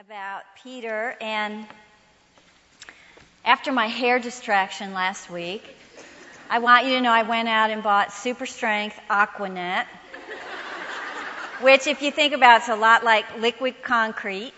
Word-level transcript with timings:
about 0.00 0.44
Peter, 0.62 1.16
and 1.20 1.66
after 3.44 3.72
my 3.72 3.88
hair 3.88 4.20
distraction 4.20 4.94
last 4.94 5.28
week, 5.28 5.64
I 6.48 6.60
want 6.60 6.86
you 6.86 6.92
to 6.92 7.00
know 7.00 7.10
I 7.10 7.24
went 7.24 7.48
out 7.48 7.70
and 7.70 7.82
bought 7.82 8.12
super 8.12 8.46
strength 8.46 8.96
Aqua 9.10 9.48
Net, 9.48 9.88
which, 11.62 11.88
if 11.88 12.00
you 12.00 12.12
think 12.12 12.32
about 12.32 12.58
it's 12.58 12.68
a 12.68 12.76
lot 12.76 13.02
like 13.02 13.40
liquid 13.40 13.82
concrete. 13.82 14.52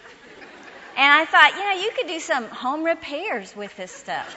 And 0.98 1.10
I 1.10 1.24
thought, 1.24 1.52
you 1.56 1.64
know, 1.64 1.86
you 1.86 1.92
could 1.96 2.06
do 2.06 2.20
some 2.20 2.44
home 2.48 2.84
repairs 2.84 3.56
with 3.56 3.74
this 3.78 3.92
stuff. 3.92 4.36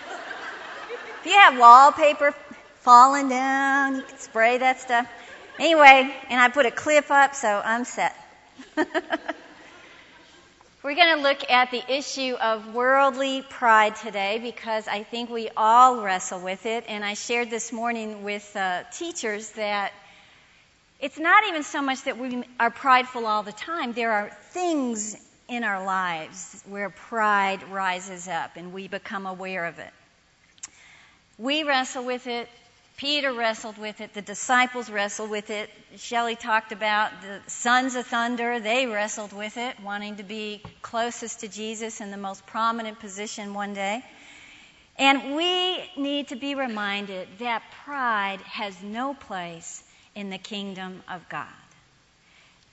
If 1.19 1.25
you 1.25 1.33
have 1.33 1.57
wallpaper 1.59 2.33
falling 2.79 3.27
down, 3.27 3.97
you 3.97 4.03
can 4.03 4.19
spray 4.19 4.59
that 4.59 4.79
stuff. 4.79 5.09
Anyway, 5.59 6.15
and 6.29 6.39
I 6.39 6.47
put 6.47 6.65
a 6.65 6.71
clip 6.71 7.11
up, 7.11 7.35
so 7.35 7.61
I'm 7.61 7.83
set. 7.83 8.15
We're 10.83 10.95
going 10.95 11.15
to 11.15 11.23
look 11.23 11.49
at 11.49 11.71
the 11.71 11.81
issue 11.87 12.33
of 12.33 12.73
worldly 12.75 13.41
pride 13.41 13.95
today 13.95 14.39
because 14.43 14.85
I 14.85 15.03
think 15.03 15.29
we 15.29 15.49
all 15.55 16.01
wrestle 16.03 16.41
with 16.41 16.65
it. 16.65 16.83
And 16.89 17.05
I 17.05 17.13
shared 17.13 17.49
this 17.49 17.71
morning 17.71 18.23
with 18.23 18.53
uh, 18.53 18.83
teachers 18.91 19.51
that 19.51 19.93
it's 20.99 21.17
not 21.17 21.45
even 21.47 21.63
so 21.63 21.81
much 21.81 22.03
that 22.03 22.17
we 22.17 22.43
are 22.59 22.69
prideful 22.69 23.25
all 23.25 23.43
the 23.43 23.53
time. 23.53 23.93
There 23.93 24.11
are 24.11 24.29
things 24.49 25.15
in 25.47 25.63
our 25.63 25.85
lives 25.85 26.61
where 26.67 26.89
pride 26.89 27.63
rises 27.71 28.27
up 28.27 28.57
and 28.57 28.73
we 28.73 28.89
become 28.89 29.25
aware 29.25 29.63
of 29.63 29.79
it. 29.79 29.91
We 31.37 31.63
wrestle 31.63 32.03
with 32.03 32.27
it 32.27 32.49
Peter 32.97 33.33
wrestled 33.33 33.77
with 33.77 34.01
it. 34.01 34.13
The 34.13 34.21
disciples 34.21 34.89
wrestled 34.89 35.29
with 35.29 35.49
it. 35.49 35.69
Shelley 35.97 36.35
talked 36.35 36.71
about 36.71 37.11
the 37.21 37.39
sons 37.47 37.95
of 37.95 38.05
thunder. 38.05 38.59
They 38.59 38.85
wrestled 38.85 39.33
with 39.33 39.57
it, 39.57 39.79
wanting 39.79 40.17
to 40.17 40.23
be 40.23 40.61
closest 40.81 41.39
to 41.41 41.47
Jesus 41.47 42.01
in 42.01 42.11
the 42.11 42.17
most 42.17 42.45
prominent 42.45 42.99
position 42.99 43.53
one 43.53 43.73
day. 43.73 44.03
And 44.97 45.35
we 45.35 45.89
need 45.97 46.27
to 46.27 46.35
be 46.35 46.53
reminded 46.53 47.27
that 47.39 47.63
pride 47.83 48.41
has 48.41 48.81
no 48.83 49.15
place 49.15 49.83
in 50.15 50.29
the 50.29 50.37
kingdom 50.37 51.01
of 51.09 51.27
God. 51.29 51.47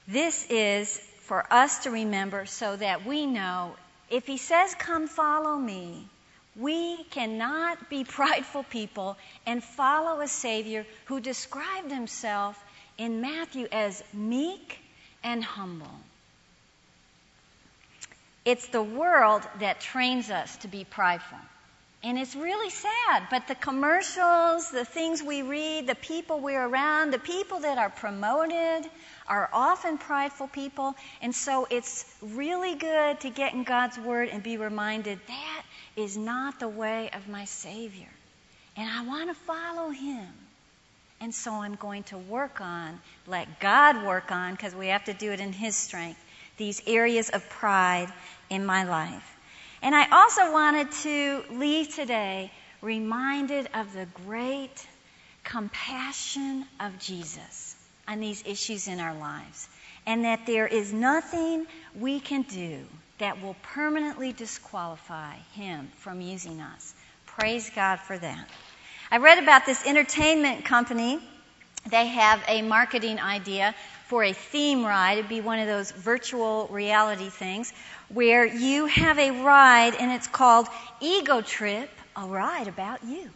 This 0.07 0.47
is 0.51 0.99
for 1.21 1.51
us 1.51 1.85
to 1.85 1.91
remember 1.91 2.45
so 2.45 2.77
that 2.77 3.07
we 3.07 3.25
know 3.25 3.75
if 4.11 4.27
he 4.27 4.37
says, 4.37 4.75
Come 4.75 5.07
follow 5.07 5.57
me, 5.57 6.09
we 6.57 7.05
cannot 7.05 7.89
be 7.89 8.05
prideful 8.05 8.65
people 8.65 9.17
and 9.47 9.63
follow 9.63 10.21
a 10.21 10.29
Savior 10.29 10.85
who 11.07 11.21
described 11.21 11.91
himself 11.91 12.63
in 12.99 13.21
Matthew 13.21 13.67
as 13.71 14.03
meek 14.13 14.79
and 15.23 15.43
humble. 15.43 15.91
It's 18.45 18.67
the 18.69 18.83
world 18.83 19.43
that 19.61 19.81
trains 19.81 20.31
us 20.31 20.57
to 20.59 20.69
be 20.69 20.85
prideful. 20.85 21.39
And 22.03 22.19
it's 22.19 22.35
really 22.35 22.71
sad, 22.71 23.25
but 23.31 23.47
the 23.47 23.55
commercials, 23.55 24.71
the 24.71 24.87
things 24.87 25.23
we 25.23 25.43
read, 25.43 25.87
the 25.87 25.95
people 25.95 26.41
we're 26.41 26.67
around, 26.67 27.11
the 27.11 27.19
people 27.19 27.61
that 27.61 27.77
are 27.77 27.91
promoted 27.91 28.91
are 29.29 29.51
often 29.53 29.99
prideful 29.99 30.49
people. 30.49 30.95
And 31.21 31.35
so 31.35 31.67
it's 31.71 32.07
really 32.23 32.75
good 32.75 33.21
to 33.21 33.29
get 33.29 33.53
in 33.53 33.65
God's 33.65 33.99
Word 33.99 34.31
and 34.31 34.43
be 34.43 34.57
reminded 34.57 35.19
that 35.27 35.63
is 35.97 36.17
not 36.17 36.61
the 36.61 36.69
way 36.69 37.11
of 37.13 37.29
my 37.29 37.45
Savior. 37.45 38.09
And 38.77 38.89
I 38.89 39.05
want 39.05 39.29
to 39.31 39.35
follow 39.35 39.91
Him. 39.91 40.27
And 41.21 41.35
so 41.35 41.53
I'm 41.53 41.75
going 41.75 42.05
to 42.05 42.19
work 42.19 42.61
on, 42.61 42.99
let 43.27 43.61
God 43.61 44.07
work 44.07 44.33
on, 44.33 44.53
because 44.53 44.75
we 44.75 44.89
have 44.89 45.05
to 45.05 45.13
do 45.13 45.33
it 45.33 45.41
in 45.41 45.53
His 45.53 45.77
strength, 45.77 46.19
these 46.57 46.83
areas 46.87 47.29
of 47.29 47.47
pride 47.51 48.11
in 48.49 48.65
my 48.65 48.85
life. 48.85 49.37
And 49.83 49.95
I 49.95 50.09
also 50.11 50.53
wanted 50.53 50.91
to 51.03 51.45
leave 51.51 51.95
today 51.95 52.51
reminded 52.81 53.69
of 53.75 53.93
the 53.93 54.07
great 54.27 54.87
compassion 55.45 56.65
of 56.79 56.99
Jesus 56.99 57.77
on 58.09 58.21
these 58.21 58.43
issues 58.47 58.89
in 58.89 59.01
our 59.01 59.15
lives. 59.15 59.69
And 60.07 60.25
that 60.25 60.47
there 60.47 60.67
is 60.67 60.93
nothing 60.93 61.67
we 61.95 62.21
can 62.21 62.43
do 62.43 62.85
that 63.21 63.43
will 63.43 63.57
permanently 63.63 64.33
disqualify 64.33 65.37
him 65.53 65.89
from 65.99 66.21
using 66.21 66.61
us. 66.61 66.95
Praise 67.27 67.71
God 67.75 68.01
for 68.01 68.19
that. 68.19 68.49
I 69.11 69.19
read 69.19 69.39
about 69.39 69.67
this 69.67 69.87
entertainment 69.87 70.65
company. 70.65 71.19
They 71.89 72.07
have 72.07 72.43
a 72.49 72.63
marketing 72.63 73.21
idea 73.21 73.75
for 74.09 74.25
a 74.25 74.33
theme 74.33 74.85
ride. 74.85 75.19
It'd 75.19 75.29
be 75.29 75.41
one 75.41 75.59
of 75.59 75.67
those 75.67 75.91
virtual 75.91 76.67
reality 76.71 77.29
things 77.29 77.73
where 78.09 78.45
you 78.45 78.87
have 78.87 79.19
a 79.19 79.43
ride 79.43 79.95
and 79.95 80.11
it's 80.13 80.27
called 80.27 80.67
Ego 81.01 81.43
Trip, 81.43 81.91
a 82.17 82.27
ride 82.27 82.69
about 82.69 83.05
you. 83.05 83.31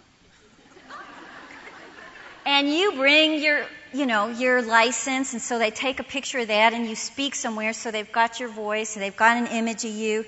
And 2.47 2.69
you 2.69 2.93
bring 2.93 3.43
your 3.43 3.65
you 3.95 4.07
know, 4.07 4.29
your 4.29 4.61
license, 4.61 5.33
and 5.33 5.41
so 5.41 5.59
they 5.59 5.71
take 5.71 6.01
a 6.01 6.05
picture 6.05 6.41
of 6.41 6.49
that 6.49 6.73
and 6.73 6.89
you 6.89 6.97
speak 6.97 7.37
somewhere, 7.37 7.73
so 7.73 7.93
they've 7.93 8.11
got 8.11 8.41
your 8.41 8.49
voice, 8.49 8.97
and 8.97 9.03
they've 9.03 9.17
got 9.17 9.37
an 9.37 9.47
image 9.47 9.85
of 9.85 9.93
you, 9.93 10.25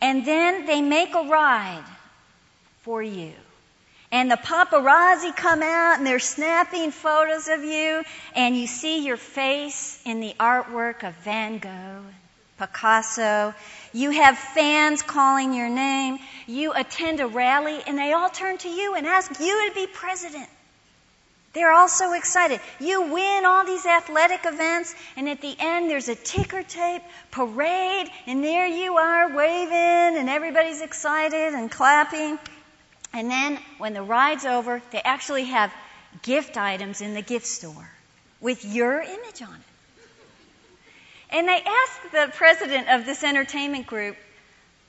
and 0.00 0.24
then 0.24 0.64
they 0.64 0.80
make 0.80 1.14
a 1.14 1.24
ride 1.24 1.84
for 2.82 3.02
you. 3.02 3.32
And 4.12 4.30
the 4.30 4.36
paparazzi 4.36 5.34
come 5.36 5.62
out 5.62 5.98
and 5.98 6.06
they're 6.06 6.18
snapping 6.18 6.90
photos 6.90 7.48
of 7.48 7.64
you, 7.64 8.02
and 8.34 8.56
you 8.56 8.66
see 8.66 9.04
your 9.04 9.16
face 9.16 10.00
in 10.04 10.20
the 10.20 10.34
artwork 10.38 11.02
of 11.02 11.14
Van 11.24 11.58
Gogh, 11.58 12.04
Picasso. 12.58 13.54
You 13.92 14.10
have 14.10 14.38
fans 14.38 15.02
calling 15.02 15.52
your 15.52 15.68
name. 15.68 16.18
You 16.46 16.72
attend 16.72 17.20
a 17.20 17.26
rally, 17.26 17.80
and 17.86 17.98
they 17.98 18.12
all 18.12 18.30
turn 18.30 18.58
to 18.58 18.68
you 18.68 18.94
and 18.94 19.06
ask 19.06 19.40
you 19.40 19.68
to 19.68 19.74
be 19.74 19.86
president. 19.86 20.48
They're 21.52 21.72
all 21.72 21.88
so 21.88 22.12
excited. 22.12 22.60
You 22.78 23.12
win 23.12 23.44
all 23.44 23.64
these 23.64 23.84
athletic 23.84 24.40
events, 24.44 24.94
and 25.16 25.28
at 25.28 25.40
the 25.40 25.54
end, 25.58 25.90
there's 25.90 26.08
a 26.08 26.14
ticker 26.14 26.62
tape 26.62 27.02
parade, 27.32 28.08
and 28.26 28.44
there 28.44 28.68
you 28.68 28.96
are 28.96 29.34
waving, 29.34 30.18
and 30.18 30.28
everybody's 30.28 30.80
excited 30.80 31.54
and 31.54 31.68
clapping. 31.68 32.38
And 33.12 33.28
then, 33.28 33.58
when 33.78 33.94
the 33.94 34.02
ride's 34.02 34.44
over, 34.44 34.80
they 34.92 35.02
actually 35.02 35.46
have 35.46 35.72
gift 36.22 36.56
items 36.56 37.00
in 37.00 37.14
the 37.14 37.22
gift 37.22 37.46
store 37.46 37.90
with 38.40 38.64
your 38.64 39.00
image 39.00 39.42
on 39.42 39.54
it. 39.54 39.70
And 41.30 41.48
they 41.48 41.62
asked 41.62 42.12
the 42.12 42.32
president 42.36 42.88
of 42.88 43.06
this 43.06 43.24
entertainment 43.24 43.86
group, 43.86 44.16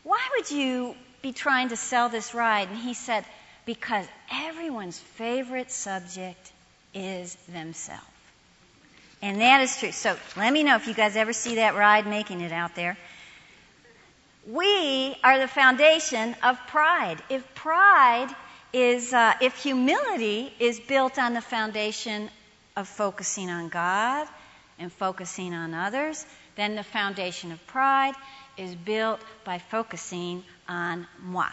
Why 0.04 0.22
would 0.36 0.52
you 0.52 0.96
be 1.24 1.34
trying 1.34 1.70
to 1.70 1.76
sell 1.76 2.10
this 2.10 2.34
ride? 2.34 2.68
And 2.70 2.78
he 2.78 2.94
said, 2.94 3.26
because 3.66 4.08
everyone's 4.32 5.00
favorite 5.00 5.72
subject 5.72 6.52
is 6.94 7.36
themselves. 7.48 8.06
And 9.22 9.40
that 9.40 9.62
is 9.62 9.78
true. 9.78 9.92
So 9.92 10.18
let 10.36 10.52
me 10.52 10.64
know 10.64 10.76
if 10.76 10.88
you 10.88 10.94
guys 10.94 11.16
ever 11.16 11.34
see 11.34 11.56
that 11.56 11.76
ride 11.76 12.08
making 12.08 12.42
it 12.42 12.52
out 12.52 12.76
there. 12.76 12.98
We 14.48 15.16
are 15.24 15.38
the 15.38 15.48
foundation 15.48 16.36
of 16.42 16.58
pride. 16.68 17.22
If 17.30 17.54
pride 17.54 18.36
is, 18.74 19.14
uh, 19.14 19.36
if 19.40 19.56
humility 19.58 20.52
is 20.60 20.80
built 20.80 21.20
on 21.20 21.34
the 21.34 21.42
foundation 21.42 22.30
of 22.76 22.88
focusing 22.88 23.52
on 23.52 23.70
God 23.70 24.28
and 24.80 24.92
focusing 24.92 25.54
on 25.54 25.76
others, 25.76 26.26
then 26.56 26.76
the 26.76 26.84
foundation 26.84 27.52
of 27.52 27.66
pride 27.68 28.16
is 28.58 28.74
built 28.74 29.20
by 29.44 29.60
focusing 29.60 30.44
on 30.68 31.08
moi. 31.20 31.50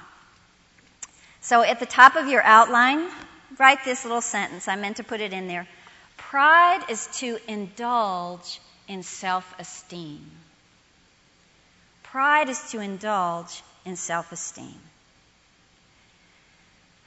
So 1.48 1.62
at 1.62 1.80
the 1.80 1.86
top 1.86 2.16
of 2.16 2.28
your 2.28 2.42
outline, 2.42 3.08
write 3.58 3.82
this 3.82 4.04
little 4.04 4.20
sentence. 4.20 4.68
I 4.68 4.76
meant 4.76 4.98
to 4.98 5.02
put 5.02 5.22
it 5.22 5.32
in 5.32 5.48
there. 5.48 5.66
Pride 6.18 6.84
is 6.90 7.06
to 7.20 7.38
indulge 7.48 8.60
in 8.86 9.02
self 9.02 9.54
esteem. 9.58 10.30
Pride 12.02 12.50
is 12.50 12.60
to 12.72 12.80
indulge 12.80 13.62
in 13.86 13.96
self 13.96 14.30
esteem. 14.30 14.78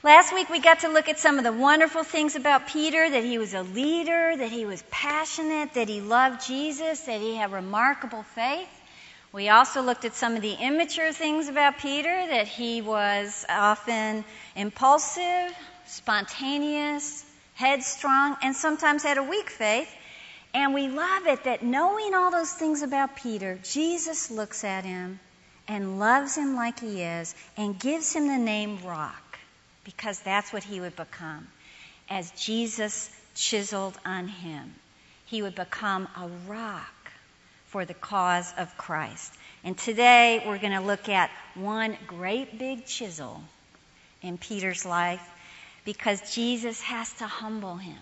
Last 0.02 0.34
week 0.34 0.50
we 0.50 0.58
got 0.58 0.80
to 0.80 0.88
look 0.88 1.08
at 1.08 1.20
some 1.20 1.38
of 1.38 1.44
the 1.44 1.52
wonderful 1.52 2.02
things 2.02 2.34
about 2.34 2.66
Peter 2.66 3.08
that 3.08 3.22
he 3.22 3.38
was 3.38 3.54
a 3.54 3.62
leader, 3.62 4.36
that 4.36 4.50
he 4.50 4.64
was 4.64 4.82
passionate, 4.90 5.74
that 5.74 5.88
he 5.88 6.00
loved 6.00 6.44
Jesus, 6.44 6.98
that 7.02 7.20
he 7.20 7.36
had 7.36 7.52
remarkable 7.52 8.24
faith. 8.24 8.81
We 9.32 9.48
also 9.48 9.80
looked 9.80 10.04
at 10.04 10.14
some 10.14 10.36
of 10.36 10.42
the 10.42 10.52
immature 10.52 11.10
things 11.10 11.48
about 11.48 11.78
Peter, 11.78 12.26
that 12.26 12.46
he 12.46 12.82
was 12.82 13.46
often 13.48 14.26
impulsive, 14.54 15.56
spontaneous, 15.86 17.24
headstrong, 17.54 18.36
and 18.42 18.54
sometimes 18.54 19.02
had 19.02 19.16
a 19.16 19.22
weak 19.22 19.48
faith. 19.48 19.90
And 20.52 20.74
we 20.74 20.88
love 20.88 21.26
it 21.26 21.44
that 21.44 21.62
knowing 21.62 22.12
all 22.14 22.30
those 22.30 22.52
things 22.52 22.82
about 22.82 23.16
Peter, 23.16 23.58
Jesus 23.62 24.30
looks 24.30 24.64
at 24.64 24.84
him 24.84 25.18
and 25.66 25.98
loves 25.98 26.36
him 26.36 26.54
like 26.54 26.80
he 26.80 27.02
is 27.02 27.34
and 27.56 27.80
gives 27.80 28.12
him 28.12 28.28
the 28.28 28.36
name 28.36 28.80
Rock 28.84 29.38
because 29.84 30.20
that's 30.20 30.52
what 30.52 30.62
he 30.62 30.78
would 30.78 30.94
become. 30.94 31.48
As 32.10 32.30
Jesus 32.32 33.10
chiseled 33.34 33.98
on 34.04 34.28
him, 34.28 34.74
he 35.24 35.40
would 35.40 35.54
become 35.54 36.06
a 36.16 36.28
rock 36.46 37.01
for 37.72 37.86
the 37.86 37.94
cause 37.94 38.52
of 38.58 38.76
Christ. 38.76 39.32
And 39.64 39.76
today 39.78 40.42
we're 40.46 40.58
going 40.58 40.74
to 40.74 40.80
look 40.80 41.08
at 41.08 41.30
one 41.54 41.96
great 42.06 42.58
big 42.58 42.84
chisel 42.84 43.40
in 44.20 44.36
Peter's 44.36 44.84
life 44.84 45.26
because 45.86 46.34
Jesus 46.34 46.82
has 46.82 47.10
to 47.14 47.26
humble 47.26 47.76
him. 47.76 47.96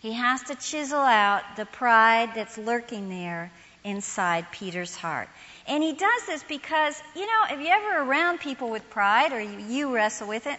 He 0.00 0.14
has 0.14 0.42
to 0.44 0.56
chisel 0.56 0.98
out 0.98 1.42
the 1.56 1.64
pride 1.64 2.30
that's 2.34 2.58
lurking 2.58 3.08
there 3.08 3.52
inside 3.84 4.50
Peter's 4.50 4.96
heart. 4.96 5.28
And 5.68 5.80
he 5.80 5.92
does 5.92 6.26
this 6.26 6.42
because, 6.42 7.00
you 7.14 7.24
know, 7.24 7.42
if 7.50 7.60
you 7.60 7.68
ever 7.68 8.02
around 8.02 8.40
people 8.40 8.68
with 8.68 8.90
pride 8.90 9.32
or 9.32 9.40
you, 9.40 9.58
you 9.68 9.94
wrestle 9.94 10.26
with 10.26 10.48
it, 10.48 10.58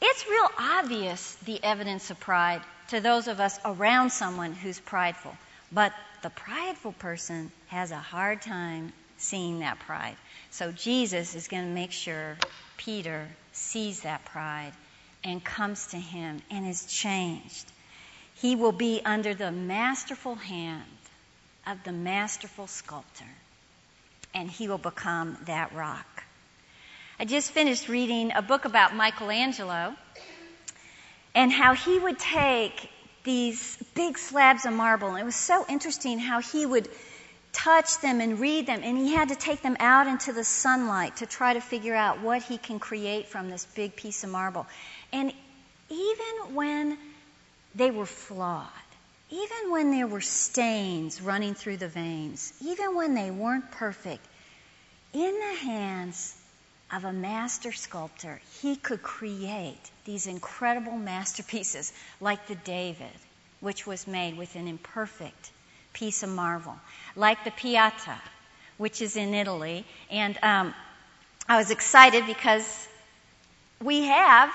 it's 0.00 0.26
real 0.26 0.48
obvious 0.58 1.34
the 1.44 1.62
evidence 1.62 2.10
of 2.10 2.18
pride 2.18 2.62
to 2.88 3.00
those 3.00 3.28
of 3.28 3.40
us 3.40 3.58
around 3.62 4.10
someone 4.10 4.54
who's 4.54 4.80
prideful. 4.80 5.36
But 5.70 5.92
the 6.22 6.30
prideful 6.30 6.92
person 6.92 7.50
has 7.68 7.90
a 7.90 7.96
hard 7.96 8.42
time 8.42 8.92
seeing 9.18 9.60
that 9.60 9.78
pride. 9.80 10.16
So 10.50 10.72
Jesus 10.72 11.34
is 11.34 11.48
going 11.48 11.64
to 11.64 11.70
make 11.70 11.92
sure 11.92 12.36
Peter 12.76 13.28
sees 13.52 14.00
that 14.00 14.24
pride 14.24 14.72
and 15.24 15.44
comes 15.44 15.88
to 15.88 15.96
him 15.96 16.40
and 16.50 16.66
is 16.66 16.86
changed. 16.86 17.70
He 18.36 18.56
will 18.56 18.72
be 18.72 19.00
under 19.04 19.34
the 19.34 19.50
masterful 19.50 20.36
hand 20.36 20.84
of 21.66 21.82
the 21.84 21.92
masterful 21.92 22.66
sculptor, 22.66 23.24
and 24.32 24.48
he 24.48 24.68
will 24.68 24.78
become 24.78 25.36
that 25.46 25.74
rock. 25.74 26.24
I 27.18 27.24
just 27.24 27.50
finished 27.50 27.88
reading 27.88 28.32
a 28.34 28.42
book 28.42 28.64
about 28.64 28.94
Michelangelo 28.94 29.94
and 31.34 31.50
how 31.50 31.74
he 31.74 31.98
would 31.98 32.18
take 32.18 32.88
these 33.28 33.76
big 33.94 34.16
slabs 34.16 34.64
of 34.64 34.72
marble. 34.72 35.10
And 35.10 35.20
it 35.20 35.24
was 35.24 35.36
so 35.36 35.66
interesting 35.68 36.18
how 36.18 36.40
he 36.40 36.64
would 36.64 36.88
touch 37.52 38.00
them 38.00 38.22
and 38.22 38.40
read 38.40 38.66
them, 38.66 38.80
and 38.82 38.96
he 38.96 39.12
had 39.12 39.28
to 39.28 39.36
take 39.36 39.60
them 39.60 39.76
out 39.80 40.06
into 40.06 40.32
the 40.32 40.44
sunlight 40.44 41.16
to 41.18 41.26
try 41.26 41.52
to 41.52 41.60
figure 41.60 41.94
out 41.94 42.22
what 42.22 42.42
he 42.42 42.56
can 42.56 42.78
create 42.78 43.28
from 43.28 43.50
this 43.50 43.66
big 43.66 43.94
piece 43.96 44.24
of 44.24 44.30
marble. 44.30 44.66
And 45.12 45.30
even 45.90 46.54
when 46.54 46.96
they 47.74 47.90
were 47.90 48.06
flawed, 48.06 48.66
even 49.30 49.72
when 49.72 49.90
there 49.90 50.06
were 50.06 50.22
stains 50.22 51.20
running 51.20 51.52
through 51.52 51.76
the 51.76 51.88
veins, 51.88 52.54
even 52.64 52.94
when 52.94 53.12
they 53.12 53.30
weren't 53.30 53.70
perfect, 53.72 54.24
in 55.12 55.38
the 55.38 55.54
hands 55.66 56.34
of 56.92 57.04
a 57.04 57.12
master 57.12 57.72
sculptor, 57.72 58.40
he 58.60 58.76
could 58.76 59.02
create 59.02 59.90
these 60.04 60.26
incredible 60.26 60.96
masterpieces 60.96 61.92
like 62.20 62.46
the 62.46 62.54
David, 62.54 63.06
which 63.60 63.86
was 63.86 64.06
made 64.06 64.36
with 64.38 64.54
an 64.56 64.66
imperfect 64.68 65.50
piece 65.92 66.22
of 66.22 66.30
marble, 66.30 66.76
like 67.14 67.44
the 67.44 67.50
Pieta, 67.50 68.16
which 68.78 69.02
is 69.02 69.16
in 69.16 69.34
Italy. 69.34 69.84
And 70.10 70.38
um, 70.42 70.74
I 71.48 71.58
was 71.58 71.70
excited 71.70 72.26
because 72.26 72.88
we 73.82 74.04
have 74.04 74.50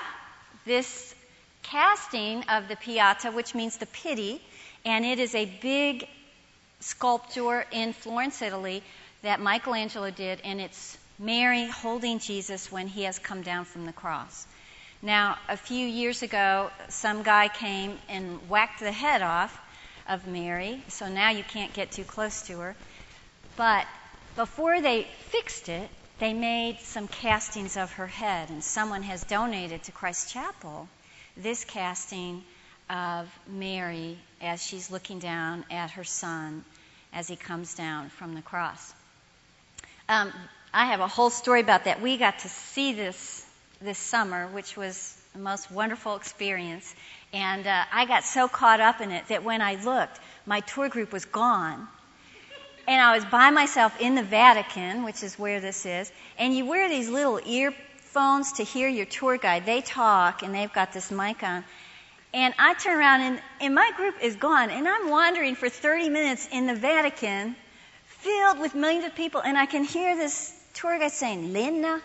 this 0.66 1.14
casting 1.62 2.44
of 2.50 2.68
the 2.68 2.76
Pieta, 2.76 3.32
which 3.32 3.54
means 3.54 3.78
the 3.78 3.86
pity, 3.86 4.42
and 4.86 5.06
it 5.06 5.20
is 5.20 5.36
a 5.36 5.46
big 5.62 6.08
sculpture 6.80 7.66
in 7.72 7.94
Florence, 7.94 8.42
Italy, 8.42 8.84
that 9.22 9.40
Michelangelo 9.40 10.12
did, 10.12 10.42
and 10.44 10.60
it's 10.60 10.98
Mary 11.20 11.68
holding 11.68 12.20
Jesus 12.20 12.72
when 12.72 12.88
he 12.88 13.04
has 13.04 13.20
come 13.20 13.42
down 13.42 13.66
from 13.66 13.86
the 13.86 13.94
cross. 13.94 14.46
Now, 15.02 15.38
a 15.50 15.58
few 15.58 15.86
years 15.86 16.24
ago, 16.24 16.72
some 16.90 17.24
guy 17.24 17.50
came 17.50 17.98
and 18.10 18.50
whacked 18.50 18.80
the 18.80 18.92
head 18.92 19.22
off 19.22 19.60
of 20.08 20.28
Mary, 20.28 20.82
so 20.88 21.08
now 21.08 21.30
you 21.30 21.44
can't 21.44 21.74
get 21.74 21.92
too 21.92 22.04
close 22.04 22.44
to 22.44 22.60
her. 22.60 22.76
But 23.56 23.86
before 24.36 24.82
they 24.82 25.08
fixed 25.30 25.70
it, 25.70 25.90
they 26.20 26.34
made 26.34 26.80
some 26.80 27.08
castings 27.08 27.76
of 27.78 27.92
her 27.94 28.08
head, 28.08 28.50
and 28.50 28.64
someone 28.64 29.04
has 29.04 29.24
donated 29.24 29.84
to 29.84 29.92
Christ 29.92 30.32
Chapel 30.32 30.88
this 31.36 31.66
casting 31.66 32.44
of 32.90 33.28
Mary 33.48 34.18
as 34.42 34.64
she's 34.64 34.92
looking 34.92 35.20
down 35.20 35.66
at 35.72 35.92
her 35.92 36.04
son 36.04 36.64
as 37.12 37.28
he 37.28 37.36
comes 37.36 37.74
down 37.74 38.10
from 38.10 38.36
the 38.36 38.42
cross. 38.42 38.94
Um, 40.08 40.32
I 40.74 40.88
have 40.88 41.02
a 41.02 41.08
whole 41.08 41.30
story 41.30 41.62
about 41.62 41.86
that. 41.86 42.02
We 42.02 42.18
got 42.18 42.40
to 42.40 42.50
see 42.50 42.94
this 42.94 43.46
this 43.80 43.98
summer, 43.98 44.48
which 44.48 44.78
was 44.78 45.16
the 45.34 45.40
most 45.40 45.70
wonderful 45.70 46.16
experience. 46.16 46.96
And 47.34 47.68
uh, 47.68 47.84
I 47.92 48.06
got 48.06 48.24
so 48.24 48.48
caught 48.48 48.80
up 48.80 49.02
in 49.02 49.12
it 49.12 49.28
that 49.28 49.44
when 49.44 49.62
I 49.62 49.76
looked, 49.76 50.20
my 50.46 50.62
tour 50.62 50.90
group 50.90 51.12
was 51.12 51.26
gone. 51.26 51.88
And 52.88 53.02
I 53.02 53.16
was 53.16 53.26
by 53.26 53.50
myself 53.50 54.00
in 54.00 54.16
the 54.16 54.24
Vatican, 54.24 55.04
which 55.04 55.24
is 55.24 55.38
where 55.38 55.60
this 55.60 55.86
is. 55.86 56.12
And 56.38 56.56
you 56.56 56.66
wear 56.66 56.90
these 56.90 57.10
little 57.10 57.40
earphones 57.46 58.54
to 58.54 58.64
hear 58.64 58.88
your 58.88 59.06
tour 59.06 59.38
guide. 59.38 59.66
They 59.66 59.82
talk, 59.82 60.44
and 60.44 60.56
they've 60.56 60.74
got 60.74 60.94
this 60.94 61.12
mic 61.12 61.44
on. 61.44 61.64
And 62.34 62.54
I 62.58 62.74
turn 62.74 62.98
around 62.98 63.22
and, 63.22 63.42
and 63.62 63.76
my 63.76 63.92
group 63.96 64.16
is 64.22 64.36
gone. 64.36 64.70
And 64.70 64.88
I'm 64.88 65.10
wandering 65.10 65.56
for 65.56 65.70
30 65.70 66.10
minutes 66.10 66.48
in 66.52 66.68
the 66.68 66.76
Vatican 66.76 67.56
filled 68.06 68.60
with 68.60 68.76
millions 68.76 69.06
of 69.06 69.16
people. 69.16 69.42
And 69.42 69.58
I 69.58 69.66
can 69.66 69.84
hear 69.84 70.16
this 70.16 70.54
tour 70.74 70.98
guide 71.00 71.12
saying, 71.12 71.54
Linda, 71.54 72.02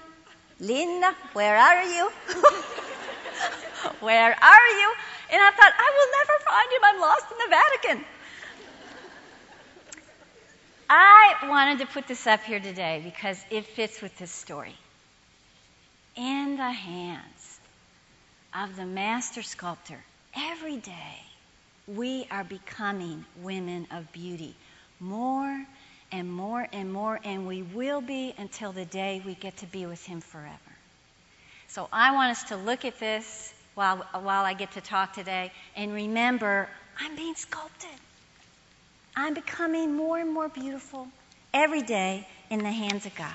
Linda, 0.61 1.15
where 1.33 1.57
are 1.57 1.85
you? 1.85 2.11
where 4.01 4.33
are 4.33 4.69
you? 4.69 4.95
And 5.31 5.43
I 5.43 5.51
thought, 5.51 5.73
I 5.79 5.93
will 5.97 6.11
never 6.19 6.37
find 6.45 6.73
him. 6.73 6.81
I'm 6.85 7.01
lost 7.01 7.27
in 7.31 7.39
the 7.39 7.51
Vatican. 7.51 8.05
I 10.91 11.35
wanted 11.49 11.81
to 11.81 11.87
put 11.87 12.09
this 12.09 12.27
up 12.27 12.43
here 12.43 12.61
today 12.61 13.03
because 13.05 13.39
it 13.51 13.67
fits 13.67 14.01
with 14.01 14.17
this 14.19 14.31
story. 14.31 14.75
In 16.17 16.57
the 16.57 16.71
hands 16.71 17.61
of 18.55 18.75
the 18.75 18.87
master 18.87 19.43
sculptor 19.43 20.03
every 20.35 20.79
day, 20.79 21.23
we 21.87 22.27
are 22.31 22.45
becoming 22.45 23.25
women 23.43 23.87
of 23.91 24.11
beauty 24.13 24.55
more 25.01 25.65
and 26.11 26.31
more 26.33 26.67
and 26.73 26.93
more, 26.93 27.19
and 27.23 27.47
we 27.47 27.63
will 27.63 28.01
be 28.01 28.35
until 28.39 28.73
the 28.73 28.85
day 28.85 29.23
we 29.25 29.35
get 29.35 29.57
to 29.59 29.67
be 29.67 29.87
with 29.87 30.05
Him 30.05 30.21
forever. 30.21 30.59
So 31.69 31.89
I 31.93 32.13
want 32.13 32.31
us 32.31 32.45
to 32.45 32.57
look 32.57 32.85
at 32.85 32.99
this 32.99 33.53
while, 33.75 33.99
while 34.13 34.45
I 34.45 34.55
get 34.55 34.73
to 34.73 34.81
talk 34.81 35.13
today 35.13 35.53
and 35.77 35.93
remember 35.93 36.69
I'm 36.99 37.15
being 37.15 37.35
sculpted. 37.35 37.91
I'm 39.15 39.35
becoming 39.35 39.95
more 39.95 40.19
and 40.19 40.33
more 40.33 40.49
beautiful 40.49 41.09
every 41.53 41.83
day 41.83 42.27
in 42.51 42.61
the 42.61 42.71
hands 42.71 43.07
of 43.07 43.15
God. 43.15 43.33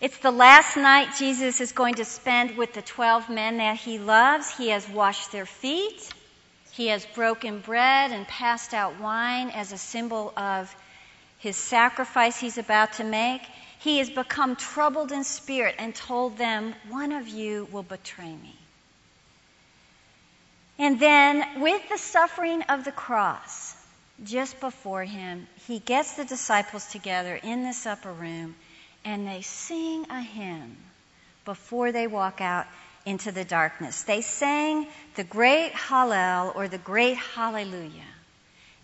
It's 0.00 0.18
the 0.18 0.30
last 0.30 0.76
night 0.76 1.08
Jesus 1.18 1.60
is 1.60 1.72
going 1.72 1.94
to 1.94 2.04
spend 2.04 2.56
with 2.56 2.72
the 2.72 2.82
12 2.82 3.30
men 3.30 3.56
that 3.56 3.76
he 3.76 3.98
loves. 3.98 4.48
He 4.56 4.68
has 4.68 4.88
washed 4.88 5.32
their 5.32 5.46
feet. 5.46 6.12
He 6.78 6.86
has 6.86 7.04
broken 7.06 7.58
bread 7.58 8.12
and 8.12 8.24
passed 8.28 8.72
out 8.72 9.00
wine 9.00 9.50
as 9.50 9.72
a 9.72 9.78
symbol 9.78 10.32
of 10.36 10.72
his 11.40 11.56
sacrifice 11.56 12.38
he's 12.38 12.56
about 12.56 12.92
to 12.94 13.04
make. 13.04 13.42
He 13.80 13.98
has 13.98 14.08
become 14.08 14.54
troubled 14.54 15.10
in 15.10 15.24
spirit 15.24 15.74
and 15.80 15.92
told 15.92 16.38
them, 16.38 16.76
One 16.88 17.10
of 17.10 17.26
you 17.26 17.66
will 17.72 17.82
betray 17.82 18.30
me. 18.32 18.54
And 20.78 21.00
then, 21.00 21.60
with 21.60 21.82
the 21.88 21.98
suffering 21.98 22.62
of 22.68 22.84
the 22.84 22.92
cross 22.92 23.74
just 24.22 24.60
before 24.60 25.02
him, 25.02 25.48
he 25.66 25.80
gets 25.80 26.12
the 26.14 26.24
disciples 26.24 26.86
together 26.86 27.34
in 27.34 27.64
this 27.64 27.86
upper 27.86 28.12
room 28.12 28.54
and 29.04 29.26
they 29.26 29.42
sing 29.42 30.06
a 30.10 30.20
hymn 30.20 30.76
before 31.44 31.90
they 31.90 32.06
walk 32.06 32.40
out 32.40 32.68
into 33.08 33.32
the 33.32 33.44
darkness. 33.44 34.02
They 34.02 34.20
sang 34.20 34.86
the 35.14 35.24
great 35.24 35.72
Hallel 35.72 36.54
or 36.54 36.68
the 36.68 36.76
great 36.76 37.16
Hallelujah. 37.16 38.12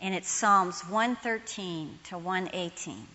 And 0.00 0.14
it's 0.14 0.30
Psalms 0.30 0.80
113 0.88 1.98
to 2.04 2.18
118. 2.18 3.06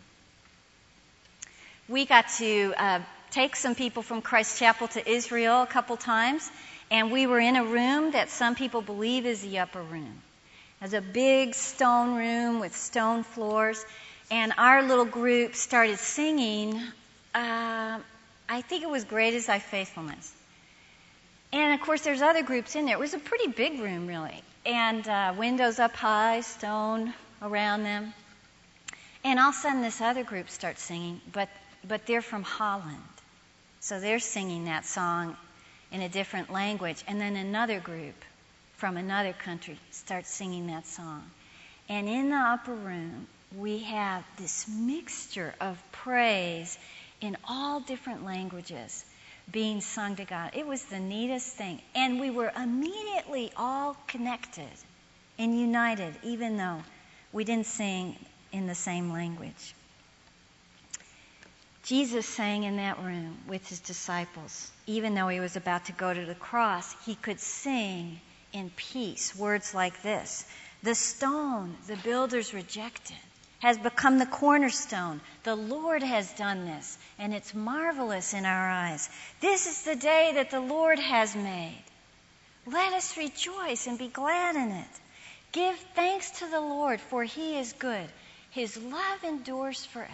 We 1.87 2.05
got 2.05 2.29
to 2.37 2.73
uh, 2.77 2.99
take 3.31 3.55
some 3.55 3.73
people 3.73 4.03
from 4.03 4.21
Christ 4.21 4.59
Chapel 4.59 4.87
to 4.89 5.09
Israel 5.09 5.63
a 5.63 5.67
couple 5.67 5.97
times, 5.97 6.49
and 6.91 7.11
we 7.11 7.25
were 7.25 7.39
in 7.39 7.55
a 7.55 7.65
room 7.65 8.11
that 8.11 8.29
some 8.29 8.53
people 8.53 8.81
believe 8.83 9.25
is 9.25 9.41
the 9.41 9.59
upper 9.59 9.81
room. 9.81 10.21
It's 10.79 10.93
a 10.93 11.01
big 11.01 11.55
stone 11.55 12.15
room 12.15 12.59
with 12.59 12.75
stone 12.75 13.23
floors, 13.23 13.83
and 14.29 14.53
our 14.59 14.83
little 14.83 15.05
group 15.05 15.55
started 15.55 15.97
singing. 15.97 16.79
Uh, 17.33 17.99
I 18.47 18.61
think 18.61 18.83
it 18.83 18.89
was 18.89 19.03
"Great 19.03 19.33
Is 19.33 19.47
Thy 19.47 19.59
Faithfulness." 19.59 20.38
And 21.51 21.74
of 21.74 21.82
course, 21.86 22.01
there's 22.01 22.22
other 22.22 22.44
groups 22.44 22.75
in 22.75 22.86
there. 22.86 22.96
It 22.96 23.00
was 23.00 23.13
a 23.13 23.20
pretty 23.20 23.48
big 23.48 23.79
room, 23.79 24.08
really, 24.08 24.44
and 24.65 25.08
uh, 25.08 25.34
windows 25.38 25.79
up 25.79 25.96
high, 25.96 26.41
stone 26.41 27.13
around 27.41 27.84
them. 27.84 28.13
And 29.24 29.39
all 29.39 29.50
of 29.50 29.56
a 29.56 29.58
sudden, 29.58 29.82
this 29.82 30.00
other 30.01 30.24
group 30.24 30.50
starts 30.50 30.82
singing, 30.82 31.22
but 31.34 31.50
but 31.88 32.06
they're 32.06 32.22
from 32.22 32.44
Holland, 32.44 32.98
so 33.79 34.00
they're 34.00 34.20
singing 34.20 34.65
that 34.65 34.86
song 34.86 35.36
in 35.91 36.01
a 36.01 36.10
different 36.10 36.51
language. 36.51 37.03
And 37.08 37.20
then 37.20 37.36
another 37.36 37.79
group 37.79 38.15
from 38.77 38.98
another 38.98 39.34
country 39.34 39.77
starts 39.91 40.29
singing 40.29 40.68
that 40.68 40.86
song. 40.86 41.24
And 41.88 42.08
in 42.08 42.29
the 42.29 42.38
upper 42.38 42.74
room, 42.74 43.27
we 43.58 43.79
have 43.79 44.24
this 44.38 44.68
mixture 44.68 45.53
of 45.60 45.82
praise 45.91 46.77
in 47.22 47.36
all 47.48 47.79
different 47.79 48.24
languages 48.25 49.03
being 49.51 49.82
sung 49.82 50.15
to 50.18 50.25
God. 50.25 50.51
It 50.53 50.68
was 50.68 50.84
the 50.86 51.00
neatest 51.00 51.56
thing. 51.56 51.82
And 51.96 52.20
we 52.20 52.29
were 52.29 52.51
immediately 52.56 53.51
all 53.58 53.96
connected 54.08 54.70
and 55.38 55.60
united, 55.60 56.13
even 56.24 56.58
though 56.58 56.84
we 57.32 57.44
didn't 57.44 57.65
sing 57.65 58.15
in 58.51 58.68
the 58.68 58.75
same 58.75 59.12
language. 59.12 59.75
Jesus 61.84 62.25
sang 62.25 62.63
in 62.63 62.77
that 62.77 63.00
room 63.00 63.38
with 63.48 63.68
his 63.68 63.79
disciples. 63.79 64.70
Even 64.86 65.15
though 65.15 65.27
he 65.27 65.39
was 65.39 65.56
about 65.56 65.86
to 65.86 65.91
go 65.94 66.13
to 66.13 66.25
the 66.25 66.36
cross, 66.36 66.96
he 67.06 67.15
could 67.15 67.39
sing 67.39 68.20
in 68.53 68.70
peace 68.75 69.36
words 69.36 69.74
like 69.74 70.01
this 70.01 70.46
The 70.84 70.96
stone 70.96 71.75
the 71.88 71.96
builders 71.98 72.53
rejected 72.53 73.18
has 73.59 73.77
become 73.77 74.17
the 74.17 74.25
cornerstone. 74.25 75.21
The 75.43 75.55
Lord 75.55 76.01
has 76.01 76.31
done 76.33 76.65
this, 76.65 76.97
and 77.17 77.33
it's 77.33 77.53
marvelous 77.53 78.33
in 78.33 78.45
our 78.45 78.69
eyes. 78.69 79.09
This 79.41 79.67
is 79.67 79.83
the 79.83 79.95
day 79.95 80.31
that 80.35 80.51
the 80.51 80.61
Lord 80.61 80.99
has 80.99 81.35
made. 81.35 81.83
Let 82.65 82.93
us 82.93 83.17
rejoice 83.17 83.87
and 83.87 83.97
be 83.97 84.07
glad 84.07 84.55
in 84.55 84.71
it. 84.71 84.87
Give 85.51 85.75
thanks 85.95 86.31
to 86.39 86.47
the 86.47 86.61
Lord, 86.61 87.01
for 87.01 87.23
he 87.23 87.57
is 87.57 87.73
good. 87.73 88.07
His 88.51 88.77
love 88.77 89.23
endures 89.23 89.85
forever. 89.85 90.13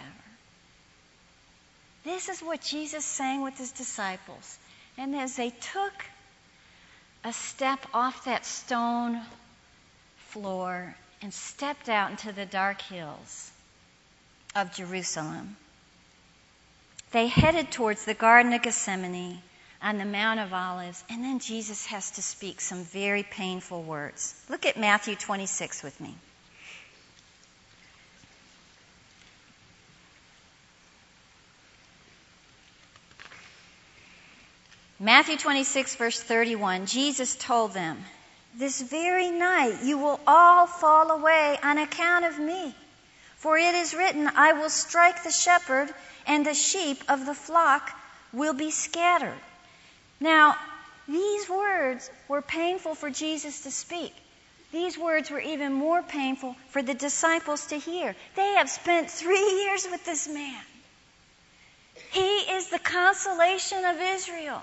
This 2.04 2.28
is 2.28 2.40
what 2.40 2.60
Jesus 2.60 3.04
sang 3.04 3.42
with 3.42 3.58
his 3.58 3.72
disciples. 3.72 4.58
And 4.96 5.14
as 5.14 5.36
they 5.36 5.50
took 5.50 5.92
a 7.24 7.32
step 7.32 7.84
off 7.92 8.24
that 8.24 8.46
stone 8.46 9.20
floor 10.30 10.94
and 11.26 11.34
stepped 11.34 11.88
out 11.88 12.12
into 12.12 12.30
the 12.30 12.46
dark 12.46 12.80
hills 12.82 13.50
of 14.54 14.72
Jerusalem, 14.72 15.56
they 17.10 17.26
headed 17.26 17.72
towards 17.72 18.04
the 18.04 18.14
Garden 18.14 18.52
of 18.52 18.62
Gethsemane 18.62 19.42
on 19.82 19.98
the 19.98 20.04
Mount 20.04 20.38
of 20.38 20.52
Olives, 20.52 21.02
and 21.10 21.24
then 21.24 21.40
Jesus 21.40 21.84
has 21.86 22.12
to 22.12 22.22
speak 22.22 22.60
some 22.60 22.84
very 22.84 23.24
painful 23.24 23.82
words. 23.82 24.40
Look 24.48 24.66
at 24.66 24.78
Matthew 24.78 25.16
26 25.16 25.82
with 25.82 26.00
me. 26.00 26.14
Matthew 35.00 35.36
26, 35.38 35.96
verse 35.96 36.22
31, 36.22 36.86
Jesus 36.86 37.34
told 37.34 37.72
them, 37.72 37.98
This 38.56 38.80
very 38.80 39.30
night 39.30 39.82
you 39.82 39.98
will 39.98 40.18
all 40.26 40.66
fall 40.66 41.10
away 41.10 41.58
on 41.62 41.76
account 41.76 42.24
of 42.24 42.38
me. 42.38 42.74
For 43.36 43.58
it 43.58 43.74
is 43.74 43.92
written, 43.92 44.26
I 44.34 44.54
will 44.54 44.70
strike 44.70 45.22
the 45.22 45.30
shepherd, 45.30 45.92
and 46.26 46.44
the 46.44 46.54
sheep 46.54 47.04
of 47.08 47.26
the 47.26 47.34
flock 47.34 47.90
will 48.32 48.54
be 48.54 48.70
scattered. 48.70 49.38
Now, 50.20 50.56
these 51.06 51.48
words 51.48 52.10
were 52.28 52.40
painful 52.40 52.94
for 52.94 53.10
Jesus 53.10 53.60
to 53.62 53.70
speak. 53.70 54.14
These 54.72 54.98
words 54.98 55.30
were 55.30 55.40
even 55.40 55.74
more 55.74 56.02
painful 56.02 56.56
for 56.70 56.82
the 56.82 56.94
disciples 56.94 57.66
to 57.66 57.76
hear. 57.76 58.16
They 58.34 58.54
have 58.54 58.70
spent 58.70 59.10
three 59.10 59.64
years 59.64 59.86
with 59.90 60.04
this 60.04 60.26
man. 60.26 60.62
He 62.10 62.38
is 62.56 62.68
the 62.68 62.78
consolation 62.78 63.84
of 63.84 63.96
Israel. 64.00 64.62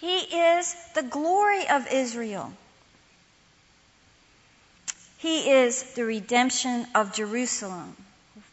He 0.00 0.18
is 0.18 0.74
the 0.94 1.02
glory 1.02 1.68
of 1.68 1.86
Israel. 1.90 2.52
He 5.18 5.50
is 5.50 5.82
the 5.94 6.04
redemption 6.04 6.86
of 6.94 7.12
Jerusalem. 7.14 7.96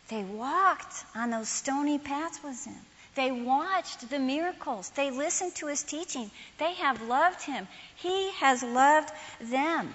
They 0.08 0.24
walked 0.24 1.06
on 1.16 1.30
those 1.30 1.50
stony 1.50 2.00
paths 2.00 2.40
with 2.44 2.66
him. 2.66 2.80
They 3.16 3.32
watched 3.32 4.10
the 4.10 4.20
miracles. 4.20 4.90
They 4.90 5.12
listened 5.12 5.56
to 5.56 5.68
his 5.68 5.84
teaching. 5.84 6.32
They 6.58 6.74
have 6.76 7.02
loved 7.04 7.44
him. 7.44 7.68
He 7.98 8.32
has 8.34 8.64
loved 8.64 9.12
them. 9.40 9.94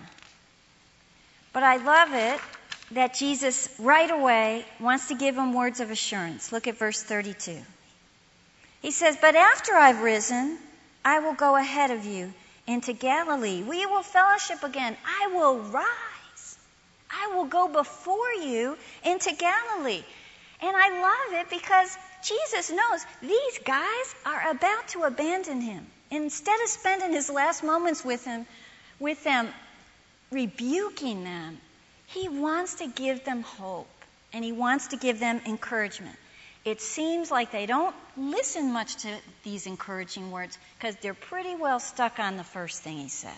But 1.53 1.63
I 1.63 1.77
love 1.79 2.11
it 2.13 2.41
that 2.93 3.15
Jesus 3.15 3.69
right 3.79 4.11
away 4.11 4.65
wants 4.79 5.09
to 5.09 5.15
give 5.15 5.35
them 5.35 5.53
words 5.53 5.81
of 5.81 5.91
assurance. 5.91 6.53
Look 6.53 6.69
at 6.69 6.79
verse 6.79 7.03
32. 7.03 7.59
He 8.83 8.93
says, 8.93 9.17
But 9.21 9.35
after 9.35 9.75
I've 9.75 10.03
risen, 10.03 10.59
I 11.05 11.21
will 11.21 11.35
go 11.35 11.57
ahead 11.57 11.91
of 11.91 12.05
you 12.05 12.33
into 12.67 12.93
Galilee. 12.93 13.63
We 13.63 13.87
will 13.87 14.03
fellowship 14.03 14.63
again. 14.63 14.97
I 15.07 15.29
will 15.29 15.59
rise. 15.59 16.59
I 17.11 17.35
will 17.35 17.47
go 17.47 17.69
before 17.69 18.33
you 18.33 18.77
into 19.05 19.35
Galilee. 19.35 20.03
And 20.61 20.77
I 20.77 21.01
love 21.01 21.41
it 21.41 21.51
because 21.51 21.97
Jesus 22.23 22.71
knows 22.71 23.07
these 23.23 23.59
guys 23.65 24.15
are 24.27 24.51
about 24.51 24.89
to 24.89 25.05
abandon 25.05 25.61
him. 25.61 25.87
Instead 26.11 26.61
of 26.63 26.69
spending 26.69 27.13
his 27.13 27.31
last 27.31 27.63
moments 27.63 28.05
with 28.05 28.25
him, 28.25 28.47
with 28.99 29.23
them, 29.25 29.49
rebuking 30.31 31.25
them, 31.25 31.59
he 32.07 32.29
wants 32.29 32.77
to 32.77 32.87
give 32.87 33.25
them 33.25 33.43
hope 33.43 33.89
and 34.33 34.45
he 34.45 34.53
wants 34.53 34.89
to 34.89 34.97
give 34.97 35.21
them 35.21 35.41
encouragement 35.47 36.17
it 36.65 36.81
seems 36.81 37.31
like 37.31 37.51
they 37.51 37.67
don't 37.67 37.95
listen 38.17 38.73
much 38.73 38.97
to 38.97 39.09
these 39.43 39.67
encouraging 39.67 40.31
words 40.31 40.59
because 40.79 40.97
they're 40.97 41.15
pretty 41.15 41.55
well 41.57 41.81
stuck 41.81 42.19
on 42.19 42.37
the 42.37 42.45
first 42.45 42.83
thing 42.83 42.99
he 42.99 43.09
said. 43.09 43.33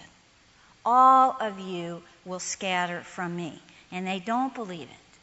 All 0.85 1.37
of 1.39 1.61
you 1.61 2.03
will 2.25 2.41
scatter 2.41 3.03
from 3.03 3.37
me. 3.37 3.61
And 3.93 4.07
they 4.07 4.21
don't 4.21 4.55
believe 4.55 4.89
it. 4.89 5.19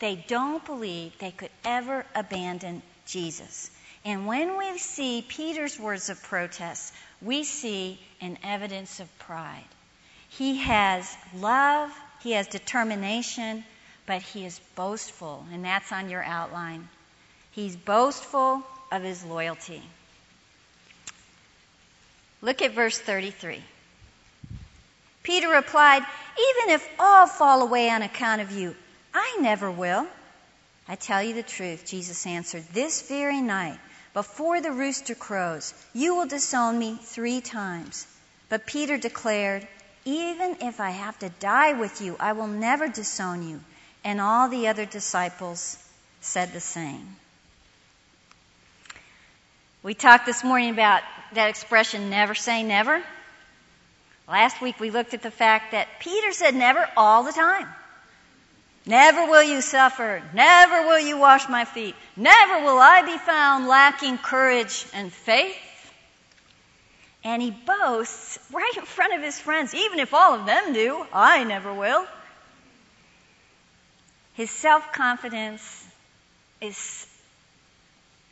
They 0.00 0.16
don't 0.16 0.64
believe 0.64 1.16
they 1.18 1.30
could 1.30 1.50
ever 1.64 2.04
abandon 2.14 2.82
Jesus. 3.06 3.70
And 4.04 4.26
when 4.26 4.58
we 4.58 4.78
see 4.78 5.24
Peter's 5.26 5.78
words 5.78 6.10
of 6.10 6.22
protest, 6.22 6.92
we 7.22 7.44
see 7.44 7.98
an 8.20 8.38
evidence 8.42 9.00
of 9.00 9.18
pride. 9.18 9.64
He 10.30 10.56
has 10.58 11.16
love, 11.36 11.90
he 12.22 12.32
has 12.32 12.48
determination, 12.48 13.64
but 14.06 14.20
he 14.20 14.44
is 14.44 14.58
boastful, 14.74 15.46
and 15.52 15.64
that's 15.64 15.92
on 15.92 16.10
your 16.10 16.22
outline. 16.22 16.88
He's 17.54 17.76
boastful 17.76 18.62
of 18.90 19.02
his 19.02 19.24
loyalty. 19.24 19.80
Look 22.42 22.62
at 22.62 22.72
verse 22.72 22.98
33. 22.98 23.62
Peter 25.22 25.48
replied, 25.48 26.02
Even 26.02 26.74
if 26.74 26.88
all 26.98 27.26
fall 27.26 27.62
away 27.62 27.88
on 27.90 28.02
account 28.02 28.42
of 28.42 28.50
you, 28.50 28.74
I 29.14 29.38
never 29.40 29.70
will. 29.70 30.06
I 30.88 30.96
tell 30.96 31.22
you 31.22 31.34
the 31.34 31.42
truth, 31.44 31.86
Jesus 31.86 32.26
answered, 32.26 32.64
this 32.72 33.08
very 33.08 33.40
night, 33.40 33.78
before 34.12 34.60
the 34.60 34.72
rooster 34.72 35.14
crows, 35.14 35.72
you 35.94 36.16
will 36.16 36.26
disown 36.26 36.78
me 36.78 36.98
three 37.00 37.40
times. 37.40 38.06
But 38.48 38.66
Peter 38.66 38.98
declared, 38.98 39.66
Even 40.04 40.56
if 40.60 40.80
I 40.80 40.90
have 40.90 41.18
to 41.20 41.28
die 41.28 41.72
with 41.72 42.02
you, 42.02 42.16
I 42.18 42.32
will 42.32 42.48
never 42.48 42.88
disown 42.88 43.48
you. 43.48 43.60
And 44.02 44.20
all 44.20 44.48
the 44.48 44.68
other 44.68 44.86
disciples 44.86 45.78
said 46.20 46.52
the 46.52 46.60
same. 46.60 47.16
We 49.84 49.92
talked 49.92 50.24
this 50.24 50.42
morning 50.42 50.70
about 50.70 51.02
that 51.34 51.50
expression, 51.50 52.08
never 52.08 52.34
say 52.34 52.62
never. 52.62 53.04
Last 54.26 54.62
week 54.62 54.80
we 54.80 54.90
looked 54.90 55.12
at 55.12 55.20
the 55.20 55.30
fact 55.30 55.72
that 55.72 56.00
Peter 56.00 56.32
said 56.32 56.54
never 56.54 56.88
all 56.96 57.22
the 57.22 57.32
time. 57.32 57.68
Never 58.86 59.26
will 59.26 59.42
you 59.42 59.60
suffer. 59.60 60.22
Never 60.32 60.86
will 60.86 61.00
you 61.00 61.18
wash 61.18 61.50
my 61.50 61.66
feet. 61.66 61.94
Never 62.16 62.64
will 62.64 62.78
I 62.78 63.02
be 63.02 63.18
found 63.18 63.68
lacking 63.68 64.16
courage 64.16 64.86
and 64.94 65.12
faith. 65.12 65.54
And 67.22 67.42
he 67.42 67.50
boasts 67.50 68.38
right 68.54 68.72
in 68.78 68.84
front 68.86 69.12
of 69.12 69.20
his 69.20 69.38
friends, 69.38 69.74
even 69.74 69.98
if 69.98 70.14
all 70.14 70.34
of 70.34 70.46
them 70.46 70.72
do, 70.72 71.04
I 71.12 71.44
never 71.44 71.74
will. 71.74 72.06
His 74.32 74.50
self 74.50 74.94
confidence 74.94 75.86
is 76.62 77.06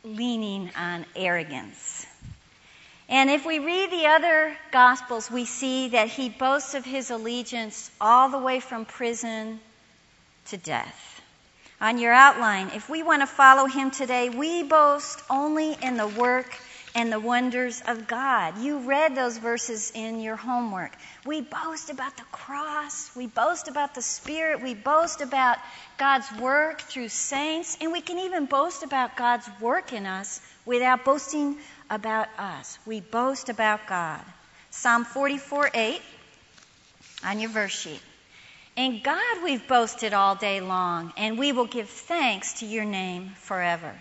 leaning 0.03 0.69
on 0.75 1.05
arrogance. 1.15 2.05
And 3.09 3.29
if 3.29 3.45
we 3.45 3.59
read 3.59 3.91
the 3.91 4.07
other 4.07 4.55
Gospels, 4.71 5.29
we 5.29 5.45
see 5.45 5.89
that 5.89 6.07
he 6.07 6.29
boasts 6.29 6.73
of 6.73 6.83
his 6.83 7.11
allegiance 7.11 7.91
all 8.01 8.29
the 8.29 8.37
way 8.37 8.59
from 8.59 8.85
prison 8.85 9.59
to 10.47 10.57
death. 10.57 11.21
On 11.79 11.97
your 11.97 12.13
outline, 12.13 12.69
if 12.75 12.89
we 12.89 13.03
want 13.03 13.21
to 13.21 13.27
follow 13.27 13.65
him 13.65 13.91
today, 13.91 14.29
we 14.29 14.63
boast 14.63 15.21
only 15.29 15.73
in 15.81 15.97
the 15.97 16.07
work 16.07 16.53
and 16.95 17.11
the 17.11 17.19
wonders 17.19 17.81
of 17.87 18.07
God. 18.07 18.59
You 18.59 18.79
read 18.79 19.15
those 19.15 19.37
verses 19.37 19.91
in 19.95 20.19
your 20.19 20.35
homework. 20.35 20.95
We 21.25 21.41
boast 21.41 21.89
about 21.89 22.15
the 22.17 22.23
cross. 22.31 23.09
We 23.15 23.27
boast 23.27 23.67
about 23.67 23.95
the 23.95 24.01
Spirit. 24.01 24.61
We 24.61 24.75
boast 24.75 25.21
about 25.21 25.57
God's 25.97 26.31
work 26.39 26.81
through 26.81 27.09
saints. 27.09 27.77
And 27.81 27.91
we 27.91 28.01
can 28.01 28.19
even 28.19 28.45
boast 28.45 28.83
about 28.83 29.17
God's 29.17 29.49
work 29.59 29.93
in 29.93 30.05
us 30.05 30.39
without 30.65 31.03
boasting 31.03 31.57
about 31.89 32.27
us. 32.37 32.77
We 32.85 33.01
boast 33.01 33.49
about 33.49 33.87
God. 33.87 34.21
Psalm 34.69 35.05
44 35.05 35.71
8 35.73 36.01
on 37.25 37.39
your 37.39 37.49
verse 37.49 37.71
sheet. 37.71 38.01
In 38.75 39.01
God 39.03 39.43
we've 39.43 39.67
boasted 39.67 40.13
all 40.13 40.33
day 40.33 40.59
long, 40.59 41.13
and 41.15 41.37
we 41.37 41.51
will 41.51 41.67
give 41.67 41.89
thanks 41.89 42.53
to 42.59 42.65
your 42.65 42.85
name 42.85 43.29
forever. 43.35 43.93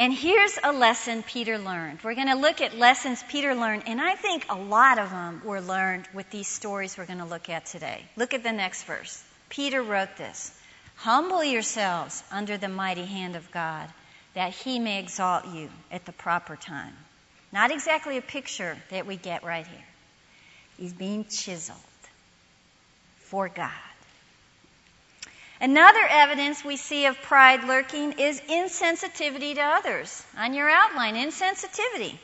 And 0.00 0.14
here's 0.14 0.58
a 0.64 0.72
lesson 0.72 1.22
Peter 1.22 1.58
learned. 1.58 1.98
We're 2.02 2.14
going 2.14 2.28
to 2.28 2.34
look 2.34 2.62
at 2.62 2.74
lessons 2.74 3.22
Peter 3.28 3.54
learned, 3.54 3.82
and 3.84 4.00
I 4.00 4.14
think 4.14 4.46
a 4.48 4.56
lot 4.56 4.98
of 4.98 5.10
them 5.10 5.42
were 5.44 5.60
learned 5.60 6.08
with 6.14 6.30
these 6.30 6.48
stories 6.48 6.96
we're 6.96 7.04
going 7.04 7.18
to 7.18 7.26
look 7.26 7.50
at 7.50 7.66
today. 7.66 8.02
Look 8.16 8.32
at 8.32 8.42
the 8.42 8.50
next 8.50 8.84
verse. 8.84 9.22
Peter 9.50 9.82
wrote 9.82 10.16
this 10.16 10.58
Humble 10.96 11.44
yourselves 11.44 12.24
under 12.30 12.56
the 12.56 12.66
mighty 12.66 13.04
hand 13.04 13.36
of 13.36 13.50
God, 13.50 13.90
that 14.32 14.54
he 14.54 14.78
may 14.78 15.00
exalt 15.00 15.46
you 15.48 15.68
at 15.92 16.06
the 16.06 16.12
proper 16.12 16.56
time. 16.56 16.96
Not 17.52 17.70
exactly 17.70 18.16
a 18.16 18.22
picture 18.22 18.78
that 18.88 19.06
we 19.06 19.16
get 19.16 19.44
right 19.44 19.66
here. 19.66 19.86
He's 20.78 20.94
being 20.94 21.26
chiseled 21.26 21.76
for 23.18 23.50
God. 23.50 23.89
Another 25.60 26.06
evidence 26.08 26.64
we 26.64 26.76
see 26.76 27.04
of 27.04 27.20
pride 27.20 27.64
lurking 27.64 28.12
is 28.12 28.40
insensitivity 28.40 29.54
to 29.54 29.60
others. 29.60 30.24
On 30.38 30.54
your 30.54 30.70
outline, 30.70 31.16
insensitivity. 31.16 32.16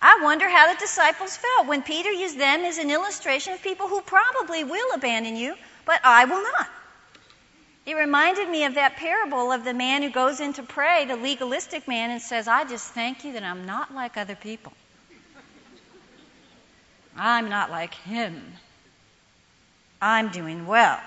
I 0.00 0.20
wonder 0.22 0.48
how 0.48 0.72
the 0.72 0.78
disciples 0.78 1.36
felt 1.36 1.66
when 1.66 1.82
Peter 1.82 2.10
used 2.10 2.38
them 2.38 2.60
as 2.64 2.78
an 2.78 2.90
illustration 2.90 3.52
of 3.52 3.62
people 3.62 3.88
who 3.88 4.00
probably 4.00 4.64
will 4.64 4.94
abandon 4.94 5.36
you, 5.36 5.56
but 5.84 6.00
I 6.04 6.24
will 6.26 6.42
not. 6.42 6.68
It 7.86 7.94
reminded 7.94 8.48
me 8.48 8.64
of 8.64 8.74
that 8.74 8.96
parable 8.96 9.50
of 9.50 9.64
the 9.64 9.74
man 9.74 10.02
who 10.02 10.10
goes 10.10 10.38
in 10.38 10.52
to 10.54 10.62
pray, 10.62 11.06
the 11.06 11.16
legalistic 11.16 11.88
man, 11.88 12.10
and 12.10 12.22
says, 12.22 12.46
I 12.46 12.64
just 12.64 12.92
thank 12.92 13.24
you 13.24 13.32
that 13.32 13.42
I'm 13.42 13.66
not 13.66 13.92
like 13.92 14.16
other 14.16 14.36
people. 14.36 14.72
I'm 17.16 17.48
not 17.48 17.70
like 17.70 17.94
him. 17.94 18.40
I'm 20.00 20.28
doing 20.28 20.66
well. 20.66 21.00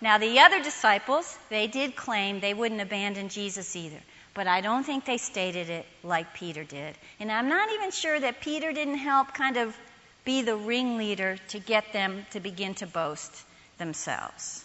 Now, 0.00 0.18
the 0.18 0.40
other 0.40 0.62
disciples, 0.62 1.36
they 1.48 1.66
did 1.66 1.96
claim 1.96 2.40
they 2.40 2.54
wouldn't 2.54 2.80
abandon 2.80 3.28
Jesus 3.28 3.74
either. 3.74 4.00
But 4.34 4.46
I 4.46 4.60
don't 4.60 4.84
think 4.84 5.04
they 5.04 5.18
stated 5.18 5.68
it 5.68 5.86
like 6.04 6.34
Peter 6.34 6.62
did. 6.62 6.94
And 7.18 7.32
I'm 7.32 7.48
not 7.48 7.72
even 7.72 7.90
sure 7.90 8.20
that 8.20 8.40
Peter 8.40 8.72
didn't 8.72 8.98
help 8.98 9.34
kind 9.34 9.56
of 9.56 9.76
be 10.24 10.42
the 10.42 10.56
ringleader 10.56 11.38
to 11.48 11.58
get 11.58 11.92
them 11.92 12.24
to 12.30 12.38
begin 12.38 12.74
to 12.74 12.86
boast 12.86 13.32
themselves. 13.78 14.64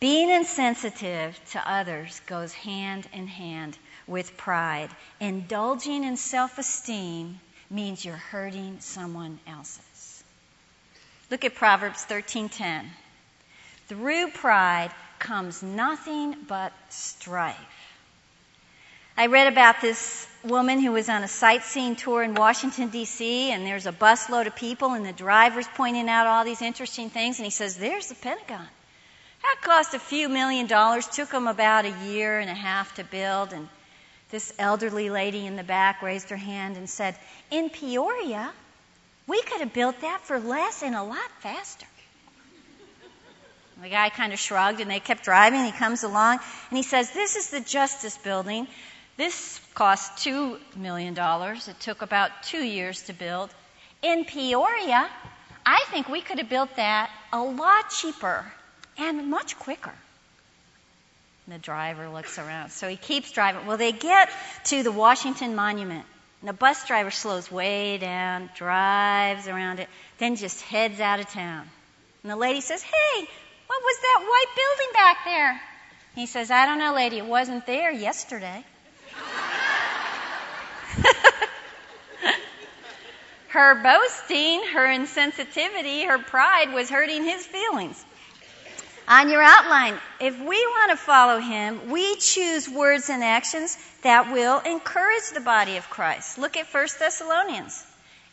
Being 0.00 0.30
insensitive 0.30 1.38
to 1.50 1.70
others 1.70 2.20
goes 2.26 2.52
hand 2.52 3.06
in 3.12 3.26
hand 3.26 3.76
with 4.06 4.36
pride. 4.36 4.90
Indulging 5.20 6.04
in 6.04 6.16
self 6.16 6.58
esteem 6.58 7.38
means 7.70 8.04
you're 8.04 8.16
hurting 8.16 8.80
someone 8.80 9.38
else's. 9.46 10.24
Look 11.30 11.44
at 11.44 11.54
Proverbs 11.54 12.04
13:10. 12.04 12.90
Through 13.88 14.32
pride 14.32 14.90
comes 15.18 15.62
nothing 15.62 16.36
but 16.46 16.72
strife. 16.90 17.56
I 19.16 19.26
read 19.26 19.48
about 19.48 19.80
this 19.80 20.28
woman 20.44 20.78
who 20.78 20.92
was 20.92 21.08
on 21.08 21.24
a 21.24 21.28
sightseeing 21.28 21.96
tour 21.96 22.22
in 22.22 22.34
Washington, 22.34 22.88
D.C., 22.88 23.50
and 23.50 23.66
there's 23.66 23.86
a 23.86 23.92
busload 23.92 24.46
of 24.46 24.54
people, 24.54 24.92
and 24.92 25.04
the 25.04 25.12
driver's 25.12 25.66
pointing 25.74 26.08
out 26.08 26.26
all 26.26 26.44
these 26.44 26.62
interesting 26.62 27.10
things, 27.10 27.38
and 27.38 27.44
he 27.44 27.50
says, 27.50 27.76
There's 27.76 28.08
the 28.08 28.14
Pentagon. 28.14 28.68
That 29.42 29.56
cost 29.62 29.94
a 29.94 29.98
few 29.98 30.28
million 30.28 30.66
dollars, 30.66 31.06
took 31.06 31.30
them 31.30 31.46
about 31.46 31.84
a 31.84 31.96
year 32.06 32.38
and 32.38 32.50
a 32.50 32.54
half 32.54 32.94
to 32.96 33.04
build. 33.04 33.52
And 33.52 33.68
this 34.30 34.52
elderly 34.58 35.10
lady 35.10 35.46
in 35.46 35.56
the 35.56 35.64
back 35.64 36.02
raised 36.02 36.30
her 36.30 36.36
hand 36.36 36.76
and 36.76 36.88
said, 36.88 37.16
In 37.50 37.70
Peoria, 37.70 38.52
we 39.26 39.40
could 39.42 39.60
have 39.60 39.72
built 39.72 40.00
that 40.02 40.20
for 40.22 40.38
less 40.38 40.82
and 40.82 40.94
a 40.94 41.02
lot 41.02 41.30
faster. 41.40 41.86
The 43.80 43.88
guy 43.88 44.08
kind 44.08 44.32
of 44.32 44.40
shrugged 44.40 44.80
and 44.80 44.90
they 44.90 44.98
kept 44.98 45.24
driving. 45.24 45.64
He 45.64 45.70
comes 45.70 46.02
along 46.02 46.40
and 46.70 46.76
he 46.76 46.82
says, 46.82 47.10
This 47.12 47.36
is 47.36 47.50
the 47.50 47.60
Justice 47.60 48.18
Building. 48.18 48.66
This 49.16 49.60
cost 49.74 50.12
$2 50.26 50.58
million. 50.76 51.16
It 51.16 51.80
took 51.80 52.02
about 52.02 52.30
two 52.44 52.62
years 52.62 53.02
to 53.02 53.12
build. 53.12 53.50
In 54.02 54.24
Peoria, 54.24 55.08
I 55.64 55.84
think 55.90 56.08
we 56.08 56.20
could 56.20 56.38
have 56.38 56.48
built 56.48 56.74
that 56.76 57.10
a 57.32 57.42
lot 57.42 57.90
cheaper 57.90 58.44
and 58.96 59.28
much 59.28 59.58
quicker. 59.58 59.94
And 61.46 61.54
the 61.54 61.58
driver 61.58 62.08
looks 62.08 62.38
around. 62.38 62.70
So 62.70 62.88
he 62.88 62.96
keeps 62.96 63.30
driving. 63.32 63.66
Well, 63.66 63.76
they 63.76 63.92
get 63.92 64.28
to 64.66 64.82
the 64.82 64.92
Washington 64.92 65.54
Monument. 65.54 66.04
And 66.40 66.48
the 66.48 66.52
bus 66.52 66.86
driver 66.86 67.10
slows 67.10 67.50
way 67.50 67.98
down, 67.98 68.50
drives 68.54 69.48
around 69.48 69.80
it, 69.80 69.88
then 70.18 70.36
just 70.36 70.60
heads 70.62 71.00
out 71.00 71.20
of 71.20 71.28
town. 71.30 71.68
And 72.22 72.30
the 72.30 72.36
lady 72.36 72.60
says, 72.60 72.82
Hey, 72.82 73.28
what 73.68 73.82
was 73.82 73.98
that 74.00 74.20
white 74.28 74.46
building 74.56 74.92
back 74.92 75.24
there? 75.24 75.60
He 76.16 76.26
says, 76.26 76.50
I 76.50 76.66
don't 76.66 76.78
know, 76.78 76.92
lady. 76.94 77.18
It 77.18 77.26
wasn't 77.26 77.64
there 77.66 77.92
yesterday. 77.92 78.64
her 83.48 83.82
boasting, 83.82 84.64
her 84.72 84.86
insensitivity, 84.88 86.06
her 86.06 86.18
pride 86.18 86.74
was 86.74 86.90
hurting 86.90 87.22
his 87.22 87.46
feelings 87.46 88.04
on 89.08 89.30
your 89.30 89.42
outline, 89.42 89.98
if 90.20 90.38
we 90.38 90.66
want 90.66 90.90
to 90.90 90.96
follow 90.96 91.38
him, 91.38 91.90
we 91.90 92.16
choose 92.16 92.68
words 92.68 93.08
and 93.08 93.24
actions 93.24 93.78
that 94.02 94.30
will 94.30 94.60
encourage 94.60 95.30
the 95.32 95.40
body 95.40 95.78
of 95.78 95.88
Christ. 95.88 96.36
Look 96.36 96.58
at 96.58 96.66
1 96.66 96.86
Thessalonians. 96.98 97.84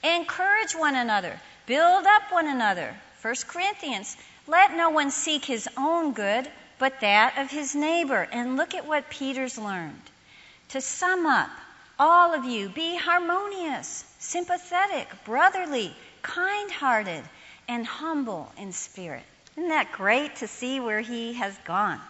Encourage 0.03 0.73
one 0.73 0.95
another, 0.95 1.39
build 1.65 2.05
up 2.05 2.23
one 2.29 2.47
another. 2.47 2.93
1 3.21 3.35
Corinthians. 3.47 4.17
Let 4.47 4.75
no 4.75 4.89
one 4.89 5.11
seek 5.11 5.45
his 5.45 5.67
own 5.75 6.13
good, 6.13 6.49
but 6.77 6.99
that 7.01 7.37
of 7.37 7.49
his 7.49 7.75
neighbor. 7.75 8.27
And 8.31 8.57
look 8.57 8.75
at 8.75 8.85
what 8.85 9.09
Peter's 9.09 9.57
learned. 9.57 10.01
To 10.69 10.81
sum 10.81 11.25
up, 11.25 11.49
all 11.97 12.33
of 12.33 12.45
you 12.45 12.69
be 12.69 12.95
harmonious, 12.97 14.03
sympathetic, 14.19 15.07
brotherly, 15.25 15.95
kind 16.21 16.71
hearted, 16.71 17.23
and 17.67 17.85
humble 17.85 18.51
in 18.57 18.71
spirit. 18.71 19.23
Isn't 19.57 19.69
that 19.69 19.91
great 19.93 20.37
to 20.37 20.47
see 20.47 20.79
where 20.79 21.01
he 21.01 21.33
has 21.33 21.57
gone? 21.65 22.01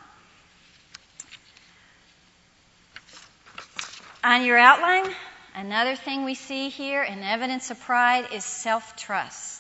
On 4.24 4.44
your 4.44 4.58
outline, 4.58 5.14
another 5.54 5.96
thing 5.96 6.26
we 6.26 6.34
see 6.34 6.70
here 6.70 7.04
in 7.04 7.22
evidence 7.22 7.70
of 7.70 7.80
pride 7.82 8.30
is 8.34 8.44
self 8.44 8.96
trust. 8.96 9.55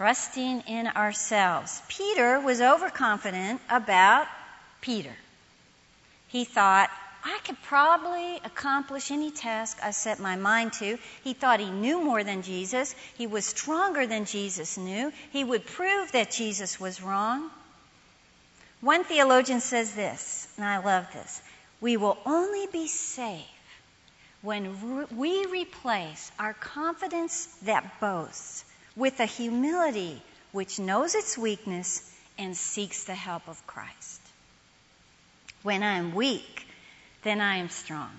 Trusting 0.00 0.62
in 0.62 0.86
ourselves. 0.86 1.82
Peter 1.88 2.40
was 2.40 2.62
overconfident 2.62 3.60
about 3.68 4.26
Peter. 4.80 5.12
He 6.28 6.46
thought, 6.46 6.88
I 7.22 7.38
could 7.44 7.60
probably 7.64 8.36
accomplish 8.42 9.10
any 9.10 9.30
task 9.30 9.76
I 9.82 9.90
set 9.90 10.18
my 10.18 10.36
mind 10.36 10.72
to. 10.80 10.96
He 11.22 11.34
thought 11.34 11.60
he 11.60 11.68
knew 11.68 12.02
more 12.02 12.24
than 12.24 12.40
Jesus. 12.40 12.94
He 13.18 13.26
was 13.26 13.44
stronger 13.44 14.06
than 14.06 14.24
Jesus 14.24 14.78
knew. 14.78 15.12
He 15.32 15.44
would 15.44 15.66
prove 15.66 16.12
that 16.12 16.30
Jesus 16.30 16.80
was 16.80 17.02
wrong. 17.02 17.50
One 18.80 19.04
theologian 19.04 19.60
says 19.60 19.94
this, 19.94 20.48
and 20.56 20.64
I 20.64 20.78
love 20.78 21.12
this. 21.12 21.42
We 21.82 21.98
will 21.98 22.16
only 22.24 22.66
be 22.68 22.86
safe 22.86 23.44
when 24.40 25.06
we 25.14 25.44
replace 25.44 26.32
our 26.38 26.54
confidence 26.54 27.44
that 27.64 28.00
boasts 28.00 28.64
with 28.96 29.20
a 29.20 29.26
humility 29.26 30.22
which 30.52 30.78
knows 30.78 31.14
its 31.14 31.38
weakness 31.38 32.10
and 32.38 32.56
seeks 32.56 33.04
the 33.04 33.14
help 33.14 33.48
of 33.48 33.66
Christ. 33.66 34.20
When 35.62 35.82
I'm 35.82 36.14
weak, 36.14 36.66
then 37.22 37.40
I 37.40 37.56
am 37.56 37.68
strong. 37.68 38.10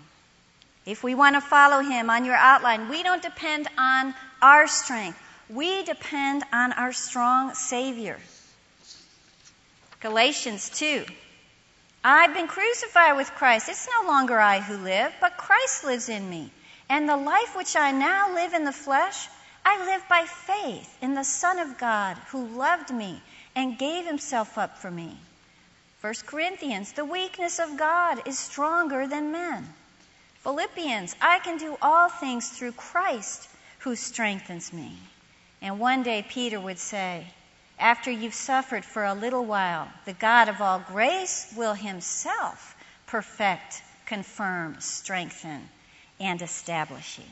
If 0.85 1.03
we 1.03 1.15
want 1.15 1.35
to 1.35 1.41
follow 1.41 1.81
him 1.81 2.09
on 2.09 2.25
your 2.25 2.35
outline, 2.35 2.89
we 2.89 3.03
don't 3.03 3.21
depend 3.21 3.67
on 3.77 4.15
our 4.41 4.67
strength. 4.67 5.19
We 5.49 5.83
depend 5.83 6.43
on 6.51 6.73
our 6.73 6.93
strong 6.93 7.53
Savior. 7.53 8.19
Galatians 9.99 10.69
2. 10.71 11.05
I've 12.03 12.33
been 12.33 12.47
crucified 12.47 13.15
with 13.15 13.29
Christ. 13.35 13.69
It's 13.69 13.87
no 14.01 14.07
longer 14.07 14.39
I 14.39 14.59
who 14.59 14.77
live, 14.77 15.13
but 15.21 15.37
Christ 15.37 15.83
lives 15.83 16.09
in 16.09 16.27
me. 16.27 16.51
And 16.89 17.07
the 17.07 17.17
life 17.17 17.55
which 17.55 17.75
I 17.75 17.91
now 17.91 18.33
live 18.33 18.53
in 18.53 18.65
the 18.65 18.71
flesh, 18.71 19.27
I 19.63 19.85
live 19.85 20.03
by 20.09 20.25
faith 20.25 20.97
in 21.01 21.13
the 21.13 21.23
Son 21.23 21.59
of 21.59 21.77
God 21.77 22.17
who 22.29 22.47
loved 22.47 22.91
me 22.91 23.21
and 23.55 23.77
gave 23.77 24.05
himself 24.05 24.57
up 24.57 24.77
for 24.77 24.89
me. 24.91 25.17
1 26.01 26.13
Corinthians, 26.25 26.93
the 26.93 27.05
weakness 27.05 27.59
of 27.59 27.77
God 27.77 28.27
is 28.27 28.39
stronger 28.39 29.05
than 29.07 29.31
men. 29.31 29.71
Philippians, 30.39 31.15
I 31.21 31.39
can 31.39 31.57
do 31.57 31.77
all 31.81 32.09
things 32.09 32.49
through 32.49 32.71
Christ 32.71 33.47
who 33.79 33.95
strengthens 33.95 34.73
me. 34.73 34.97
And 35.61 35.79
one 35.79 36.01
day 36.01 36.25
Peter 36.27 36.59
would 36.59 36.79
say, 36.79 37.27
After 37.77 38.09
you've 38.09 38.33
suffered 38.33 38.83
for 38.83 39.05
a 39.05 39.13
little 39.13 39.45
while, 39.45 39.87
the 40.05 40.13
God 40.13 40.49
of 40.49 40.59
all 40.59 40.79
grace 40.79 41.53
will 41.55 41.75
himself 41.75 42.75
perfect, 43.05 43.83
confirm, 44.07 44.77
strengthen, 44.79 45.69
and 46.19 46.41
establish 46.41 47.19
you. 47.19 47.25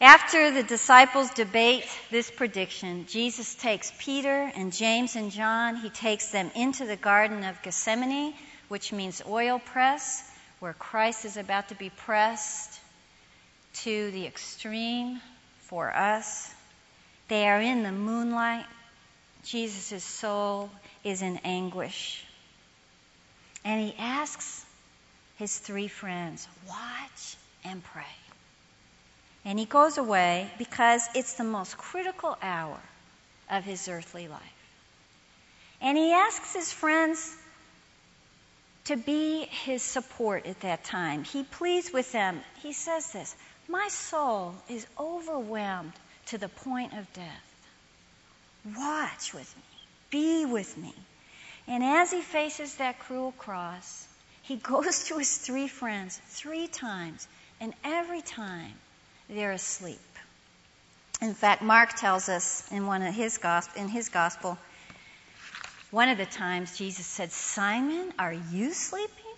After 0.00 0.50
the 0.50 0.62
disciples 0.62 1.28
debate 1.30 1.84
this 2.10 2.30
prediction, 2.30 3.04
Jesus 3.06 3.54
takes 3.54 3.92
Peter 3.98 4.50
and 4.54 4.72
James 4.72 5.14
and 5.14 5.30
John, 5.30 5.76
he 5.76 5.90
takes 5.90 6.28
them 6.28 6.50
into 6.54 6.86
the 6.86 6.96
Garden 6.96 7.44
of 7.44 7.60
Gethsemane, 7.60 8.32
which 8.68 8.94
means 8.94 9.20
oil 9.28 9.58
press, 9.58 10.26
where 10.58 10.72
Christ 10.72 11.26
is 11.26 11.36
about 11.36 11.68
to 11.68 11.74
be 11.74 11.90
pressed 11.90 12.80
to 13.82 14.10
the 14.12 14.24
extreme 14.24 15.20
for 15.64 15.94
us. 15.94 16.50
They 17.28 17.46
are 17.46 17.60
in 17.60 17.82
the 17.82 17.92
moonlight. 17.92 18.64
Jesus' 19.44 20.02
soul 20.02 20.70
is 21.04 21.20
in 21.20 21.40
anguish. 21.44 22.24
And 23.66 23.82
he 23.82 23.94
asks 23.98 24.64
his 25.36 25.58
three 25.58 25.88
friends, 25.88 26.48
watch 26.66 27.36
and 27.64 27.84
pray. 27.84 28.04
And 29.44 29.58
he 29.58 29.64
goes 29.64 29.96
away 29.98 30.50
because 30.58 31.08
it's 31.14 31.34
the 31.34 31.44
most 31.44 31.76
critical 31.78 32.36
hour 32.42 32.78
of 33.50 33.64
his 33.64 33.88
earthly 33.88 34.28
life. 34.28 34.40
And 35.80 35.96
he 35.96 36.12
asks 36.12 36.54
his 36.54 36.72
friends 36.72 37.36
to 38.84 38.96
be 38.96 39.46
his 39.46 39.82
support 39.82 40.46
at 40.46 40.60
that 40.60 40.84
time. 40.84 41.24
He 41.24 41.42
pleads 41.42 41.92
with 41.92 42.12
them. 42.12 42.40
He 42.62 42.72
says 42.72 43.12
this 43.12 43.34
My 43.68 43.88
soul 43.88 44.54
is 44.68 44.86
overwhelmed 44.98 45.92
to 46.26 46.38
the 46.38 46.48
point 46.48 46.92
of 46.92 47.12
death. 47.14 47.50
Watch 48.76 49.32
with 49.32 49.56
me, 49.56 49.62
be 50.10 50.44
with 50.44 50.76
me. 50.76 50.94
And 51.66 51.82
as 51.82 52.10
he 52.10 52.20
faces 52.20 52.74
that 52.76 52.98
cruel 52.98 53.32
cross, 53.32 54.06
he 54.42 54.56
goes 54.72 55.04
to 55.04 55.18
his 55.18 55.38
three 55.38 55.68
friends 55.68 56.20
three 56.28 56.66
times, 56.66 57.26
and 57.60 57.72
every 57.84 58.20
time 58.20 58.74
they're 59.34 59.52
asleep. 59.52 59.98
In 61.22 61.34
fact, 61.34 61.62
Mark 61.62 61.94
tells 61.94 62.28
us 62.28 62.70
in 62.72 62.86
one 62.86 63.02
of 63.02 63.14
his 63.14 63.38
gospel, 63.38 63.82
in 63.82 63.88
his 63.88 64.08
gospel, 64.08 64.58
one 65.90 66.08
of 66.08 66.18
the 66.18 66.26
times 66.26 66.78
Jesus 66.78 67.06
said, 67.06 67.30
"Simon, 67.30 68.12
are 68.18 68.32
you 68.32 68.72
sleeping? 68.72 69.34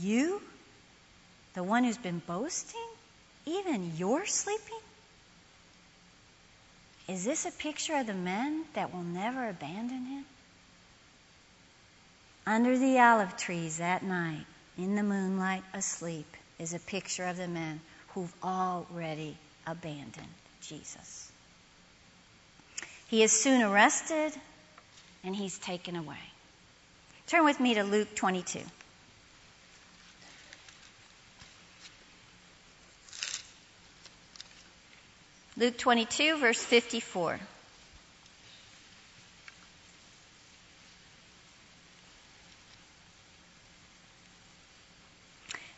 You, 0.00 0.42
the 1.54 1.62
one 1.62 1.84
who's 1.84 1.98
been 1.98 2.20
boasting, 2.26 2.88
even 3.46 3.96
you're 3.96 4.26
sleeping? 4.26 4.80
Is 7.08 7.24
this 7.24 7.46
a 7.46 7.50
picture 7.50 7.96
of 7.96 8.06
the 8.06 8.14
men 8.14 8.64
that 8.74 8.92
will 8.92 9.02
never 9.02 9.48
abandon 9.48 10.04
him?" 10.04 10.26
Under 12.46 12.76
the 12.76 12.98
olive 12.98 13.36
trees 13.36 13.78
that 13.78 14.02
night, 14.02 14.44
in 14.76 14.96
the 14.96 15.02
moonlight, 15.02 15.62
asleep, 15.72 16.26
is 16.58 16.74
a 16.74 16.78
picture 16.78 17.24
of 17.24 17.36
the 17.36 17.48
men 17.48 17.80
who've 18.14 18.32
already 18.42 19.36
abandoned 19.66 20.26
Jesus. 20.62 21.30
He 23.08 23.22
is 23.22 23.32
soon 23.32 23.62
arrested 23.62 24.32
and 25.24 25.34
he's 25.34 25.58
taken 25.58 25.96
away. 25.96 26.16
Turn 27.26 27.44
with 27.44 27.58
me 27.60 27.74
to 27.74 27.84
Luke 27.84 28.14
22. 28.14 28.60
Luke 35.56 35.78
22, 35.78 36.38
verse 36.38 36.62
54. 36.62 37.38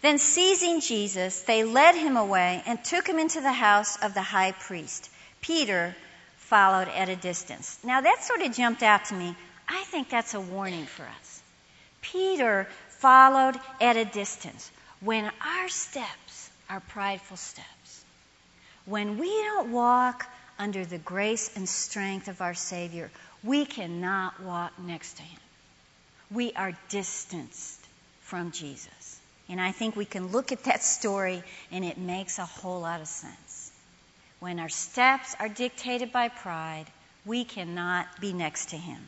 Then, 0.06 0.18
seizing 0.18 0.80
Jesus, 0.80 1.42
they 1.42 1.64
led 1.64 1.96
him 1.96 2.16
away 2.16 2.62
and 2.64 2.78
took 2.84 3.08
him 3.08 3.18
into 3.18 3.40
the 3.40 3.50
house 3.50 3.96
of 4.00 4.14
the 4.14 4.22
high 4.22 4.52
priest. 4.52 5.10
Peter 5.40 5.96
followed 6.36 6.86
at 6.86 7.08
a 7.08 7.16
distance. 7.16 7.76
Now, 7.82 8.02
that 8.02 8.22
sort 8.22 8.40
of 8.42 8.54
jumped 8.54 8.84
out 8.84 9.06
to 9.06 9.14
me. 9.16 9.34
I 9.68 9.82
think 9.82 10.08
that's 10.08 10.34
a 10.34 10.40
warning 10.40 10.86
for 10.86 11.02
us. 11.02 11.42
Peter 12.02 12.68
followed 13.00 13.56
at 13.80 13.96
a 13.96 14.04
distance. 14.04 14.70
When 15.00 15.24
our 15.44 15.68
steps 15.68 16.50
are 16.70 16.78
prideful 16.78 17.36
steps, 17.36 18.04
when 18.84 19.18
we 19.18 19.26
don't 19.26 19.72
walk 19.72 20.30
under 20.56 20.84
the 20.84 20.98
grace 20.98 21.50
and 21.56 21.68
strength 21.68 22.28
of 22.28 22.40
our 22.40 22.54
Savior, 22.54 23.10
we 23.42 23.64
cannot 23.66 24.40
walk 24.40 24.78
next 24.78 25.14
to 25.14 25.24
him. 25.24 25.40
We 26.30 26.52
are 26.52 26.78
distanced 26.90 27.84
from 28.20 28.52
Jesus. 28.52 28.95
And 29.48 29.60
I 29.60 29.72
think 29.72 29.94
we 29.94 30.04
can 30.04 30.32
look 30.32 30.50
at 30.52 30.64
that 30.64 30.82
story 30.82 31.42
and 31.70 31.84
it 31.84 31.98
makes 31.98 32.38
a 32.38 32.44
whole 32.44 32.80
lot 32.80 33.00
of 33.00 33.06
sense. 33.06 33.70
When 34.40 34.58
our 34.58 34.68
steps 34.68 35.36
are 35.38 35.48
dictated 35.48 36.12
by 36.12 36.28
pride, 36.28 36.86
we 37.24 37.44
cannot 37.44 38.20
be 38.20 38.32
next 38.32 38.70
to 38.70 38.76
Him. 38.76 38.98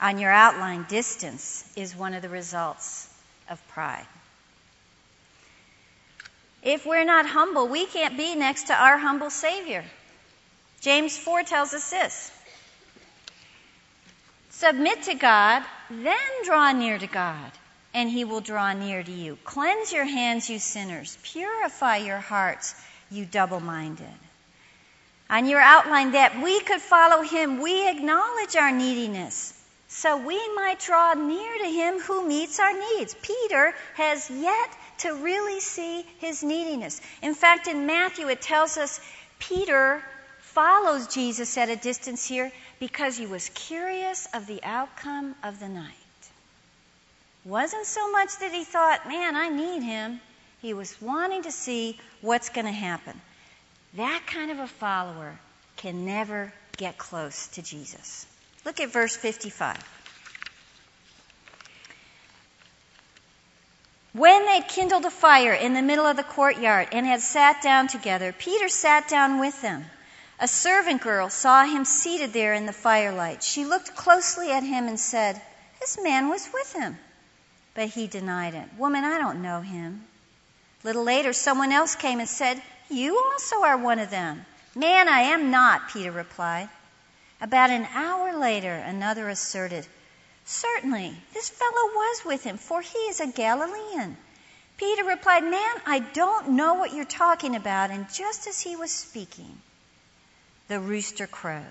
On 0.00 0.18
your 0.18 0.30
outline, 0.30 0.84
distance 0.88 1.70
is 1.76 1.96
one 1.96 2.14
of 2.14 2.22
the 2.22 2.28
results 2.28 3.08
of 3.50 3.66
pride. 3.68 4.06
If 6.62 6.86
we're 6.86 7.04
not 7.04 7.26
humble, 7.26 7.68
we 7.68 7.86
can't 7.86 8.16
be 8.16 8.34
next 8.34 8.64
to 8.64 8.74
our 8.74 8.98
humble 8.98 9.30
Savior. 9.30 9.84
James 10.80 11.16
4 11.16 11.42
tells 11.42 11.72
us 11.74 11.90
this 11.90 12.32
Submit 14.50 15.04
to 15.04 15.14
God, 15.14 15.62
then 15.90 16.44
draw 16.44 16.72
near 16.72 16.98
to 16.98 17.06
God 17.06 17.50
and 17.94 18.10
he 18.10 18.24
will 18.24 18.40
draw 18.40 18.72
near 18.72 19.02
to 19.02 19.12
you. 19.12 19.38
Cleanse 19.44 19.92
your 19.92 20.04
hands, 20.04 20.48
you 20.50 20.58
sinners. 20.58 21.18
Purify 21.22 21.96
your 21.98 22.18
hearts, 22.18 22.74
you 23.10 23.24
double 23.24 23.60
minded. 23.60 24.06
On 25.30 25.46
your 25.46 25.60
outline, 25.60 26.12
that 26.12 26.42
we 26.42 26.60
could 26.60 26.80
follow 26.80 27.22
him, 27.22 27.60
we 27.60 27.88
acknowledge 27.88 28.56
our 28.56 28.72
neediness 28.72 29.54
so 29.88 30.18
we 30.18 30.38
might 30.54 30.80
draw 30.80 31.14
near 31.14 31.58
to 31.58 31.64
him 31.64 31.98
who 31.98 32.26
meets 32.28 32.60
our 32.60 32.72
needs. 32.72 33.14
Peter 33.22 33.74
has 33.94 34.30
yet 34.30 34.76
to 34.98 35.14
really 35.14 35.60
see 35.60 36.04
his 36.18 36.42
neediness. 36.42 37.00
In 37.22 37.34
fact, 37.34 37.68
in 37.68 37.86
Matthew, 37.86 38.28
it 38.28 38.42
tells 38.42 38.76
us 38.76 39.00
Peter 39.38 40.02
follows 40.40 41.06
Jesus 41.06 41.56
at 41.56 41.70
a 41.70 41.76
distance 41.76 42.26
here 42.26 42.52
because 42.80 43.16
he 43.16 43.26
was 43.26 43.48
curious 43.54 44.28
of 44.34 44.46
the 44.46 44.62
outcome 44.62 45.34
of 45.42 45.58
the 45.58 45.68
night 45.68 46.07
wasn't 47.44 47.86
so 47.86 48.10
much 48.10 48.38
that 48.38 48.52
he 48.52 48.64
thought, 48.64 49.08
man, 49.08 49.36
I 49.36 49.48
need 49.48 49.82
him. 49.82 50.20
He 50.60 50.74
was 50.74 51.00
wanting 51.00 51.42
to 51.42 51.52
see 51.52 51.98
what's 52.20 52.48
going 52.48 52.66
to 52.66 52.72
happen. 52.72 53.20
That 53.94 54.22
kind 54.26 54.50
of 54.50 54.58
a 54.58 54.66
follower 54.66 55.38
can 55.76 56.04
never 56.04 56.52
get 56.76 56.98
close 56.98 57.48
to 57.48 57.62
Jesus. 57.62 58.26
Look 58.64 58.80
at 58.80 58.90
verse 58.90 59.16
55. 59.16 59.76
When 64.12 64.46
they'd 64.46 64.66
kindled 64.66 65.04
a 65.04 65.10
fire 65.10 65.52
in 65.52 65.74
the 65.74 65.82
middle 65.82 66.06
of 66.06 66.16
the 66.16 66.24
courtyard 66.24 66.88
and 66.92 67.06
had 67.06 67.20
sat 67.20 67.62
down 67.62 67.86
together, 67.86 68.32
Peter 68.32 68.68
sat 68.68 69.06
down 69.06 69.38
with 69.38 69.60
them. 69.62 69.84
A 70.40 70.48
servant 70.48 71.02
girl 71.02 71.30
saw 71.30 71.64
him 71.64 71.84
seated 71.84 72.32
there 72.32 72.54
in 72.54 72.66
the 72.66 72.72
firelight. 72.72 73.42
She 73.42 73.64
looked 73.64 73.94
closely 73.94 74.50
at 74.50 74.62
him 74.62 74.88
and 74.88 74.98
said, 74.98 75.40
This 75.80 75.98
man 76.02 76.28
was 76.28 76.48
with 76.52 76.72
him. 76.72 76.98
But 77.78 77.90
he 77.90 78.08
denied 78.08 78.54
it. 78.54 78.68
Woman, 78.76 79.04
I 79.04 79.18
don't 79.18 79.40
know 79.40 79.60
him. 79.60 80.04
A 80.82 80.86
little 80.88 81.04
later, 81.04 81.32
someone 81.32 81.70
else 81.70 81.94
came 81.94 82.18
and 82.18 82.28
said, 82.28 82.60
You 82.90 83.16
also 83.16 83.62
are 83.62 83.76
one 83.76 84.00
of 84.00 84.10
them. 84.10 84.44
Man, 84.74 85.08
I 85.08 85.20
am 85.20 85.52
not, 85.52 85.90
Peter 85.90 86.10
replied. 86.10 86.68
About 87.40 87.70
an 87.70 87.86
hour 87.94 88.36
later, 88.36 88.74
another 88.74 89.28
asserted, 89.28 89.86
Certainly, 90.44 91.14
this 91.32 91.50
fellow 91.50 91.94
was 91.94 92.24
with 92.24 92.42
him, 92.42 92.58
for 92.58 92.80
he 92.82 92.98
is 92.98 93.20
a 93.20 93.28
Galilean. 93.28 94.16
Peter 94.76 95.04
replied, 95.04 95.44
Man, 95.44 95.76
I 95.86 96.00
don't 96.00 96.48
know 96.48 96.74
what 96.74 96.92
you're 96.92 97.04
talking 97.04 97.54
about. 97.54 97.92
And 97.92 98.12
just 98.12 98.48
as 98.48 98.60
he 98.60 98.74
was 98.74 98.90
speaking, 98.90 99.56
the 100.66 100.80
rooster 100.80 101.28
crowed. 101.28 101.62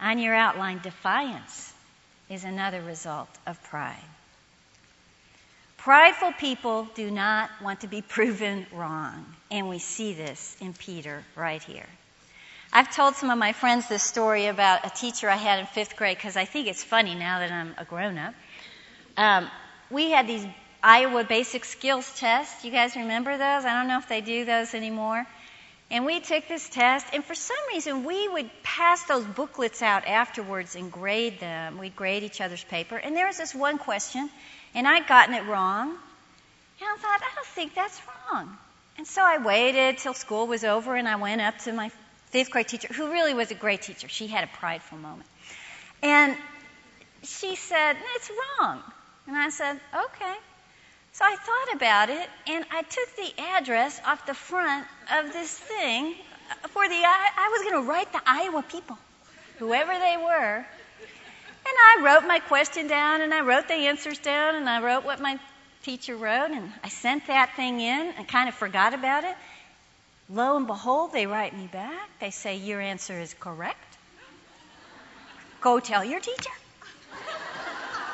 On 0.00 0.18
your 0.18 0.34
outline, 0.34 0.78
defiance 0.78 1.67
is 2.30 2.44
another 2.44 2.82
result 2.82 3.28
of 3.46 3.62
pride. 3.64 3.96
Prideful 5.76 6.32
people 6.32 6.88
do 6.94 7.10
not 7.10 7.50
want 7.62 7.80
to 7.80 7.86
be 7.86 8.02
proven 8.16 8.66
wrong, 8.72 9.24
and 9.50 9.68
we 9.68 9.78
see 9.78 10.12
this 10.12 10.56
in 10.60 10.72
Peter 10.72 11.24
right 11.36 11.62
here. 11.62 11.86
I've 12.70 12.94
told 12.94 13.14
some 13.14 13.30
of 13.30 13.38
my 13.38 13.52
friends 13.52 13.88
this 13.88 14.02
story 14.02 14.46
about 14.46 14.84
a 14.84 14.90
teacher 14.90 15.30
I 15.30 15.36
had 15.36 15.60
in 15.60 15.66
fifth 15.66 15.96
grade 15.96 16.18
because 16.18 16.36
I 16.36 16.44
think 16.44 16.68
it's 16.68 16.84
funny 16.84 17.14
now 17.14 17.38
that 17.38 17.50
I'm 17.50 17.74
a 17.78 17.84
grown 17.84 18.18
up. 18.18 18.34
Um, 19.16 19.50
we 19.90 20.10
had 20.10 20.26
these 20.26 20.46
Iowa 20.82 21.24
basic 21.24 21.64
skills 21.64 22.12
tests. 22.18 22.64
You 22.64 22.70
guys 22.70 22.94
remember 22.94 23.32
those? 23.32 23.64
I 23.64 23.72
don't 23.72 23.88
know 23.88 23.98
if 23.98 24.08
they 24.08 24.20
do 24.20 24.44
those 24.44 24.74
anymore. 24.74 25.26
And 25.90 26.04
we 26.04 26.20
took 26.20 26.46
this 26.48 26.68
test, 26.68 27.06
and 27.14 27.24
for 27.24 27.34
some 27.34 27.56
reason, 27.72 28.04
we 28.04 28.28
would 28.28 28.50
pass 28.62 29.04
those 29.04 29.24
booklets 29.24 29.80
out 29.80 30.06
afterwards 30.06 30.76
and 30.76 30.92
grade 30.92 31.40
them. 31.40 31.78
We'd 31.78 31.96
grade 31.96 32.24
each 32.24 32.42
other's 32.42 32.62
paper. 32.64 32.96
And 32.96 33.16
there 33.16 33.26
was 33.26 33.38
this 33.38 33.54
one 33.54 33.78
question, 33.78 34.28
and 34.74 34.86
I'd 34.86 35.06
gotten 35.06 35.34
it 35.34 35.46
wrong. 35.46 35.88
And 35.88 36.88
I 36.88 36.96
thought, 36.98 37.20
I 37.22 37.34
don't 37.34 37.46
think 37.46 37.74
that's 37.74 38.00
wrong. 38.30 38.56
And 38.98 39.06
so 39.06 39.22
I 39.22 39.38
waited 39.38 39.98
till 39.98 40.12
school 40.12 40.46
was 40.46 40.64
over 40.64 40.94
and 40.96 41.08
I 41.08 41.16
went 41.16 41.40
up 41.40 41.58
to 41.60 41.72
my 41.72 41.90
fifth 42.26 42.50
grade 42.50 42.68
teacher, 42.68 42.92
who 42.92 43.10
really 43.10 43.32
was 43.32 43.50
a 43.50 43.54
great 43.54 43.82
teacher. 43.82 44.08
She 44.08 44.26
had 44.26 44.44
a 44.44 44.48
prideful 44.58 44.98
moment. 44.98 45.28
And 46.02 46.36
she 47.22 47.56
said, 47.56 47.96
It's 48.16 48.30
wrong. 48.30 48.82
And 49.26 49.36
I 49.36 49.48
said, 49.48 49.80
Okay. 49.94 50.34
So 51.18 51.24
I 51.24 51.34
thought 51.34 51.74
about 51.74 52.10
it 52.10 52.30
and 52.46 52.64
I 52.70 52.82
took 52.82 53.16
the 53.16 53.42
address 53.56 54.00
off 54.06 54.24
the 54.24 54.34
front 54.34 54.86
of 55.12 55.32
this 55.32 55.50
thing 55.50 56.14
uh, 56.14 56.68
for 56.68 56.88
the, 56.88 56.94
I 56.94 57.48
was 57.50 57.68
going 57.68 57.82
to 57.82 57.90
write 57.90 58.12
the 58.12 58.20
Iowa 58.24 58.62
people, 58.62 58.96
whoever 59.58 59.92
they 59.98 60.16
were. 60.16 60.58
And 60.58 60.66
I 61.66 62.02
wrote 62.04 62.24
my 62.24 62.38
question 62.38 62.86
down 62.86 63.20
and 63.22 63.34
I 63.34 63.40
wrote 63.40 63.66
the 63.66 63.74
answers 63.74 64.20
down 64.20 64.54
and 64.54 64.68
I 64.68 64.80
wrote 64.80 65.04
what 65.04 65.20
my 65.20 65.40
teacher 65.82 66.14
wrote 66.14 66.52
and 66.52 66.70
I 66.84 66.88
sent 66.88 67.26
that 67.26 67.50
thing 67.56 67.80
in 67.80 68.12
and 68.16 68.28
kind 68.28 68.48
of 68.48 68.54
forgot 68.54 68.94
about 68.94 69.24
it. 69.24 69.34
Lo 70.30 70.56
and 70.56 70.68
behold, 70.68 71.12
they 71.12 71.26
write 71.26 71.52
me 71.52 71.66
back. 71.66 72.08
They 72.20 72.30
say, 72.30 72.58
Your 72.58 72.80
answer 72.80 73.18
is 73.18 73.34
correct. 73.40 73.98
Go 75.62 75.80
tell 75.80 76.04
your 76.04 76.20
teacher. 76.20 76.52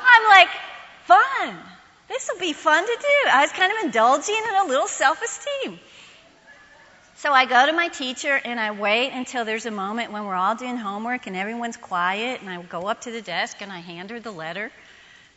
I'm 0.06 0.24
like, 0.30 0.48
Fun. 1.04 1.58
This 2.08 2.30
will 2.30 2.40
be 2.40 2.52
fun 2.52 2.84
to 2.84 2.96
do. 3.00 3.30
I 3.30 3.42
was 3.42 3.52
kind 3.52 3.72
of 3.72 3.84
indulging 3.84 4.36
in 4.36 4.54
a 4.56 4.68
little 4.68 4.86
self 4.86 5.22
esteem. 5.22 5.78
So 7.16 7.32
I 7.32 7.46
go 7.46 7.64
to 7.64 7.72
my 7.72 7.88
teacher 7.88 8.38
and 8.44 8.60
I 8.60 8.72
wait 8.72 9.10
until 9.12 9.44
there's 9.44 9.64
a 9.64 9.70
moment 9.70 10.12
when 10.12 10.26
we're 10.26 10.34
all 10.34 10.56
doing 10.56 10.76
homework 10.76 11.26
and 11.26 11.36
everyone's 11.36 11.78
quiet 11.78 12.42
and 12.42 12.50
I 12.50 12.60
go 12.60 12.82
up 12.82 13.02
to 13.02 13.10
the 13.10 13.22
desk 13.22 13.62
and 13.62 13.72
I 13.72 13.78
hand 13.78 14.10
her 14.10 14.20
the 14.20 14.30
letter 14.30 14.70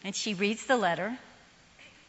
and 0.03 0.13
she 0.13 0.33
reads 0.33 0.65
the 0.65 0.75
letter 0.75 1.17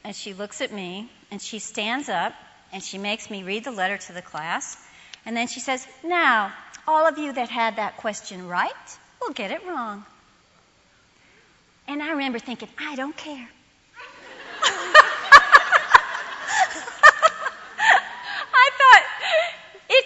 and 0.02 0.16
she 0.16 0.32
looks 0.34 0.60
at 0.60 0.72
me 0.72 1.08
and 1.30 1.40
she 1.40 1.60
stands 1.60 2.08
up 2.08 2.32
and 2.72 2.82
she 2.82 2.98
makes 2.98 3.30
me 3.30 3.44
read 3.44 3.62
the 3.62 3.70
letter 3.70 3.98
to 3.98 4.12
the 4.12 4.22
class 4.22 4.76
and 5.24 5.36
then 5.36 5.46
she 5.46 5.60
says, 5.60 5.86
Now, 6.02 6.52
all 6.86 7.06
of 7.06 7.18
you 7.18 7.32
that 7.34 7.48
had 7.48 7.76
that 7.76 7.98
question 7.98 8.48
right 8.48 8.72
will 9.20 9.32
get 9.32 9.50
it 9.50 9.64
wrong. 9.66 10.04
And 11.86 12.02
I 12.02 12.10
remember 12.12 12.38
thinking, 12.38 12.68
I 12.78 12.96
don't 12.96 13.16
care. 13.16 13.48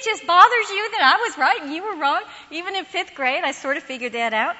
It 0.02 0.10
just 0.10 0.26
bothers 0.26 0.70
you 0.70 0.90
that 0.92 1.16
I 1.16 1.28
was 1.28 1.38
right 1.38 1.62
and 1.62 1.72
you 1.72 1.82
were 1.82 1.96
wrong. 1.96 2.22
Even 2.50 2.76
in 2.76 2.84
fifth 2.84 3.14
grade, 3.14 3.44
I 3.44 3.52
sort 3.52 3.76
of 3.76 3.82
figured 3.82 4.12
that 4.12 4.34
out. 4.34 4.56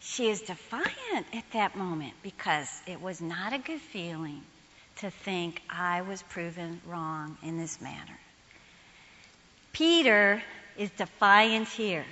She 0.00 0.28
is 0.28 0.42
defiant 0.42 1.26
at 1.32 1.44
that 1.52 1.76
moment 1.76 2.12
because 2.22 2.68
it 2.86 3.00
was 3.00 3.20
not 3.20 3.52
a 3.52 3.58
good 3.58 3.80
feeling 3.80 4.42
to 4.96 5.10
think 5.10 5.60
I 5.68 6.02
was 6.02 6.22
proven 6.22 6.80
wrong 6.86 7.36
in 7.42 7.58
this 7.58 7.80
matter. 7.80 8.18
Peter 9.72 10.42
is 10.76 10.90
defiant 10.90 11.68
here. 11.68 12.04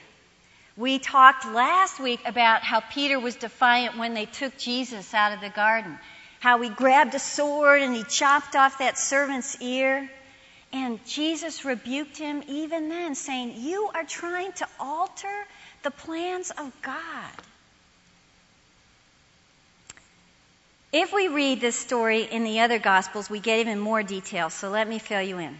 We 0.77 0.99
talked 0.99 1.45
last 1.45 2.01
week 2.01 2.21
about 2.25 2.63
how 2.63 2.81
Peter 2.81 3.21
was 3.21 3.37
defiant 3.37 3.99
when 3.99 4.15
they 4.15 4.25
took 4.25 4.57
Jesus 4.57 5.13
out 5.13 5.33
of 5.33 5.41
the 5.41 5.51
garden, 5.51 5.99
how 6.41 6.61
he 6.61 6.71
grabbed 6.71 7.15
a 7.15 7.19
sword 7.19 7.83
and 7.83 7.95
he 7.95 8.05
chopped 8.05 8.57
off 8.57 8.79
that 8.79 8.99
servant's 8.99 9.61
ear. 9.61 10.11
And 10.73 11.05
Jesus 11.05 11.65
rebuked 11.65 12.17
him 12.17 12.43
even 12.49 12.89
then, 12.89 13.15
saying, 13.15 13.55
You 13.59 13.91
are 13.95 14.05
trying 14.05 14.53
to 14.53 14.67
alter 14.81 15.47
the 15.83 15.91
plans 15.91 16.51
of 16.51 16.73
God. 16.83 17.31
If 20.93 21.13
we 21.13 21.29
read 21.29 21.61
this 21.61 21.77
story 21.77 22.23
in 22.23 22.45
the 22.45 22.61
other 22.61 22.79
Gospels, 22.79 23.31
we 23.31 23.41
get 23.41 23.61
even 23.61 23.81
more 23.81 24.03
detail, 24.03 24.51
so 24.51 24.69
let 24.71 24.87
me 24.87 24.99
fill 24.99 25.23
you 25.23 25.39
in. 25.39 25.57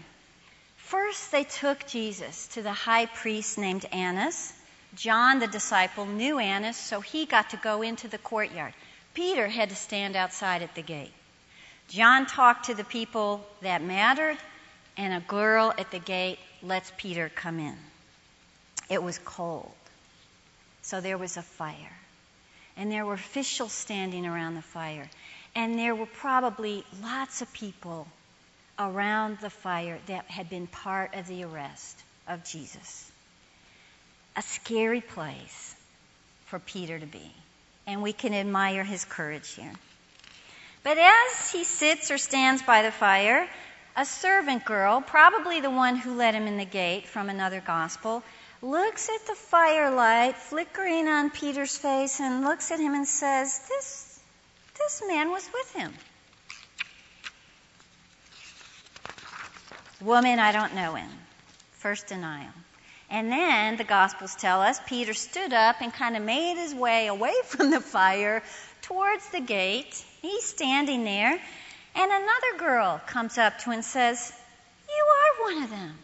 First, 0.77 1.31
they 1.31 1.43
took 1.43 1.87
Jesus 1.87 2.47
to 2.49 2.61
the 2.61 2.71
high 2.71 3.07
priest 3.07 3.57
named 3.57 3.85
Annas. 3.91 4.53
John, 4.95 5.39
the 5.39 5.47
disciple, 5.47 6.05
knew 6.05 6.37
Annas, 6.37 6.77
so 6.77 7.01
he 7.01 7.25
got 7.25 7.49
to 7.49 7.57
go 7.57 7.81
into 7.81 8.07
the 8.07 8.19
courtyard. 8.19 8.73
Peter 9.15 9.47
had 9.47 9.69
to 9.69 9.75
stand 9.75 10.15
outside 10.15 10.61
at 10.61 10.75
the 10.75 10.83
gate. 10.83 11.11
John 11.89 12.27
talked 12.27 12.65
to 12.65 12.75
the 12.75 12.83
people 12.83 13.43
that 13.61 13.81
mattered, 13.81 14.37
and 14.97 15.13
a 15.13 15.19
girl 15.19 15.73
at 15.77 15.91
the 15.91 15.99
gate 15.99 16.39
lets 16.61 16.91
Peter 16.97 17.29
come 17.29 17.59
in. 17.59 17.75
It 18.89 19.01
was 19.01 19.17
cold, 19.19 19.71
so 20.81 21.01
there 21.01 21.17
was 21.17 21.37
a 21.37 21.41
fire. 21.41 21.97
And 22.75 22.91
there 22.91 23.05
were 23.05 23.13
officials 23.13 23.71
standing 23.71 24.25
around 24.25 24.55
the 24.55 24.61
fire. 24.61 25.09
And 25.55 25.77
there 25.77 25.93
were 25.93 26.07
probably 26.07 26.83
lots 27.03 27.41
of 27.41 27.53
people 27.53 28.07
around 28.79 29.37
the 29.39 29.49
fire 29.49 29.99
that 30.07 30.25
had 30.25 30.49
been 30.49 30.67
part 30.67 31.13
of 31.13 31.27
the 31.27 31.43
arrest 31.43 32.01
of 32.27 32.43
Jesus. 32.43 33.11
A 34.35 34.41
scary 34.41 35.01
place 35.01 35.75
for 36.45 36.57
Peter 36.57 36.97
to 36.97 37.05
be. 37.05 37.31
And 37.85 38.01
we 38.01 38.13
can 38.13 38.33
admire 38.33 38.83
his 38.83 39.05
courage 39.05 39.53
here. 39.53 39.73
But 40.83 40.97
as 40.97 41.51
he 41.51 41.63
sits 41.63 42.09
or 42.09 42.17
stands 42.17 42.63
by 42.63 42.81
the 42.81 42.91
fire, 42.91 43.47
a 43.95 44.05
servant 44.05 44.65
girl, 44.65 45.01
probably 45.01 45.61
the 45.61 45.69
one 45.69 45.95
who 45.95 46.15
let 46.15 46.33
him 46.33 46.47
in 46.47 46.57
the 46.57 46.65
gate 46.65 47.07
from 47.07 47.29
another 47.29 47.61
gospel, 47.61 48.23
looks 48.61 49.09
at 49.09 49.27
the 49.27 49.35
firelight 49.35 50.35
flickering 50.35 51.07
on 51.07 51.29
Peter's 51.29 51.77
face 51.77 52.19
and 52.19 52.43
looks 52.43 52.71
at 52.71 52.79
him 52.79 52.93
and 52.93 53.07
says, 53.07 53.59
This, 53.67 54.19
this 54.77 55.03
man 55.07 55.31
was 55.31 55.47
with 55.53 55.73
him. 55.73 55.93
Woman, 60.01 60.39
I 60.39 60.51
don't 60.51 60.75
know 60.75 60.95
him. 60.95 61.09
First 61.73 62.07
denial. 62.07 62.51
And 63.09 63.31
then 63.31 63.77
the 63.77 63.83
Gospels 63.83 64.35
tell 64.35 64.61
us 64.61 64.79
Peter 64.87 65.13
stood 65.13 65.53
up 65.53 65.81
and 65.81 65.93
kind 65.93 66.17
of 66.17 66.23
made 66.23 66.55
his 66.55 66.73
way 66.73 67.07
away 67.07 67.33
from 67.45 67.69
the 67.69 67.79
fire 67.79 68.41
towards 68.81 69.29
the 69.29 69.39
gate. 69.39 70.03
He's 70.21 70.43
standing 70.43 71.03
there. 71.03 71.39
And 71.95 72.11
another 72.11 72.57
girl 72.57 73.01
comes 73.05 73.37
up 73.37 73.59
to 73.59 73.65
him 73.65 73.73
and 73.73 73.85
says, 73.85 74.33
You 74.87 75.05
are 75.05 75.53
one 75.53 75.63
of 75.63 75.69
them. 75.69 75.95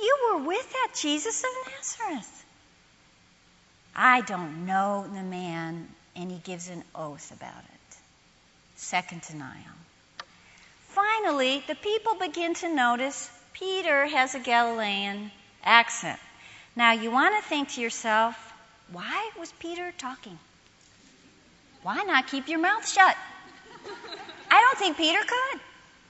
You 0.00 0.16
were 0.30 0.46
with 0.46 0.72
that 0.72 0.94
Jesus 0.94 1.42
of 1.42 1.72
Nazareth. 1.72 2.44
I 3.94 4.20
don't 4.20 4.64
know 4.64 5.06
the 5.12 5.22
man, 5.22 5.88
and 6.14 6.30
he 6.30 6.38
gives 6.38 6.68
an 6.68 6.84
oath 6.94 7.32
about 7.32 7.58
it. 7.58 7.96
Second 8.76 9.22
denial. 9.22 9.74
Finally, 10.88 11.64
the 11.66 11.74
people 11.74 12.14
begin 12.14 12.54
to 12.54 12.72
notice 12.72 13.28
Peter 13.52 14.06
has 14.06 14.36
a 14.36 14.38
Galilean 14.38 15.32
accent. 15.64 16.18
Now, 16.76 16.92
you 16.92 17.10
want 17.10 17.34
to 17.34 17.48
think 17.48 17.70
to 17.70 17.80
yourself, 17.80 18.36
why 18.92 19.30
was 19.38 19.50
Peter 19.58 19.92
talking? 19.98 20.38
Why 21.82 22.04
not 22.04 22.28
keep 22.28 22.48
your 22.48 22.60
mouth 22.60 22.88
shut? 22.88 23.16
I 24.50 24.60
don't 24.60 24.78
think 24.78 24.96
Peter 24.96 25.20
could. 25.20 25.60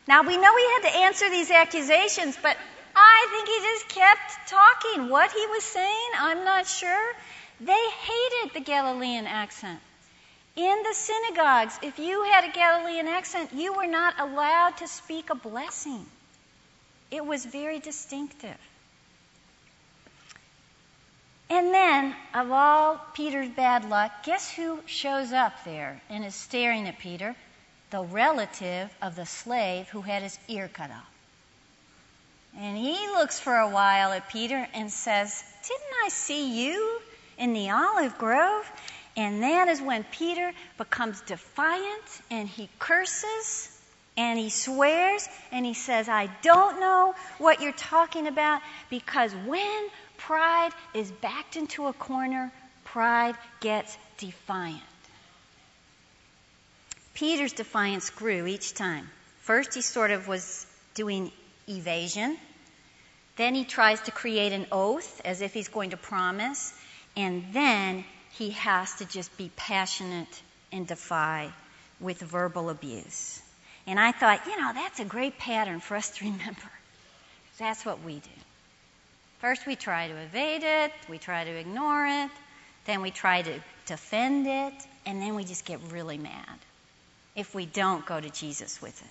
Now, 0.06 0.22
we 0.22 0.36
know 0.36 0.56
he 0.56 0.72
had 0.74 0.90
to 0.90 0.98
answer 1.04 1.28
these 1.28 1.50
accusations, 1.50 2.38
but 2.40 2.56
I 2.96 3.26
think 3.30 3.48
he 3.48 3.60
just 3.60 3.88
kept 3.88 4.48
talking. 4.48 5.08
What 5.08 5.30
he 5.32 5.46
was 5.46 5.64
saying, 5.64 6.10
I'm 6.18 6.44
not 6.44 6.66
sure. 6.66 7.12
They 7.60 7.72
hated 7.72 8.54
the 8.54 8.60
Galilean 8.60 9.26
accent. 9.26 9.80
In 10.56 10.82
the 10.82 10.94
synagogues, 10.94 11.78
if 11.82 11.98
you 11.98 12.22
had 12.24 12.44
a 12.44 12.52
Galilean 12.52 13.06
accent, 13.06 13.52
you 13.52 13.74
were 13.74 13.86
not 13.86 14.18
allowed 14.18 14.78
to 14.78 14.88
speak 14.88 15.30
a 15.30 15.34
blessing. 15.34 16.04
It 17.10 17.24
was 17.24 17.44
very 17.44 17.78
distinctive. 17.78 18.56
And 21.50 21.72
then, 21.72 22.14
of 22.34 22.50
all 22.50 23.00
Peter's 23.14 23.48
bad 23.48 23.88
luck, 23.88 24.24
guess 24.24 24.50
who 24.52 24.80
shows 24.86 25.32
up 25.32 25.64
there 25.64 26.00
and 26.10 26.24
is 26.24 26.34
staring 26.34 26.86
at 26.88 26.98
Peter? 26.98 27.34
The 27.90 28.02
relative 28.02 28.90
of 29.00 29.16
the 29.16 29.26
slave 29.26 29.88
who 29.88 30.00
had 30.00 30.22
his 30.22 30.38
ear 30.48 30.68
cut 30.72 30.90
off. 30.90 31.10
And 32.58 32.76
he 32.76 32.96
looks 33.08 33.38
for 33.38 33.56
a 33.56 33.68
while 33.68 34.12
at 34.12 34.28
Peter 34.30 34.66
and 34.74 34.90
says, 34.90 35.42
Didn't 35.66 36.04
I 36.04 36.08
see 36.08 36.66
you 36.66 37.00
in 37.38 37.52
the 37.52 37.70
olive 37.70 38.18
grove? 38.18 38.70
And 39.16 39.42
that 39.42 39.68
is 39.68 39.80
when 39.80 40.04
Peter 40.04 40.52
becomes 40.76 41.20
defiant 41.22 42.22
and 42.30 42.48
he 42.48 42.68
curses 42.78 43.68
and 44.16 44.38
he 44.38 44.50
swears 44.50 45.28
and 45.52 45.64
he 45.64 45.74
says, 45.74 46.08
I 46.08 46.28
don't 46.42 46.80
know 46.80 47.14
what 47.38 47.60
you're 47.60 47.72
talking 47.72 48.26
about 48.26 48.60
because 48.90 49.32
when 49.46 49.88
pride 50.16 50.70
is 50.94 51.10
backed 51.10 51.56
into 51.56 51.86
a 51.86 51.92
corner, 51.92 52.52
pride 52.84 53.36
gets 53.60 53.96
defiant. 54.18 54.82
Peter's 57.18 57.52
defiance 57.52 58.10
grew 58.10 58.46
each 58.46 58.74
time. 58.74 59.10
First, 59.40 59.74
he 59.74 59.82
sort 59.82 60.12
of 60.12 60.28
was 60.28 60.64
doing 60.94 61.32
evasion. 61.68 62.38
Then 63.34 63.56
he 63.56 63.64
tries 63.64 64.00
to 64.02 64.12
create 64.12 64.52
an 64.52 64.66
oath 64.70 65.20
as 65.24 65.40
if 65.40 65.52
he's 65.52 65.66
going 65.66 65.90
to 65.90 65.96
promise. 65.96 66.72
And 67.16 67.44
then 67.52 68.04
he 68.34 68.50
has 68.50 68.94
to 68.96 69.04
just 69.04 69.36
be 69.36 69.50
passionate 69.56 70.28
and 70.70 70.86
defy 70.86 71.50
with 71.98 72.20
verbal 72.20 72.70
abuse. 72.70 73.42
And 73.88 73.98
I 73.98 74.12
thought, 74.12 74.46
you 74.46 74.56
know, 74.56 74.70
that's 74.72 75.00
a 75.00 75.04
great 75.04 75.38
pattern 75.38 75.80
for 75.80 75.96
us 75.96 76.10
to 76.18 76.24
remember. 76.30 76.70
That's 77.58 77.84
what 77.84 78.00
we 78.04 78.20
do. 78.20 78.40
First, 79.40 79.66
we 79.66 79.74
try 79.74 80.06
to 80.06 80.16
evade 80.18 80.62
it, 80.62 80.92
we 81.08 81.18
try 81.18 81.42
to 81.42 81.50
ignore 81.50 82.06
it, 82.06 82.30
then 82.84 83.02
we 83.02 83.10
try 83.10 83.42
to 83.42 83.60
defend 83.86 84.46
it, 84.46 84.86
and 85.04 85.20
then 85.20 85.34
we 85.34 85.42
just 85.42 85.64
get 85.64 85.80
really 85.90 86.18
mad 86.18 86.58
if 87.38 87.54
we 87.54 87.64
don't 87.64 88.04
go 88.04 88.20
to 88.20 88.28
Jesus 88.30 88.82
with 88.82 89.00
it. 89.00 89.08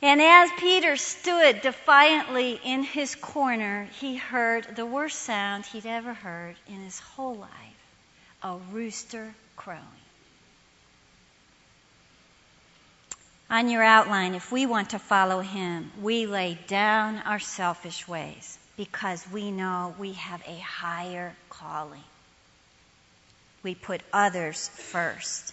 And 0.00 0.22
as 0.22 0.50
Peter 0.58 0.96
stood 0.96 1.60
defiantly 1.60 2.60
in 2.64 2.84
his 2.84 3.16
corner, 3.16 3.88
he 4.00 4.16
heard 4.16 4.76
the 4.76 4.86
worst 4.86 5.18
sound 5.18 5.66
he'd 5.66 5.86
ever 5.86 6.14
heard 6.14 6.54
in 6.68 6.80
his 6.84 7.00
whole 7.00 7.34
life 7.34 7.50
a 8.44 8.56
rooster 8.70 9.34
crowing. 9.56 9.82
On 13.50 13.68
your 13.68 13.82
outline, 13.82 14.36
if 14.36 14.52
we 14.52 14.66
want 14.66 14.90
to 14.90 15.00
follow 15.00 15.40
him, 15.40 15.90
we 16.00 16.26
lay 16.26 16.56
down 16.68 17.18
our 17.18 17.40
selfish 17.40 18.06
ways 18.06 18.58
because 18.76 19.26
we 19.32 19.50
know 19.50 19.94
we 19.98 20.12
have 20.12 20.40
a 20.46 20.58
higher 20.58 21.34
calling. 21.50 22.04
We 23.64 23.74
put 23.74 24.02
others 24.12 24.68
first. 24.68 25.52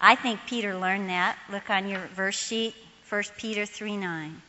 I 0.00 0.14
think 0.14 0.40
Peter 0.46 0.76
learned 0.76 1.10
that. 1.10 1.36
Look 1.50 1.70
on 1.70 1.88
your 1.88 2.06
verse 2.14 2.38
sheet, 2.38 2.74
1 3.08 3.22
Peter 3.36 3.66
3 3.66 3.96
9. 3.96 4.42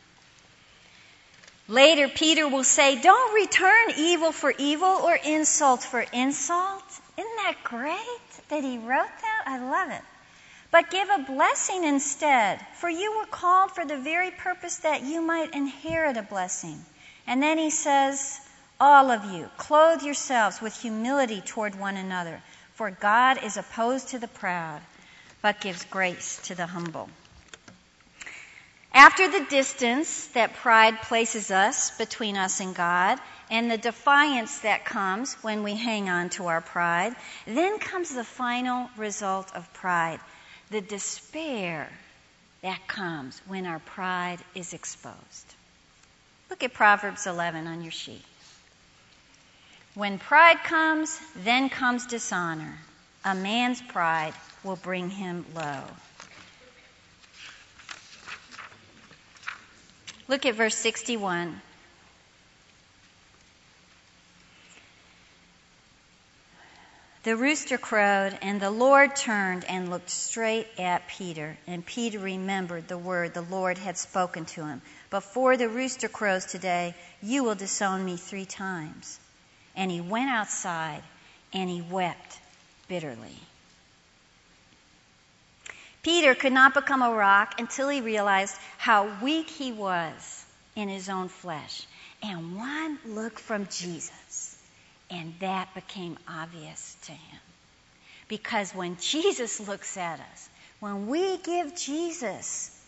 Later, 1.68 2.08
Peter 2.08 2.48
will 2.48 2.64
say, 2.64 3.00
Don't 3.00 3.34
return 3.34 3.92
evil 3.96 4.32
for 4.32 4.52
evil 4.56 4.88
or 4.88 5.14
insult 5.14 5.82
for 5.82 6.00
insult. 6.12 6.82
Isn't 7.16 7.36
that 7.36 7.56
great 7.62 8.48
that 8.48 8.64
he 8.64 8.78
wrote 8.78 9.06
that? 9.06 9.42
I 9.46 9.58
love 9.58 9.90
it. 9.90 10.02
But 10.72 10.90
give 10.90 11.08
a 11.08 11.22
blessing 11.22 11.84
instead, 11.84 12.64
for 12.74 12.88
you 12.88 13.18
were 13.18 13.26
called 13.26 13.72
for 13.72 13.84
the 13.84 13.98
very 13.98 14.30
purpose 14.30 14.78
that 14.78 15.02
you 15.02 15.20
might 15.20 15.54
inherit 15.54 16.16
a 16.16 16.22
blessing. 16.22 16.84
And 17.26 17.42
then 17.42 17.58
he 17.58 17.70
says, 17.70 18.40
All 18.80 19.10
of 19.10 19.24
you, 19.32 19.48
clothe 19.56 20.02
yourselves 20.02 20.60
with 20.60 20.80
humility 20.80 21.40
toward 21.40 21.74
one 21.74 21.96
another, 21.96 22.40
for 22.74 22.90
God 22.90 23.42
is 23.42 23.56
opposed 23.56 24.08
to 24.08 24.18
the 24.18 24.28
proud, 24.28 24.80
but 25.42 25.60
gives 25.60 25.84
grace 25.86 26.40
to 26.44 26.54
the 26.54 26.66
humble. 26.66 27.08
After 28.92 29.28
the 29.30 29.46
distance 29.48 30.26
that 30.28 30.54
pride 30.54 31.00
places 31.02 31.50
us 31.50 31.96
between 31.96 32.36
us 32.36 32.60
and 32.60 32.74
God, 32.74 33.18
and 33.50 33.70
the 33.70 33.78
defiance 33.78 34.60
that 34.60 34.84
comes 34.84 35.34
when 35.42 35.62
we 35.62 35.74
hang 35.74 36.08
on 36.08 36.30
to 36.30 36.46
our 36.46 36.60
pride, 36.60 37.14
then 37.46 37.78
comes 37.78 38.14
the 38.14 38.24
final 38.24 38.90
result 38.96 39.54
of 39.54 39.72
pride 39.72 40.20
the 40.70 40.80
despair 40.80 41.90
that 42.62 42.86
comes 42.86 43.40
when 43.46 43.66
our 43.66 43.80
pride 43.80 44.38
is 44.54 44.72
exposed. 44.72 45.54
Look 46.48 46.62
at 46.62 46.72
Proverbs 46.72 47.26
11 47.26 47.66
on 47.66 47.82
your 47.82 47.92
sheet. 47.92 48.24
When 49.94 50.18
pride 50.18 50.62
comes, 50.62 51.20
then 51.36 51.68
comes 51.68 52.06
dishonor. 52.06 52.78
A 53.24 53.34
man's 53.34 53.82
pride 53.82 54.32
will 54.64 54.76
bring 54.76 55.10
him 55.10 55.44
low. 55.54 55.82
Look 60.28 60.46
at 60.46 60.54
verse 60.54 60.76
61. 60.76 61.60
The 67.22 67.36
rooster 67.36 67.76
crowed, 67.76 68.38
and 68.40 68.60
the 68.60 68.70
Lord 68.70 69.14
turned 69.14 69.64
and 69.66 69.90
looked 69.90 70.08
straight 70.08 70.66
at 70.78 71.06
Peter. 71.06 71.58
And 71.66 71.84
Peter 71.84 72.18
remembered 72.18 72.88
the 72.88 72.96
word 72.96 73.34
the 73.34 73.42
Lord 73.42 73.76
had 73.76 73.98
spoken 73.98 74.46
to 74.46 74.64
him 74.64 74.80
Before 75.10 75.58
the 75.58 75.68
rooster 75.68 76.08
crows 76.08 76.46
today, 76.46 76.94
you 77.22 77.44
will 77.44 77.56
disown 77.56 78.04
me 78.04 78.16
three 78.16 78.46
times. 78.46 79.20
And 79.76 79.90
he 79.90 80.00
went 80.00 80.30
outside 80.30 81.02
and 81.52 81.68
he 81.68 81.82
wept 81.82 82.38
bitterly. 82.88 83.36
Peter 86.02 86.34
could 86.34 86.52
not 86.52 86.74
become 86.74 87.02
a 87.02 87.12
rock 87.12 87.60
until 87.60 87.88
he 87.88 88.00
realized 88.00 88.56
how 88.78 89.10
weak 89.22 89.48
he 89.50 89.72
was 89.72 90.44
in 90.74 90.88
his 90.88 91.08
own 91.08 91.28
flesh. 91.28 91.86
And 92.22 92.56
one 92.56 92.98
look 93.04 93.38
from 93.38 93.66
Jesus 93.66 94.56
and 95.10 95.34
that 95.40 95.74
became 95.74 96.16
obvious 96.28 96.96
to 97.02 97.12
him. 97.12 97.40
Because 98.28 98.74
when 98.74 98.96
Jesus 98.96 99.66
looks 99.66 99.96
at 99.96 100.20
us, 100.20 100.48
when 100.78 101.08
we 101.08 101.36
give 101.38 101.74
Jesus 101.74 102.79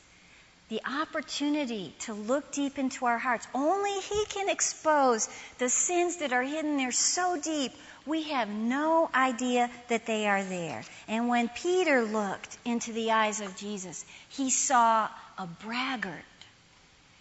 the 0.73 0.81
opportunity 0.87 1.93
to 1.99 2.15
look 2.15 2.51
deep 2.51 2.79
into 2.79 3.05
our 3.05 3.19
hearts, 3.19 3.47
only 3.55 3.93
He 4.01 4.25
can 4.31 4.49
expose 4.49 5.29
the 5.59 5.69
sins 5.69 6.17
that 6.17 6.33
are 6.33 6.43
hidden 6.43 6.79
there 6.79 6.93
so 6.93 7.39
deep, 7.39 7.73
we 8.07 8.23
have 8.23 8.49
no 8.49 9.11
idea 9.15 9.71
that 9.89 10.07
they 10.07 10.27
are 10.27 10.43
there. 10.43 10.83
And 11.09 11.29
when 11.29 11.51
Peter 11.51 12.03
looked 12.03 12.57
into 12.65 12.95
the 12.95 13.13
eyes 13.13 13.43
of 13.43 13.55
Jesus, 13.55 14.03
he 14.31 14.49
saw 14.49 15.11
a 15.37 15.47
braggart. 15.47 16.25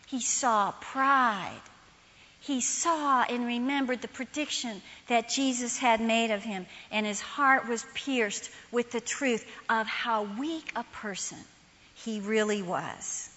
He 0.07 0.21
saw 0.21 0.71
pride 0.71 1.61
he 2.43 2.59
saw 2.59 3.21
and 3.21 3.45
remembered 3.45 4.01
the 4.01 4.07
prediction 4.07 4.81
that 5.07 5.29
Jesus 5.29 5.77
had 5.77 6.01
made 6.01 6.31
of 6.31 6.41
him, 6.43 6.65
and 6.89 7.05
his 7.05 7.21
heart 7.21 7.67
was 7.67 7.85
pierced 7.93 8.49
with 8.71 8.91
the 8.91 8.99
truth 8.99 9.45
of 9.69 9.85
how 9.85 10.23
weak 10.23 10.71
a 10.75 10.83
person 10.85 11.37
he 11.93 12.19
really 12.19 12.63
was. 12.63 13.30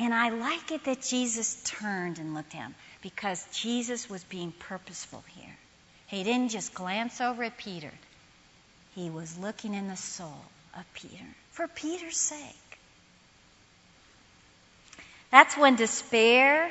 And 0.00 0.14
I 0.14 0.30
like 0.30 0.70
it 0.70 0.84
that 0.84 1.02
Jesus 1.02 1.60
turned 1.62 2.18
and 2.18 2.32
looked 2.32 2.54
at 2.54 2.62
him 2.62 2.74
because 3.02 3.46
Jesus 3.52 4.08
was 4.08 4.24
being 4.24 4.50
purposeful 4.50 5.22
here. 5.36 5.56
He 6.06 6.24
didn't 6.24 6.48
just 6.48 6.72
glance 6.72 7.20
over 7.20 7.44
at 7.44 7.58
Peter, 7.58 7.92
he 8.94 9.10
was 9.10 9.36
looking 9.36 9.74
in 9.74 9.88
the 9.88 9.96
soul 9.96 10.42
of 10.74 10.84
Peter 10.94 11.24
for 11.50 11.68
Peter's 11.68 12.16
sake. 12.16 12.78
That's 15.30 15.54
when 15.58 15.76
despair 15.76 16.70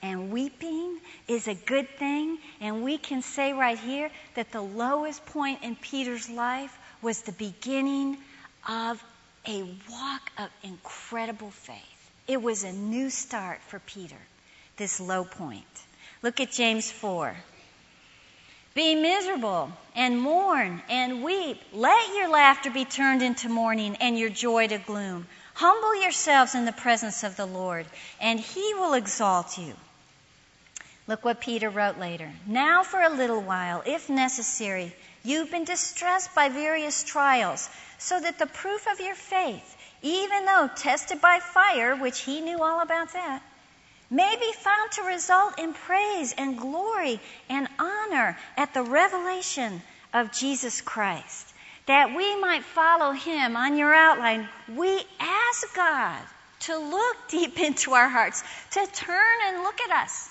and 0.00 0.30
weeping 0.30 1.00
is 1.26 1.48
a 1.48 1.54
good 1.54 1.88
thing. 1.98 2.38
And 2.60 2.84
we 2.84 2.96
can 2.96 3.22
say 3.22 3.54
right 3.54 3.76
here 3.78 4.08
that 4.36 4.52
the 4.52 4.62
lowest 4.62 5.26
point 5.26 5.64
in 5.64 5.74
Peter's 5.74 6.30
life 6.30 6.78
was 7.02 7.22
the 7.22 7.32
beginning 7.32 8.18
of 8.68 9.02
a 9.48 9.64
walk 9.90 10.30
of 10.38 10.48
incredible 10.62 11.50
faith. 11.50 11.97
It 12.28 12.42
was 12.42 12.62
a 12.62 12.72
new 12.72 13.08
start 13.08 13.60
for 13.68 13.78
Peter, 13.78 14.20
this 14.76 15.00
low 15.00 15.24
point. 15.24 15.64
Look 16.22 16.40
at 16.40 16.52
James 16.52 16.90
4. 16.92 17.34
Be 18.74 18.94
miserable 18.94 19.72
and 19.96 20.20
mourn 20.20 20.82
and 20.90 21.24
weep. 21.24 21.58
Let 21.72 22.14
your 22.14 22.28
laughter 22.28 22.70
be 22.70 22.84
turned 22.84 23.22
into 23.22 23.48
mourning 23.48 23.96
and 23.96 24.18
your 24.18 24.28
joy 24.28 24.68
to 24.68 24.76
gloom. 24.76 25.26
Humble 25.54 26.02
yourselves 26.02 26.54
in 26.54 26.66
the 26.66 26.72
presence 26.72 27.24
of 27.24 27.34
the 27.34 27.46
Lord, 27.46 27.86
and 28.20 28.38
he 28.38 28.74
will 28.74 28.92
exalt 28.92 29.56
you. 29.56 29.74
Look 31.06 31.24
what 31.24 31.40
Peter 31.40 31.70
wrote 31.70 31.96
later. 31.96 32.30
Now, 32.46 32.82
for 32.82 33.00
a 33.00 33.08
little 33.08 33.40
while, 33.40 33.82
if 33.86 34.10
necessary, 34.10 34.94
you've 35.24 35.50
been 35.50 35.64
distressed 35.64 36.34
by 36.34 36.50
various 36.50 37.02
trials, 37.02 37.70
so 37.96 38.20
that 38.20 38.38
the 38.38 38.46
proof 38.46 38.86
of 38.86 39.00
your 39.00 39.14
faith, 39.14 39.76
even 40.02 40.44
though 40.44 40.70
tested 40.76 41.20
by 41.20 41.40
fire, 41.40 41.96
which 41.96 42.20
he 42.20 42.40
knew 42.40 42.62
all 42.62 42.80
about 42.80 43.12
that, 43.12 43.42
may 44.10 44.36
be 44.40 44.52
found 44.52 44.92
to 44.92 45.02
result 45.02 45.58
in 45.58 45.74
praise 45.74 46.34
and 46.36 46.58
glory 46.58 47.20
and 47.48 47.68
honor 47.78 48.38
at 48.56 48.72
the 48.72 48.82
revelation 48.82 49.82
of 50.14 50.32
Jesus 50.32 50.80
Christ. 50.80 51.46
That 51.86 52.14
we 52.14 52.36
might 52.40 52.64
follow 52.64 53.12
him 53.12 53.56
on 53.56 53.76
your 53.76 53.94
outline, 53.94 54.48
we 54.74 55.02
ask 55.18 55.74
God 55.74 56.20
to 56.60 56.78
look 56.78 57.16
deep 57.28 57.58
into 57.68 57.92
our 57.92 58.08
hearts, 58.08 58.42
to 58.72 58.86
turn 58.86 59.36
and 59.46 59.62
look 59.62 59.80
at 59.80 60.02
us 60.04 60.30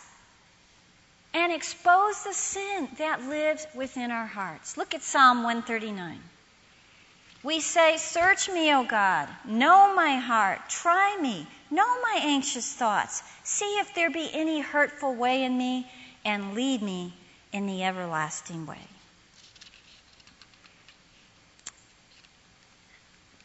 and 1.34 1.52
expose 1.52 2.24
the 2.24 2.34
sin 2.34 2.88
that 2.98 3.22
lives 3.22 3.66
within 3.76 4.12
our 4.12 4.26
hearts. 4.26 4.78
Look 4.78 4.94
at 4.96 5.04
Psalm 5.04 5.44
139. 5.44 6.20
We 7.44 7.60
say, 7.60 7.98
Search 7.98 8.50
me, 8.50 8.74
O 8.74 8.84
God, 8.84 9.30
know 9.46 9.94
my 9.96 10.16
heart, 10.16 10.60
try 10.70 11.18
me, 11.22 11.46
know 11.70 12.02
my 12.02 12.20
anxious 12.24 12.72
thoughts, 12.74 13.22
see 13.44 13.78
if 13.80 13.94
there 13.94 14.10
be 14.10 14.30
any 14.34 14.60
hurtful 14.60 15.14
way 15.14 15.44
in 15.44 15.58
me, 15.58 15.90
and 16.26 16.56
lead 16.56 16.82
me 16.82 17.14
in 17.54 17.68
the 17.68 17.84
everlasting 17.84 18.66
way. 18.66 18.82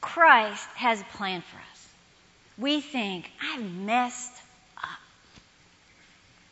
Christ 0.00 0.66
has 0.74 1.00
a 1.00 1.04
plan 1.16 1.42
for 1.42 1.56
us. 1.56 1.88
We 2.58 2.80
think, 2.80 3.30
I've 3.42 3.62
messed 3.62 4.32
up. 4.76 4.98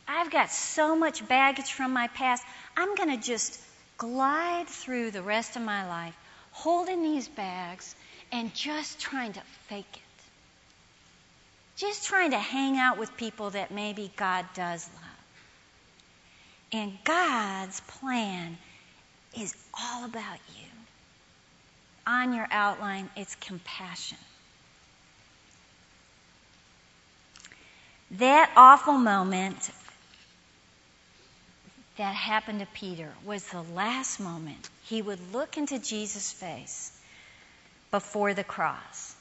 I've 0.07 0.31
got 0.31 0.51
so 0.51 0.95
much 0.95 1.27
baggage 1.27 1.71
from 1.71 1.91
my 1.91 2.07
past. 2.07 2.43
I'm 2.77 2.95
going 2.95 3.09
to 3.09 3.23
just 3.23 3.59
glide 3.97 4.67
through 4.67 5.11
the 5.11 5.21
rest 5.21 5.55
of 5.55 5.61
my 5.61 5.87
life 5.87 6.15
holding 6.61 7.03
these 7.03 7.27
bags 7.27 7.95
and 8.31 8.53
just 8.53 8.99
trying 8.99 9.33
to 9.33 9.41
fake 9.67 9.85
it. 9.95 10.01
just 11.77 12.05
trying 12.07 12.31
to 12.31 12.37
hang 12.39 12.77
out 12.77 12.97
with 12.99 13.15
people 13.17 13.49
that 13.51 13.71
maybe 13.71 14.11
God 14.15 14.45
does 14.53 14.87
love. 14.93 15.03
And 16.73 16.93
God's 17.03 17.79
plan 17.81 18.57
is 19.37 19.55
all 19.79 20.05
about 20.05 20.39
you. 20.57 20.67
On 22.07 22.33
your 22.33 22.47
outline, 22.51 23.09
it's 23.15 23.35
compassion. 23.35 24.17
That 28.11 28.51
awful 28.55 28.97
moment 28.97 29.71
that 31.97 32.13
happened 32.15 32.59
to 32.59 32.67
Peter 32.67 33.09
was 33.25 33.43
the 33.45 33.63
last 33.75 34.19
moment 34.19 34.69
he 34.85 35.01
would 35.01 35.33
look 35.33 35.57
into 35.57 35.79
Jesus' 35.79 36.31
face 36.31 36.91
before 37.91 38.33
the 38.33 38.43
cross. 38.43 39.15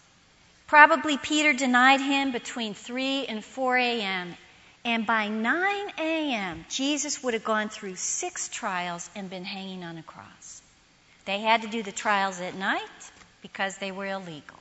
Probably 0.66 1.18
Peter 1.18 1.52
denied 1.52 2.00
him 2.00 2.30
between 2.30 2.74
3 2.74 3.26
and 3.26 3.44
4 3.44 3.76
a.m. 3.76 4.36
And 4.84 5.04
by 5.04 5.28
9 5.28 5.92
a.m., 5.98 6.64
Jesus 6.68 7.22
would 7.22 7.34
have 7.34 7.44
gone 7.44 7.68
through 7.68 7.96
six 7.96 8.48
trials 8.48 9.10
and 9.14 9.28
been 9.28 9.44
hanging 9.44 9.84
on 9.84 9.98
a 9.98 10.02
cross. 10.02 10.62
They 11.24 11.40
had 11.40 11.62
to 11.62 11.68
do 11.68 11.82
the 11.82 11.92
trials 11.92 12.40
at 12.40 12.54
night 12.54 13.10
because 13.42 13.76
they 13.78 13.92
were 13.92 14.06
illegal. 14.06 14.58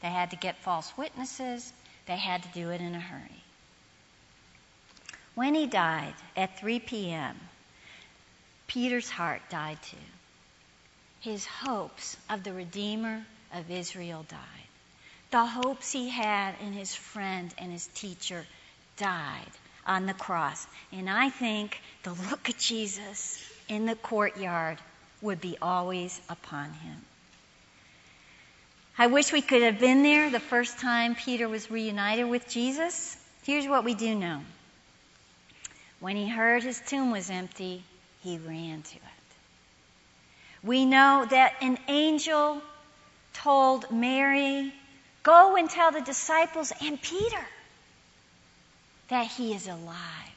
They 0.00 0.08
had 0.08 0.30
to 0.30 0.36
get 0.36 0.56
false 0.58 0.96
witnesses. 0.96 1.72
They 2.06 2.16
had 2.16 2.42
to 2.44 2.48
do 2.54 2.70
it 2.70 2.80
in 2.80 2.94
a 2.94 3.00
hurry. 3.00 3.42
When 5.34 5.54
he 5.54 5.66
died 5.66 6.14
at 6.36 6.58
3 6.58 6.80
p.m., 6.80 7.36
Peter's 8.68 9.10
heart 9.10 9.42
died 9.50 9.78
too. 9.82 9.96
His 11.20 11.44
hopes 11.44 12.16
of 12.30 12.44
the 12.44 12.52
Redeemer 12.52 13.24
of 13.52 13.70
Israel 13.70 14.24
died. 14.28 14.40
The 15.30 15.44
hopes 15.44 15.92
he 15.92 16.08
had 16.08 16.54
in 16.60 16.72
his 16.72 16.94
friend 16.94 17.52
and 17.58 17.70
his 17.72 17.86
teacher 17.88 18.46
died 18.96 19.50
on 19.86 20.06
the 20.06 20.14
cross. 20.14 20.66
And 20.92 21.10
I 21.10 21.30
think 21.30 21.80
the 22.02 22.12
look 22.30 22.48
of 22.48 22.58
Jesus 22.58 23.42
in 23.68 23.86
the 23.86 23.96
courtyard 23.96 24.78
would 25.20 25.40
be 25.40 25.56
always 25.60 26.20
upon 26.28 26.72
him. 26.72 26.96
I 28.96 29.08
wish 29.08 29.32
we 29.32 29.42
could 29.42 29.62
have 29.62 29.78
been 29.78 30.02
there 30.02 30.30
the 30.30 30.40
first 30.40 30.78
time 30.78 31.14
Peter 31.14 31.48
was 31.48 31.70
reunited 31.70 32.28
with 32.28 32.48
Jesus. 32.48 33.16
Here's 33.44 33.66
what 33.66 33.84
we 33.84 33.94
do 33.94 34.14
know. 34.14 34.40
When 36.00 36.16
he 36.16 36.28
heard 36.28 36.62
his 36.62 36.80
tomb 36.80 37.10
was 37.10 37.30
empty, 37.30 37.82
he 38.22 38.38
ran 38.38 38.82
to 38.82 38.96
it. 38.96 39.17
We 40.62 40.84
know 40.84 41.26
that 41.30 41.54
an 41.60 41.78
angel 41.88 42.60
told 43.32 43.90
Mary, 43.90 44.72
Go 45.22 45.56
and 45.56 45.68
tell 45.68 45.90
the 45.90 46.00
disciples 46.00 46.72
and 46.80 47.00
Peter 47.00 47.44
that 49.08 49.26
he 49.26 49.54
is 49.54 49.66
alive. 49.66 50.34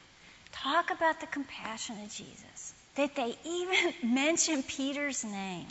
Talk 0.52 0.90
about 0.90 1.20
the 1.20 1.26
compassion 1.26 1.96
of 2.02 2.10
Jesus. 2.10 2.74
That 2.96 3.14
they 3.14 3.36
even 3.44 3.94
mention 4.14 4.62
Peter's 4.62 5.24
name 5.24 5.66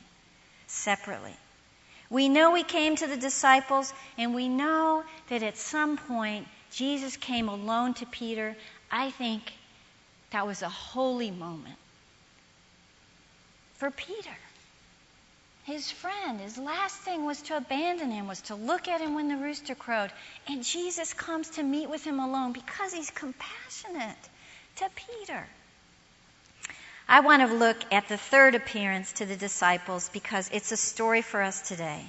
separately. 0.68 1.36
We 2.10 2.30
know 2.30 2.56
he 2.56 2.64
came 2.64 2.95
to 2.97 3.08
the 3.08 3.16
disciples, 3.16 3.93
and 4.18 4.36
we 4.36 4.49
know 4.49 5.04
that 5.30 5.43
at 5.43 5.58
some 5.58 5.97
point 5.97 6.47
Jesus 6.72 7.16
came 7.16 7.47
alone 7.47 7.93
to 7.95 8.06
Peter. 8.06 8.56
I 8.91 9.12
think 9.12 9.54
that 10.32 10.45
was 10.45 10.62
a 10.62 10.70
holy 10.70 11.32
moment 11.32 11.78
for 13.82 13.89
Peter. 13.89 14.38
His 15.63 15.89
friend, 15.89 16.39
his 16.39 16.55
last 16.55 16.97
thing 16.97 17.25
was 17.25 17.41
to 17.43 17.57
abandon 17.57 18.11
him, 18.11 18.27
was 18.27 18.41
to 18.41 18.53
look 18.53 18.88
at 18.88 19.01
him 19.01 19.15
when 19.15 19.27
the 19.27 19.38
rooster 19.38 19.73
crowed. 19.73 20.11
And 20.47 20.63
Jesus 20.63 21.13
comes 21.13 21.49
to 21.51 21.63
meet 21.63 21.89
with 21.89 22.03
him 22.03 22.19
alone 22.19 22.53
because 22.53 22.93
he's 22.93 23.09
compassionate 23.09 24.23
to 24.75 24.88
Peter. 24.95 25.47
I 27.09 27.21
want 27.21 27.41
to 27.41 27.55
look 27.55 27.77
at 27.91 28.07
the 28.07 28.17
third 28.17 28.53
appearance 28.53 29.13
to 29.13 29.25
the 29.25 29.36
disciples 29.36 30.09
because 30.09 30.47
it's 30.53 30.71
a 30.71 30.77
story 30.77 31.23
for 31.23 31.41
us 31.41 31.67
today. 31.67 32.05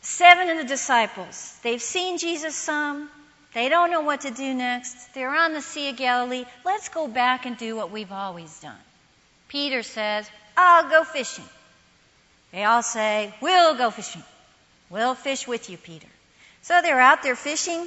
Seven 0.00 0.50
of 0.50 0.58
the 0.58 0.64
disciples, 0.64 1.56
they've 1.62 1.80
seen 1.80 2.18
Jesus 2.18 2.56
some. 2.56 3.08
They 3.54 3.68
don't 3.68 3.92
know 3.92 4.00
what 4.00 4.22
to 4.22 4.32
do 4.32 4.52
next. 4.52 5.14
They're 5.14 5.36
on 5.36 5.52
the 5.52 5.62
Sea 5.62 5.90
of 5.90 5.96
Galilee. 5.96 6.44
Let's 6.64 6.88
go 6.88 7.06
back 7.06 7.46
and 7.46 7.56
do 7.56 7.76
what 7.76 7.92
we've 7.92 8.10
always 8.10 8.58
done. 8.58 8.74
Peter 9.52 9.82
says, 9.82 10.28
I'll 10.56 10.88
go 10.88 11.04
fishing. 11.04 11.44
They 12.52 12.64
all 12.64 12.82
say, 12.82 13.34
We'll 13.42 13.76
go 13.76 13.90
fishing. 13.90 14.22
We'll 14.88 15.14
fish 15.14 15.46
with 15.46 15.68
you, 15.68 15.76
Peter. 15.76 16.08
So 16.62 16.80
they're 16.80 17.00
out 17.00 17.22
there 17.22 17.36
fishing. 17.36 17.86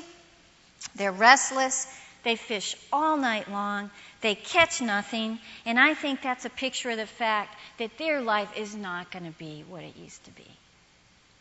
They're 0.96 1.12
restless. 1.12 1.88
They 2.24 2.36
fish 2.36 2.76
all 2.94 3.18
night 3.18 3.50
long. 3.50 3.90
They 4.22 4.36
catch 4.36 4.80
nothing. 4.80 5.40
And 5.66 5.80
I 5.80 5.96
think 5.96 6.22
that's 6.22 6.46
a 6.46 6.52
picture 6.52 6.92
of 6.92 6.98
the 6.98 7.08
fact 7.08 7.56
that 7.80 7.98
their 7.98 8.22
life 8.22 8.56
is 8.56 8.76
not 8.76 9.12
going 9.12 9.26
to 9.26 9.38
be 9.38 9.64
what 9.68 9.84
it 9.84 9.96
used 9.98 10.24
to 10.26 10.32
be. 10.32 10.48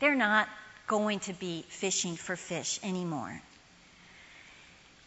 They're 0.01 0.15
not 0.15 0.49
going 0.87 1.21
to 1.21 1.35
be 1.35 1.67
fishing 1.69 2.17
for 2.17 2.35
fish 2.37 2.81
anymore. 2.83 3.41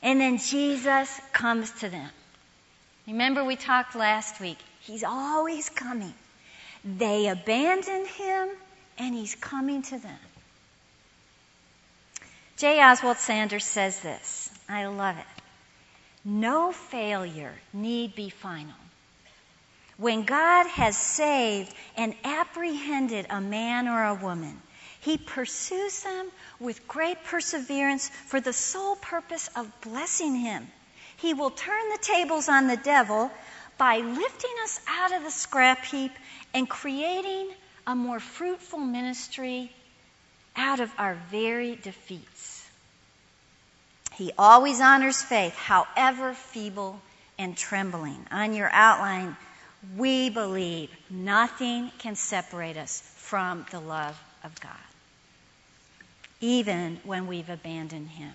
And 0.03 0.21
then 0.21 0.37
Jesus 0.37 1.19
comes 1.33 1.71
to 1.79 1.89
them. 1.89 2.09
Remember, 3.07 3.43
we 3.43 3.55
talked 3.55 3.95
last 3.95 4.39
week. 4.39 4.57
He's 4.87 5.03
always 5.03 5.67
coming. 5.67 6.13
They 6.85 7.27
abandon 7.27 8.05
him, 8.05 8.49
and 8.97 9.13
he's 9.13 9.35
coming 9.35 9.81
to 9.83 9.97
them. 9.99 10.19
J. 12.55 12.81
Oswald 12.81 13.17
Sanders 13.17 13.65
says 13.65 13.99
this. 13.99 14.49
I 14.69 14.85
love 14.87 15.17
it. 15.17 15.25
No 16.23 16.71
failure 16.71 17.53
need 17.73 18.15
be 18.15 18.29
final. 18.29 18.73
When 19.97 20.23
God 20.23 20.67
has 20.67 20.95
saved 20.95 21.73
and 21.97 22.15
apprehended 22.23 23.25
a 23.29 23.41
man 23.41 23.89
or 23.89 24.05
a 24.05 24.15
woman, 24.15 24.61
he 25.01 25.17
pursues 25.17 26.01
them 26.03 26.29
with 26.59 26.87
great 26.87 27.23
perseverance 27.25 28.09
for 28.27 28.39
the 28.39 28.53
sole 28.53 28.95
purpose 28.95 29.49
of 29.55 29.81
blessing 29.81 30.35
him. 30.35 30.65
He 31.17 31.33
will 31.33 31.49
turn 31.49 31.89
the 31.89 31.99
tables 32.01 32.47
on 32.47 32.67
the 32.67 32.77
devil 32.77 33.31
by 33.77 33.97
lifting 33.97 34.55
us 34.63 34.79
out 34.87 35.13
of 35.13 35.23
the 35.23 35.31
scrap 35.31 35.85
heap 35.85 36.11
and 36.53 36.69
creating 36.69 37.49
a 37.85 37.95
more 37.95 38.19
fruitful 38.19 38.79
ministry 38.79 39.71
out 40.55 40.79
of 40.79 40.91
our 40.97 41.15
very 41.29 41.75
defeats. 41.75 42.67
He 44.15 44.31
always 44.37 44.81
honors 44.81 45.21
faith, 45.21 45.55
however 45.55 46.33
feeble 46.33 46.99
and 47.37 47.55
trembling. 47.55 48.25
On 48.31 48.53
your 48.53 48.69
outline, 48.71 49.37
we 49.95 50.29
believe 50.31 50.89
nothing 51.09 51.91
can 51.99 52.15
separate 52.15 52.77
us 52.77 53.01
from 53.17 53.65
the 53.69 53.79
love 53.79 54.19
of 54.43 54.59
God, 54.59 54.71
even 56.41 56.99
when 57.03 57.27
we've 57.27 57.49
abandoned 57.49 58.09
Him. 58.09 58.33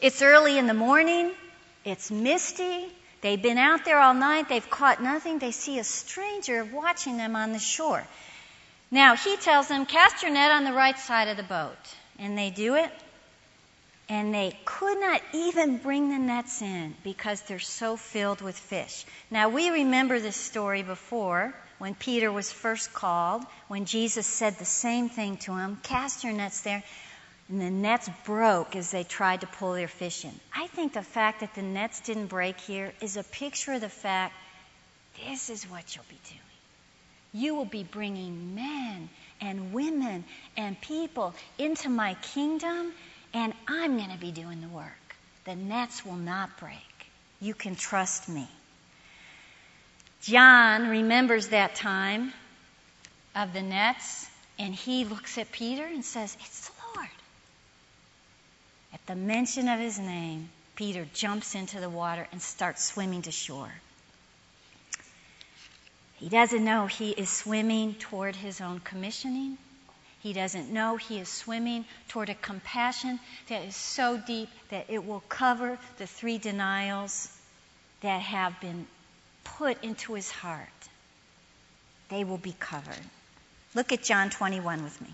It's 0.00 0.22
early 0.22 0.58
in 0.58 0.66
the 0.66 0.74
morning, 0.74 1.30
it's 1.84 2.10
misty, 2.10 2.90
They've 3.24 3.40
been 3.40 3.56
out 3.56 3.86
there 3.86 3.98
all 4.00 4.12
night, 4.12 4.50
they've 4.50 4.68
caught 4.68 5.02
nothing, 5.02 5.38
they 5.38 5.50
see 5.50 5.78
a 5.78 5.84
stranger 5.84 6.62
watching 6.62 7.16
them 7.16 7.36
on 7.36 7.52
the 7.52 7.58
shore. 7.58 8.06
Now, 8.90 9.16
he 9.16 9.38
tells 9.38 9.66
them, 9.66 9.86
Cast 9.86 10.22
your 10.22 10.30
net 10.30 10.52
on 10.52 10.64
the 10.64 10.74
right 10.74 10.98
side 10.98 11.28
of 11.28 11.38
the 11.38 11.42
boat. 11.42 11.78
And 12.18 12.36
they 12.36 12.50
do 12.50 12.74
it, 12.74 12.90
and 14.10 14.34
they 14.34 14.54
could 14.66 15.00
not 15.00 15.22
even 15.32 15.78
bring 15.78 16.10
the 16.10 16.18
nets 16.18 16.60
in 16.60 16.94
because 17.02 17.40
they're 17.40 17.58
so 17.58 17.96
filled 17.96 18.42
with 18.42 18.58
fish. 18.58 19.06
Now, 19.30 19.48
we 19.48 19.70
remember 19.70 20.20
this 20.20 20.36
story 20.36 20.82
before 20.82 21.54
when 21.78 21.94
Peter 21.94 22.30
was 22.30 22.52
first 22.52 22.92
called, 22.92 23.42
when 23.68 23.86
Jesus 23.86 24.26
said 24.26 24.58
the 24.58 24.66
same 24.66 25.08
thing 25.08 25.38
to 25.38 25.56
him 25.56 25.80
Cast 25.82 26.24
your 26.24 26.34
nets 26.34 26.60
there 26.60 26.82
and 27.48 27.60
the 27.60 27.70
nets 27.70 28.08
broke 28.24 28.74
as 28.74 28.90
they 28.90 29.04
tried 29.04 29.42
to 29.42 29.46
pull 29.46 29.74
their 29.74 29.88
fish 29.88 30.24
in. 30.24 30.32
I 30.54 30.66
think 30.68 30.94
the 30.94 31.02
fact 31.02 31.40
that 31.40 31.54
the 31.54 31.62
nets 31.62 32.00
didn't 32.00 32.26
break 32.26 32.58
here 32.60 32.92
is 33.00 33.16
a 33.16 33.22
picture 33.22 33.74
of 33.74 33.80
the 33.82 33.88
fact 33.88 34.34
this 35.26 35.50
is 35.50 35.64
what 35.64 35.94
you'll 35.94 36.04
be 36.08 36.18
doing. 36.28 36.40
You 37.32 37.54
will 37.54 37.64
be 37.64 37.84
bringing 37.84 38.54
men 38.54 39.08
and 39.40 39.72
women 39.72 40.24
and 40.56 40.80
people 40.80 41.34
into 41.58 41.88
my 41.88 42.14
kingdom, 42.14 42.92
and 43.32 43.52
I'm 43.68 43.98
going 43.98 44.10
to 44.10 44.18
be 44.18 44.32
doing 44.32 44.60
the 44.60 44.68
work. 44.68 44.92
The 45.44 45.54
nets 45.54 46.04
will 46.06 46.16
not 46.16 46.58
break. 46.58 46.78
You 47.40 47.52
can 47.52 47.74
trust 47.74 48.28
me. 48.28 48.48
John 50.22 50.88
remembers 50.88 51.48
that 51.48 51.74
time 51.74 52.32
of 53.36 53.52
the 53.52 53.60
nets, 53.60 54.26
and 54.58 54.74
he 54.74 55.04
looks 55.04 55.36
at 55.36 55.52
Peter 55.52 55.84
and 55.84 56.04
says, 56.04 56.34
It's 56.40 56.70
at 56.96 57.10
the 59.06 59.14
mention 59.14 59.68
of 59.68 59.78
his 59.78 59.98
name, 59.98 60.48
Peter 60.76 61.06
jumps 61.14 61.54
into 61.54 61.80
the 61.80 61.90
water 61.90 62.26
and 62.32 62.40
starts 62.40 62.84
swimming 62.84 63.22
to 63.22 63.30
shore. 63.30 63.72
He 66.16 66.28
doesn't 66.28 66.64
know 66.64 66.86
he 66.86 67.10
is 67.10 67.28
swimming 67.28 67.94
toward 67.94 68.34
his 68.34 68.60
own 68.60 68.80
commissioning. 68.80 69.58
He 70.20 70.32
doesn't 70.32 70.72
know 70.72 70.96
he 70.96 71.18
is 71.18 71.28
swimming 71.28 71.84
toward 72.08 72.30
a 72.30 72.34
compassion 72.34 73.20
that 73.48 73.64
is 73.64 73.76
so 73.76 74.16
deep 74.16 74.48
that 74.70 74.86
it 74.88 75.04
will 75.04 75.22
cover 75.28 75.78
the 75.98 76.06
three 76.06 76.38
denials 76.38 77.28
that 78.00 78.22
have 78.22 78.58
been 78.60 78.86
put 79.44 79.84
into 79.84 80.14
his 80.14 80.30
heart. 80.30 80.68
They 82.08 82.24
will 82.24 82.38
be 82.38 82.54
covered. 82.58 83.04
Look 83.74 83.92
at 83.92 84.02
John 84.02 84.30
21 84.30 84.82
with 84.82 85.00
me. 85.02 85.08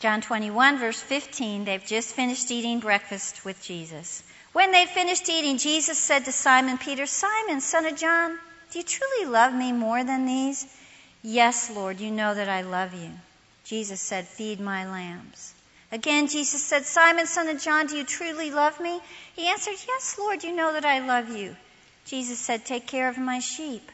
John 0.00 0.22
21, 0.22 0.78
verse 0.78 0.98
15, 0.98 1.66
they've 1.66 1.84
just 1.84 2.14
finished 2.14 2.50
eating 2.50 2.80
breakfast 2.80 3.44
with 3.44 3.62
Jesus. 3.62 4.22
When 4.54 4.72
they'd 4.72 4.88
finished 4.88 5.28
eating, 5.28 5.58
Jesus 5.58 5.98
said 5.98 6.24
to 6.24 6.32
Simon 6.32 6.78
Peter, 6.78 7.04
Simon, 7.04 7.60
son 7.60 7.84
of 7.84 7.98
John, 7.98 8.38
do 8.70 8.78
you 8.78 8.84
truly 8.84 9.26
love 9.26 9.52
me 9.52 9.72
more 9.72 10.02
than 10.02 10.24
these? 10.24 10.66
Yes, 11.22 11.70
Lord, 11.70 12.00
you 12.00 12.10
know 12.10 12.32
that 12.32 12.48
I 12.48 12.62
love 12.62 12.94
you. 12.94 13.10
Jesus 13.64 14.00
said, 14.00 14.26
Feed 14.26 14.58
my 14.58 14.90
lambs. 14.90 15.52
Again, 15.92 16.28
Jesus 16.28 16.64
said, 16.64 16.86
Simon, 16.86 17.26
son 17.26 17.48
of 17.48 17.60
John, 17.60 17.86
do 17.86 17.98
you 17.98 18.04
truly 18.04 18.50
love 18.50 18.80
me? 18.80 19.00
He 19.36 19.48
answered, 19.48 19.76
Yes, 19.86 20.16
Lord, 20.18 20.42
you 20.42 20.56
know 20.56 20.72
that 20.72 20.86
I 20.86 21.00
love 21.00 21.28
you. 21.28 21.54
Jesus 22.06 22.38
said, 22.38 22.64
Take 22.64 22.86
care 22.86 23.10
of 23.10 23.18
my 23.18 23.40
sheep. 23.40 23.92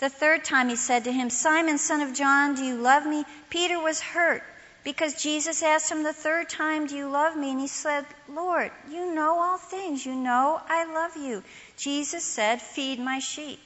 The 0.00 0.08
third 0.08 0.44
time 0.44 0.70
he 0.70 0.76
said 0.76 1.04
to 1.04 1.12
him, 1.12 1.30
Simon, 1.30 1.78
son 1.78 2.00
of 2.00 2.14
John, 2.14 2.56
do 2.56 2.64
you 2.64 2.74
love 2.74 3.06
me? 3.06 3.24
Peter 3.48 3.78
was 3.78 4.00
hurt 4.00 4.42
because 4.82 5.22
Jesus 5.22 5.62
asked 5.62 5.90
him 5.90 6.02
the 6.02 6.12
third 6.12 6.48
time, 6.48 6.86
Do 6.86 6.96
you 6.96 7.08
love 7.08 7.36
me? 7.36 7.50
And 7.50 7.60
he 7.60 7.68
said, 7.68 8.06
Lord, 8.28 8.70
you 8.90 9.14
know 9.14 9.38
all 9.38 9.58
things. 9.58 10.04
You 10.04 10.14
know 10.14 10.60
I 10.68 10.84
love 10.84 11.16
you. 11.16 11.42
Jesus 11.76 12.24
said, 12.24 12.62
Feed 12.62 12.98
my 12.98 13.18
sheep. 13.18 13.60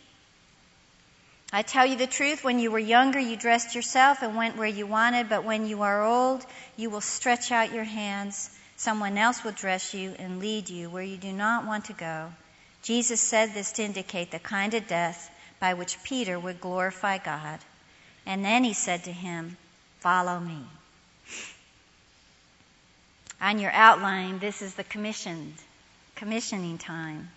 I 1.52 1.62
tell 1.62 1.86
you 1.86 1.96
the 1.96 2.08
truth, 2.08 2.42
when 2.42 2.58
you 2.58 2.72
were 2.72 2.80
younger, 2.80 3.20
you 3.20 3.36
dressed 3.36 3.76
yourself 3.76 4.22
and 4.22 4.34
went 4.34 4.56
where 4.56 4.66
you 4.66 4.88
wanted, 4.88 5.28
but 5.28 5.44
when 5.44 5.68
you 5.68 5.82
are 5.82 6.04
old, 6.04 6.44
you 6.76 6.90
will 6.90 7.00
stretch 7.00 7.52
out 7.52 7.72
your 7.72 7.84
hands. 7.84 8.50
Someone 8.76 9.16
else 9.16 9.44
will 9.44 9.52
dress 9.52 9.94
you 9.94 10.16
and 10.18 10.40
lead 10.40 10.68
you 10.68 10.90
where 10.90 11.02
you 11.02 11.16
do 11.16 11.32
not 11.32 11.64
want 11.64 11.84
to 11.84 11.92
go. 11.92 12.32
Jesus 12.82 13.20
said 13.20 13.54
this 13.54 13.70
to 13.72 13.84
indicate 13.84 14.32
the 14.32 14.40
kind 14.40 14.74
of 14.74 14.88
death 14.88 15.30
by 15.60 15.74
which 15.74 16.02
Peter 16.02 16.38
would 16.38 16.60
glorify 16.60 17.18
God. 17.18 17.60
And 18.26 18.44
then 18.44 18.64
he 18.64 18.72
said 18.72 19.04
to 19.04 19.12
him, 19.12 19.56
Follow 20.00 20.40
me. 20.40 20.58
On 23.40 23.58
your 23.58 23.72
outline, 23.72 24.38
this 24.38 24.62
is 24.62 24.74
the 24.74 24.84
commissioned, 24.84 25.54
commissioning 26.14 26.78
time. 26.78 27.28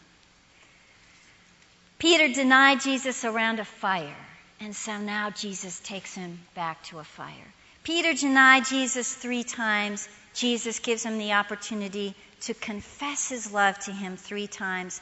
Peter 1.99 2.31
denied 2.31 2.81
Jesus 2.81 3.25
around 3.25 3.59
a 3.59 3.65
fire, 3.65 4.15
and 4.59 4.75
so 4.75 4.97
now 4.97 5.31
Jesus 5.31 5.79
takes 5.79 6.13
him 6.13 6.39
back 6.55 6.81
to 6.83 6.99
a 6.99 7.03
fire. 7.03 7.53
Peter 7.83 8.13
denied 8.13 8.65
Jesus 8.65 9.13
three 9.13 9.43
times. 9.43 10.07
Jesus 10.33 10.79
gives 10.79 11.03
him 11.03 11.17
the 11.17 11.33
opportunity 11.33 12.13
to 12.41 12.53
confess 12.53 13.29
his 13.29 13.51
love 13.51 13.79
to 13.79 13.91
him 13.91 14.15
three 14.17 14.47
times. 14.47 15.01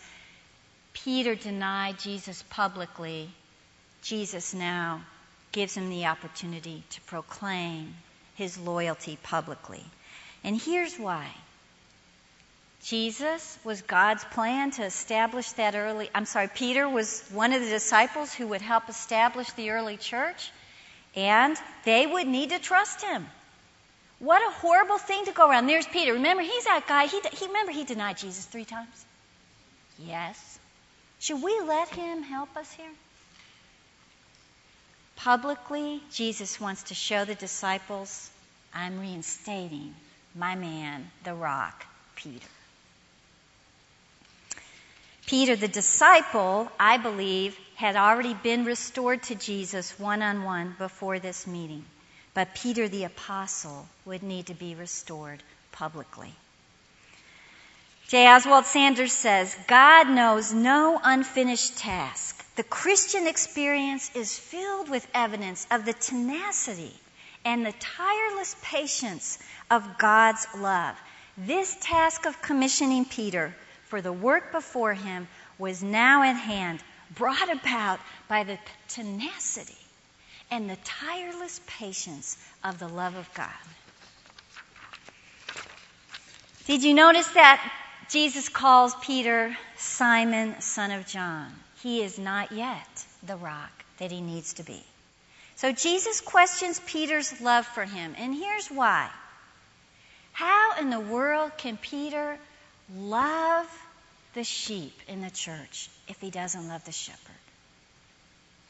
Peter 0.93 1.36
denied 1.36 1.99
Jesus 1.99 2.43
publicly. 2.49 3.29
Jesus 4.01 4.53
now 4.53 5.01
gives 5.51 5.75
him 5.75 5.89
the 5.89 6.05
opportunity 6.05 6.83
to 6.91 7.01
proclaim 7.01 7.93
his 8.36 8.57
loyalty 8.57 9.17
publicly. 9.23 9.83
And 10.43 10.59
here's 10.59 10.97
why. 10.97 11.27
Jesus 12.83 13.57
was 13.63 13.81
God's 13.81 14.23
plan 14.25 14.69
to 14.71 14.83
establish 14.83 15.51
that 15.53 15.73
early, 15.75 16.09
I'm 16.13 16.25
sorry, 16.25 16.49
Peter 16.53 16.88
was 16.88 17.23
one 17.31 17.51
of 17.53 17.61
the 17.61 17.69
disciples 17.69 18.31
who 18.31 18.47
would 18.47 18.61
help 18.61 18.89
establish 18.89 19.49
the 19.53 19.71
early 19.71 19.97
church, 19.97 20.51
and 21.15 21.57
they 21.83 22.05
would 22.05 22.27
need 22.27 22.51
to 22.51 22.59
trust 22.59 23.01
him. 23.01 23.25
What 24.19 24.41
a 24.47 24.51
horrible 24.51 24.99
thing 24.99 25.25
to 25.25 25.31
go 25.31 25.49
around. 25.49 25.65
There's 25.65 25.88
Peter. 25.88 26.13
Remember, 26.13 26.43
he's 26.43 26.65
that 26.65 26.86
guy. 26.88 27.07
He, 27.07 27.19
he 27.33 27.47
remember 27.47 27.71
he 27.71 27.83
denied 27.86 28.17
Jesus 28.17 28.45
three 28.45 28.65
times. 28.65 29.05
Yes. 29.99 30.59
Should 31.19 31.41
we 31.41 31.59
let 31.61 31.89
him 31.89 32.21
help 32.21 32.55
us 32.55 32.71
here? 32.73 32.91
Publicly, 35.16 36.01
Jesus 36.11 36.59
wants 36.59 36.84
to 36.84 36.93
show 36.93 37.26
the 37.26 37.36
disciples, 37.36 38.30
I'm 38.74 38.99
reinstating 38.99 39.95
my 40.36 40.55
man, 40.55 41.09
the 41.24 41.34
rock, 41.34 41.86
Peter. 42.16 42.47
Peter, 45.26 45.55
the 45.55 45.68
disciple, 45.68 46.72
I 46.80 46.97
believe, 46.97 47.57
had 47.76 47.95
already 47.95 48.34
been 48.34 48.66
restored 48.66 49.24
to 49.24 49.36
Jesus 49.36 49.97
one 49.97 50.22
on 50.22 50.43
one 50.43 50.76
before 50.78 51.20
this 51.20 51.47
meeting. 51.47 51.84
But 52.34 52.53
Peter, 52.53 52.88
the 52.88 53.05
apostle, 53.05 53.88
would 54.05 54.22
need 54.22 54.47
to 54.47 54.53
be 54.53 54.76
restored 54.76 55.41
publicly. 55.72 56.34
J. 58.09 58.28
Oswald 58.28 58.66
Sanders 58.66 59.13
says 59.13 59.57
God 59.68 60.09
knows 60.09 60.53
no 60.53 60.99
unfinished 61.03 61.78
task. 61.78 62.34
The 62.56 62.64
Christian 62.64 63.28
experience 63.28 64.12
is 64.16 64.38
filled 64.38 64.89
with 64.89 65.06
evidence 65.14 65.68
of 65.70 65.84
the 65.84 65.93
tenacity 65.93 66.93
and 67.43 67.66
the 67.66 67.74
tireless 67.74 68.56
patience 68.62 69.38
of 69.70 69.97
God's 69.97 70.47
love. 70.58 70.95
This 71.38 71.76
task 71.82 72.26
of 72.26 72.41
commissioning 72.41 73.03
Peter 73.03 73.53
for 73.86 74.01
the 74.01 74.14
work 74.14 74.53
before 74.53 74.93
him 74.93 75.28
was 75.58 75.84
now 75.84 76.24
at 76.24 76.38
hand, 76.38 76.82
brought 77.16 77.51
about 77.51 77.99
by 78.30 78.43
the 78.45 78.58
tenacity 78.88 79.78
and 80.49 80.70
the 80.70 80.78
tireless 80.78 81.60
patience 81.68 82.38
of 82.64 82.80
the 82.80 82.88
love 82.88 83.16
of 83.18 83.32
God. 83.34 83.49
Did 86.68 86.84
you 86.84 86.93
notice 86.93 87.28
that 87.32 87.62
Jesus 88.10 88.47
calls 88.47 88.95
Peter 89.01 89.56
Simon, 89.76 90.62
son 90.62 90.91
of 90.91 91.06
John? 91.06 91.51
He 91.86 92.01
is 92.01 92.17
not 92.17 92.51
yet 92.51 93.05
the 93.21 93.36
rock 93.36 93.69
that 93.99 94.09
he 94.09 94.19
needs 94.19 94.53
to 94.53 94.63
be. 94.63 94.83
So 95.55 95.71
Jesus 95.71 96.19
questions 96.19 96.81
Peter's 96.88 97.39
love 97.39 97.63
for 97.63 97.86
him, 97.86 98.15
and 98.17 98.33
here's 98.33 98.69
why. 98.69 99.07
How 100.31 100.79
in 100.79 100.89
the 100.89 100.99
world 100.99 101.51
can 101.59 101.77
Peter 101.77 102.39
love 102.97 103.67
the 104.33 104.43
sheep 104.43 104.99
in 105.07 105.21
the 105.21 105.29
church 105.29 105.88
if 106.07 106.19
he 106.19 106.31
doesn't 106.31 106.67
love 106.67 106.83
the 106.86 106.91
shepherd? 106.91 107.36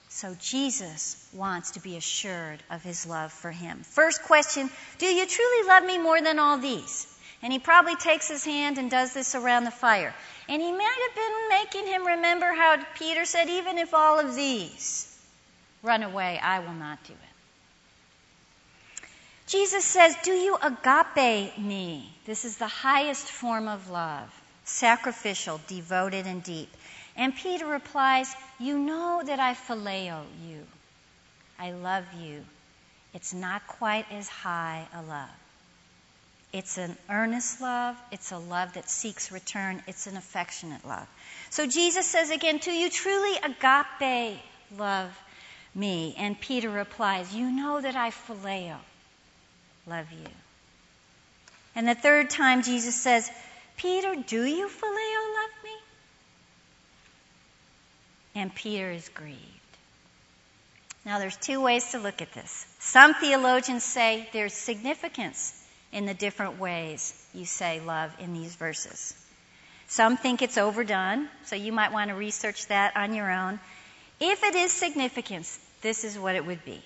So 0.09 0.35
Jesus 0.41 1.25
wants 1.31 1.71
to 1.71 1.79
be 1.79 1.95
assured 1.95 2.61
of 2.69 2.83
his 2.83 3.05
love 3.05 3.31
for 3.31 3.49
him. 3.49 3.79
First 3.83 4.23
question 4.23 4.69
Do 4.97 5.05
you 5.05 5.25
truly 5.25 5.67
love 5.69 5.85
me 5.85 5.99
more 5.99 6.21
than 6.21 6.37
all 6.37 6.57
these? 6.57 7.07
And 7.41 7.51
he 7.53 7.59
probably 7.59 7.95
takes 7.95 8.27
his 8.27 8.43
hand 8.43 8.77
and 8.77 8.89
does 8.89 9.13
this 9.13 9.35
around 9.35 9.65
the 9.65 9.71
fire. 9.71 10.13
And 10.47 10.61
he 10.61 10.71
might 10.71 11.07
have 11.07 11.15
been 11.15 11.49
making 11.49 11.87
him 11.91 12.07
remember 12.07 12.53
how 12.53 12.77
Peter 12.97 13.25
said, 13.25 13.49
Even 13.49 13.77
if 13.77 13.93
all 13.93 14.19
of 14.19 14.35
these 14.35 15.11
run 15.83 16.03
away, 16.03 16.39
I 16.41 16.59
will 16.59 16.73
not 16.73 17.03
do 17.03 17.13
it. 17.13 17.35
Jesus 19.47 19.85
says, 19.85 20.15
Do 20.23 20.31
you 20.31 20.57
agape 20.61 21.57
me? 21.57 22.11
This 22.25 22.45
is 22.45 22.57
the 22.57 22.67
highest 22.67 23.27
form 23.27 23.67
of 23.67 23.89
love, 23.89 24.29
sacrificial, 24.63 25.61
devoted, 25.67 26.25
and 26.25 26.43
deep. 26.43 26.69
And 27.15 27.35
Peter 27.35 27.65
replies, 27.65 28.35
You 28.59 28.79
know 28.79 29.21
that 29.23 29.39
I 29.39 29.53
phileo 29.53 30.23
you. 30.47 30.65
I 31.59 31.71
love 31.71 32.05
you. 32.19 32.43
It's 33.13 33.33
not 33.33 33.65
quite 33.67 34.05
as 34.11 34.27
high 34.27 34.87
a 34.93 35.01
love. 35.03 35.29
It's 36.55 36.77
an 36.77 36.95
earnest 37.09 37.59
love. 37.59 37.97
It's 38.13 38.31
a 38.31 38.37
love 38.37 38.75
that 38.75 38.89
seeks 38.89 39.29
return. 39.29 39.83
It's 39.87 40.07
an 40.07 40.15
affectionate 40.15 40.87
love. 40.87 41.05
So 41.49 41.67
Jesus 41.67 42.05
says 42.05 42.29
again, 42.29 42.59
Do 42.59 42.71
you 42.71 42.89
truly 42.89 43.35
agape 43.43 44.39
love 44.77 45.11
me? 45.75 46.15
And 46.17 46.39
Peter 46.39 46.69
replies, 46.69 47.35
You 47.35 47.51
know 47.51 47.81
that 47.81 47.97
I 47.97 48.11
phileo 48.11 48.77
love 49.85 50.09
you. 50.13 50.29
And 51.75 51.89
the 51.89 51.93
third 51.93 52.29
time 52.29 52.63
Jesus 52.63 52.95
says, 52.95 53.29
Peter, 53.75 54.15
do 54.15 54.45
you 54.45 54.69
phileo 54.69 55.33
love 55.33 55.63
me? 55.65 55.75
And 58.35 58.55
Peter 58.55 58.91
is 58.91 59.09
grieved. 59.09 59.41
Now, 61.05 61.19
there's 61.19 61.35
two 61.35 61.59
ways 61.59 61.91
to 61.91 61.99
look 61.99 62.21
at 62.21 62.31
this. 62.31 62.65
Some 62.79 63.13
theologians 63.13 63.83
say 63.83 64.29
there's 64.31 64.53
significance 64.53 65.53
in 65.95 66.05
the 66.05 66.13
different 66.13 66.59
ways 66.59 67.13
you 67.33 67.45
say 67.45 67.79
love 67.79 68.11
in 68.19 68.33
these 68.33 68.53
verses. 68.53 69.15
Some 69.87 70.17
think 70.17 70.41
it's 70.41 70.57
overdone, 70.57 71.29
so 71.45 71.55
you 71.55 71.71
might 71.71 71.93
want 71.93 72.09
to 72.09 72.15
research 72.15 72.67
that 72.67 72.97
on 72.97 73.15
your 73.15 73.31
own. 73.31 73.59
If 74.19 74.43
it 74.43 74.55
is 74.55 74.73
significance, 74.73 75.57
this 75.81 76.03
is 76.03 76.19
what 76.19 76.35
it 76.35 76.45
would 76.45 76.65
be. 76.65 76.81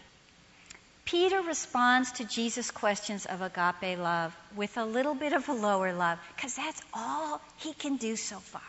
Peter 1.05 1.41
responds 1.41 2.12
to 2.14 2.24
Jesus' 2.24 2.70
questions 2.70 3.26
of 3.26 3.41
agape 3.41 3.97
love 3.97 4.36
with 4.55 4.78
a 4.78 4.86
little 4.86 5.16
bit 5.16 5.34
of 5.34 5.49
a 5.49 5.53
lower 5.53 5.91
love, 5.91 6.20
because 6.36 6.55
that's 6.55 6.82
all 6.93 7.41
he 7.57 7.74
can 7.74 7.97
do 7.97 8.16
so 8.16 8.36
far. 8.38 8.62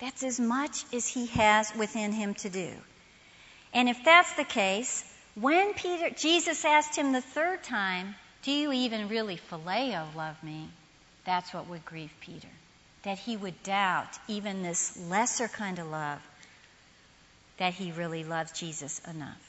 That's 0.00 0.24
as 0.24 0.40
much 0.40 0.84
as 0.92 1.06
he 1.06 1.26
has 1.26 1.72
within 1.76 2.10
him 2.10 2.34
to 2.34 2.50
do. 2.50 2.70
And 3.72 3.88
if 3.88 4.02
that's 4.04 4.32
the 4.32 4.44
case, 4.44 5.04
when 5.36 5.74
Peter, 5.74 6.10
Jesus 6.10 6.64
asked 6.64 6.96
him 6.96 7.12
the 7.12 7.20
third 7.20 7.62
time, 7.62 8.16
Do 8.46 8.52
you 8.52 8.72
even 8.72 9.08
really 9.08 9.40
phileo 9.50 10.14
love 10.14 10.40
me? 10.40 10.68
That's 11.24 11.52
what 11.52 11.68
would 11.68 11.84
grieve 11.84 12.12
Peter. 12.20 12.46
That 13.02 13.18
he 13.18 13.36
would 13.36 13.60
doubt 13.64 14.20
even 14.28 14.62
this 14.62 14.96
lesser 15.08 15.48
kind 15.48 15.80
of 15.80 15.88
love, 15.88 16.20
that 17.56 17.74
he 17.74 17.90
really 17.90 18.22
loves 18.22 18.52
Jesus 18.52 19.00
enough. 19.00 19.42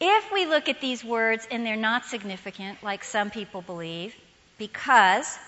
If 0.00 0.32
we 0.32 0.46
look 0.46 0.70
at 0.70 0.80
these 0.80 1.04
words 1.04 1.46
and 1.50 1.66
they're 1.66 1.76
not 1.76 2.06
significant, 2.06 2.82
like 2.82 3.04
some 3.04 3.28
people 3.28 3.60
believe, 3.60 4.14
because 4.56 5.38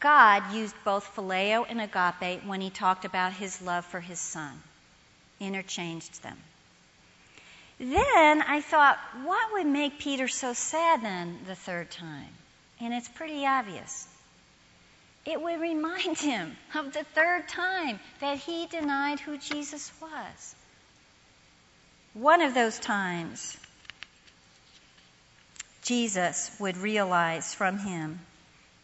God 0.00 0.52
used 0.52 0.74
both 0.84 1.14
phileo 1.14 1.66
and 1.68 1.80
agape 1.80 2.44
when 2.44 2.60
he 2.60 2.70
talked 2.70 3.04
about 3.04 3.32
his 3.32 3.62
love 3.62 3.84
for 3.84 4.00
his 4.00 4.18
son, 4.18 4.60
interchanged 5.38 6.20
them. 6.24 6.36
Then 7.78 8.42
I 8.42 8.60
thought, 8.60 8.98
what 9.22 9.52
would 9.52 9.66
make 9.66 10.00
Peter 10.00 10.26
so 10.26 10.52
sad 10.52 11.02
then 11.02 11.38
the 11.46 11.54
third 11.54 11.90
time? 11.90 12.28
And 12.80 12.92
it's 12.92 13.08
pretty 13.08 13.46
obvious. 13.46 14.08
It 15.24 15.40
would 15.40 15.60
remind 15.60 16.18
him 16.18 16.56
of 16.74 16.92
the 16.92 17.04
third 17.14 17.48
time 17.48 18.00
that 18.20 18.38
he 18.38 18.66
denied 18.66 19.20
who 19.20 19.38
Jesus 19.38 19.92
was. 20.00 20.54
One 22.14 22.42
of 22.42 22.54
those 22.54 22.78
times, 22.78 23.56
Jesus 25.84 26.50
would 26.58 26.76
realize 26.76 27.54
from 27.54 27.78
him 27.78 28.18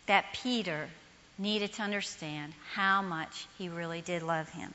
that 0.07 0.37
Peter 0.43 0.89
needed 1.37 1.73
to 1.75 1.83
understand 1.83 2.53
how 2.75 3.03
much 3.03 3.47
he 3.59 3.69
really 3.69 4.03
did 4.03 4.23
love 4.23 4.49
him. 4.51 4.73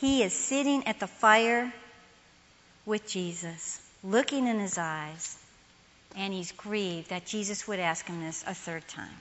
He 0.00 0.22
is 0.22 0.34
sitting 0.34 0.86
at 0.86 1.00
the 1.00 1.06
fire 1.06 1.72
with 2.86 3.06
Jesus, 3.06 3.80
looking 4.02 4.46
in 4.46 4.60
his 4.60 4.78
eyes, 4.78 5.36
and 6.16 6.32
he's 6.32 6.52
grieved 6.52 7.10
that 7.10 7.26
Jesus 7.26 7.68
would 7.68 7.80
ask 7.80 8.06
him 8.06 8.22
this 8.22 8.44
a 8.46 8.54
third 8.54 8.86
time. 8.88 9.18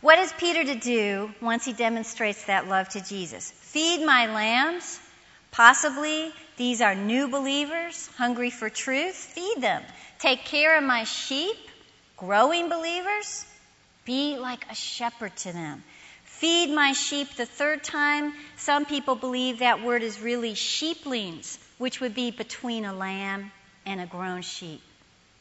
What 0.00 0.18
is 0.18 0.32
Peter 0.36 0.62
to 0.64 0.74
do 0.74 1.32
once 1.40 1.64
he 1.64 1.72
demonstrates 1.72 2.44
that 2.44 2.68
love 2.68 2.90
to 2.90 3.02
Jesus? 3.02 3.50
Feed 3.50 4.04
my 4.04 4.26
lambs? 4.26 5.00
Possibly 5.50 6.32
these 6.56 6.82
are 6.82 6.94
new 6.94 7.28
believers, 7.28 8.08
hungry 8.18 8.50
for 8.50 8.68
truth. 8.68 9.14
Feed 9.14 9.62
them. 9.62 9.82
Take 10.18 10.44
care 10.44 10.76
of 10.76 10.84
my 10.84 11.04
sheep, 11.04 11.56
growing 12.16 12.68
believers. 12.68 13.46
Be 14.04 14.36
like 14.36 14.66
a 14.70 14.74
shepherd 14.74 15.34
to 15.36 15.52
them. 15.52 15.82
Feed 16.24 16.74
my 16.74 16.92
sheep 16.92 17.36
the 17.36 17.46
third 17.46 17.82
time. 17.82 18.34
Some 18.56 18.84
people 18.84 19.14
believe 19.14 19.60
that 19.60 19.82
word 19.82 20.02
is 20.02 20.20
really 20.20 20.54
sheeplings, 20.54 21.58
which 21.78 22.00
would 22.00 22.14
be 22.14 22.30
between 22.30 22.84
a 22.84 22.94
lamb 22.94 23.50
and 23.86 24.00
a 24.00 24.06
grown 24.06 24.42
sheep. 24.42 24.80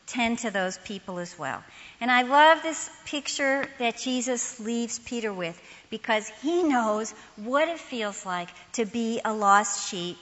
Tend 0.05 0.39
to 0.39 0.51
those 0.51 0.77
people 0.79 1.19
as 1.19 1.37
well. 1.39 1.63
And 2.01 2.11
I 2.11 2.23
love 2.23 2.61
this 2.61 2.89
picture 3.05 3.65
that 3.79 3.97
Jesus 3.97 4.59
leaves 4.59 4.99
Peter 4.99 5.31
with 5.33 5.59
because 5.89 6.27
he 6.41 6.63
knows 6.63 7.11
what 7.37 7.69
it 7.69 7.79
feels 7.79 8.25
like 8.25 8.49
to 8.73 8.85
be 8.85 9.21
a 9.23 9.33
lost 9.33 9.89
sheep. 9.89 10.17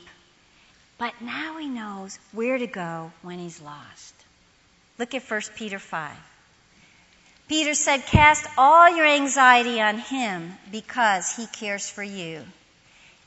But 0.98 1.20
now 1.20 1.58
he 1.58 1.68
knows 1.68 2.20
where 2.32 2.58
to 2.58 2.68
go 2.68 3.12
when 3.24 3.40
he's 3.40 3.60
lost. 3.60 4.14
Look 5.00 5.16
at 5.16 5.24
1 5.24 5.42
Peter 5.56 5.80
5. 5.80 6.12
Peter 7.48 7.74
said, 7.74 8.06
Cast 8.06 8.46
all 8.58 8.96
your 8.96 9.08
anxiety 9.08 9.82
on 9.82 9.98
him 9.98 10.54
because 10.72 11.36
he 11.36 11.48
cares 11.48 11.90
for 11.90 12.04
you. 12.04 12.44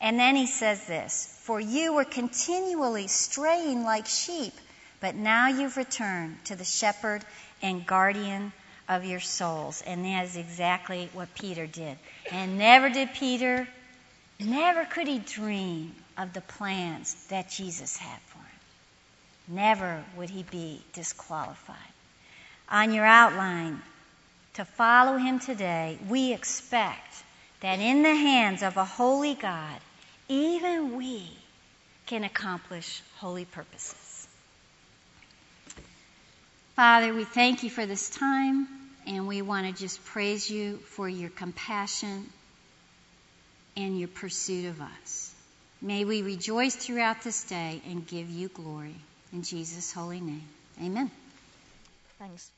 And 0.05 0.19
then 0.19 0.37
he 0.37 0.47
says 0.47 0.85
this 0.85 1.35
For 1.45 1.59
you 1.59 1.95
were 1.95 2.05
continually 2.05 3.07
straying 3.07 3.85
like 3.85 4.05
sheep, 4.05 4.53
but 5.01 5.15
now 5.15 5.49
you've 5.49 5.79
returned 5.79 6.45
to 6.45 6.57
the 6.57 6.65
shepherd 6.65 7.25
and 7.63 7.87
guardian 7.87 8.53
of 8.87 9.07
your 9.07 9.21
souls. 9.21 9.83
And 9.87 10.05
that 10.05 10.27
is 10.27 10.37
exactly 10.37 11.09
what 11.15 11.35
Peter 11.35 11.67
did. 11.67 11.97
And 12.31 12.59
never 12.59 12.91
did 12.91 13.15
Peter, 13.15 13.67
never 14.39 14.85
could 14.85 15.09
he 15.09 15.21
dream 15.21 15.95
of 16.19 16.35
the 16.35 16.43
plans 16.43 17.15
that 17.29 17.49
Jesus 17.49 17.97
had 17.97 18.21
for 18.27 18.39
him. 18.39 19.57
Never 19.57 20.05
would 20.19 20.29
he 20.29 20.43
be 20.43 20.83
disqualified. 20.93 21.79
On 22.69 22.93
your 22.93 23.07
outline, 23.07 23.81
to 24.53 24.67
follow 24.67 25.17
him 25.17 25.39
today, 25.39 25.97
we 26.11 26.35
expect 26.35 27.23
that 27.61 27.79
in 27.79 28.03
the 28.03 28.15
hands 28.15 28.63
of 28.63 28.77
a 28.77 28.85
holy 28.85 29.33
God, 29.33 29.81
even 30.29 30.97
we 30.97 31.29
can 32.07 32.25
accomplish 32.25 33.03
holy 33.19 33.45
purposes. 33.45 34.27
Father, 36.77 37.15
we 37.15 37.25
thank 37.25 37.63
you 37.63 37.71
for 37.71 37.87
this 37.87 38.11
time, 38.11 38.67
and 39.07 39.29
we 39.29 39.43
want 39.43 39.67
to 39.67 39.81
just 39.81 40.05
praise 40.07 40.51
you 40.51 40.79
for 40.79 41.09
your 41.09 41.31
compassion 41.31 42.29
and 43.77 43.99
your 43.99 44.09
pursuit 44.09 44.67
of 44.67 44.81
us. 44.81 45.33
May 45.81 46.05
we 46.05 46.23
rejoice 46.23 46.75
throughout 46.75 47.23
this 47.23 47.45
day 47.45 47.81
and 47.87 48.07
give 48.07 48.29
you 48.31 48.49
glory. 48.49 48.95
In 49.33 49.43
Jesus' 49.43 49.93
holy 49.93 50.21
name. 50.21 50.45
Amen. 50.83 51.11
Thanks. 52.19 52.51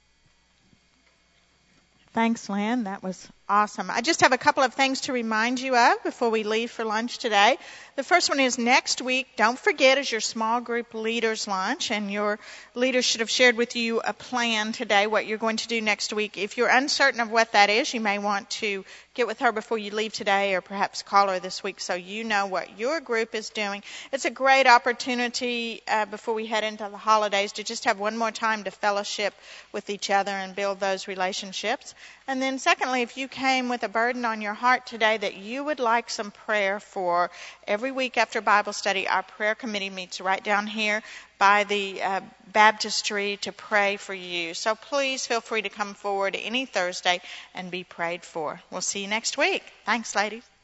Thanks, 2.12 2.48
Lynn. 2.48 2.84
That 2.84 3.02
was 3.02 3.28
awesome. 3.48 3.90
I 3.90 4.00
just 4.00 4.22
have 4.22 4.32
a 4.32 4.38
couple 4.38 4.62
of 4.62 4.74
things 4.74 5.02
to 5.02 5.12
remind 5.12 5.60
you 5.60 5.76
of 5.76 6.02
before 6.02 6.30
we 6.30 6.42
leave 6.42 6.70
for 6.70 6.84
lunch 6.84 7.18
today. 7.18 7.58
The 7.94 8.02
first 8.02 8.28
one 8.28 8.40
is 8.40 8.58
next 8.58 9.00
week, 9.00 9.26
don't 9.36 9.58
forget, 9.58 9.98
is 9.98 10.10
your 10.10 10.20
small 10.20 10.60
group 10.60 10.92
leaders 10.92 11.46
lunch, 11.46 11.90
and 11.90 12.10
your 12.10 12.38
leaders 12.74 13.04
should 13.04 13.20
have 13.20 13.30
shared 13.30 13.56
with 13.56 13.76
you 13.76 14.00
a 14.00 14.12
plan 14.12 14.72
today, 14.72 15.06
what 15.06 15.26
you're 15.26 15.38
going 15.38 15.56
to 15.58 15.68
do 15.68 15.80
next 15.80 16.12
week. 16.12 16.36
If 16.36 16.56
you're 16.56 16.68
uncertain 16.68 17.20
of 17.20 17.30
what 17.30 17.52
that 17.52 17.70
is, 17.70 17.94
you 17.94 18.00
may 18.00 18.18
want 18.18 18.50
to 18.50 18.84
get 19.14 19.26
with 19.26 19.38
her 19.38 19.50
before 19.50 19.78
you 19.78 19.90
leave 19.92 20.12
today 20.12 20.54
or 20.54 20.60
perhaps 20.60 21.02
call 21.02 21.28
her 21.28 21.40
this 21.40 21.62
week 21.62 21.80
so 21.80 21.94
you 21.94 22.22
know 22.22 22.46
what 22.46 22.78
your 22.78 23.00
group 23.00 23.34
is 23.34 23.48
doing. 23.48 23.82
It's 24.12 24.26
a 24.26 24.30
great 24.30 24.66
opportunity 24.66 25.80
uh, 25.88 26.04
before 26.04 26.34
we 26.34 26.44
head 26.44 26.64
into 26.64 26.86
the 26.90 26.98
holidays 26.98 27.52
to 27.52 27.64
just 27.64 27.86
have 27.86 27.98
one 27.98 28.18
more 28.18 28.30
time 28.30 28.64
to 28.64 28.70
fellowship 28.70 29.32
with 29.72 29.88
each 29.88 30.10
other 30.10 30.32
and 30.32 30.54
build 30.54 30.80
those 30.80 31.08
relationships. 31.08 31.94
And 32.28 32.42
then, 32.42 32.58
secondly, 32.58 33.00
if 33.00 33.16
you 33.16 33.28
came 33.36 33.68
with 33.68 33.82
a 33.82 33.88
burden 33.88 34.24
on 34.24 34.40
your 34.40 34.54
heart 34.54 34.86
today 34.86 35.18
that 35.18 35.36
you 35.36 35.62
would 35.62 35.78
like 35.78 36.08
some 36.08 36.30
prayer 36.30 36.80
for, 36.80 37.30
every 37.66 37.92
week 37.92 38.16
after 38.16 38.40
Bible 38.40 38.72
study, 38.72 39.06
our 39.06 39.22
prayer 39.22 39.54
committee 39.54 39.90
meets 39.90 40.22
right 40.22 40.42
down 40.42 40.66
here 40.66 41.02
by 41.38 41.64
the 41.64 42.02
uh, 42.02 42.20
baptistry 42.50 43.36
to 43.42 43.52
pray 43.52 43.98
for 43.98 44.14
you. 44.14 44.54
So 44.54 44.74
please 44.74 45.26
feel 45.26 45.42
free 45.42 45.62
to 45.62 45.68
come 45.68 45.92
forward 45.92 46.34
any 46.34 46.64
Thursday 46.64 47.20
and 47.54 47.70
be 47.70 47.84
prayed 47.84 48.24
for. 48.24 48.58
We'll 48.70 48.80
see 48.80 49.02
you 49.02 49.08
next 49.08 49.36
week. 49.36 49.62
Thanks, 49.84 50.16
ladies. 50.16 50.55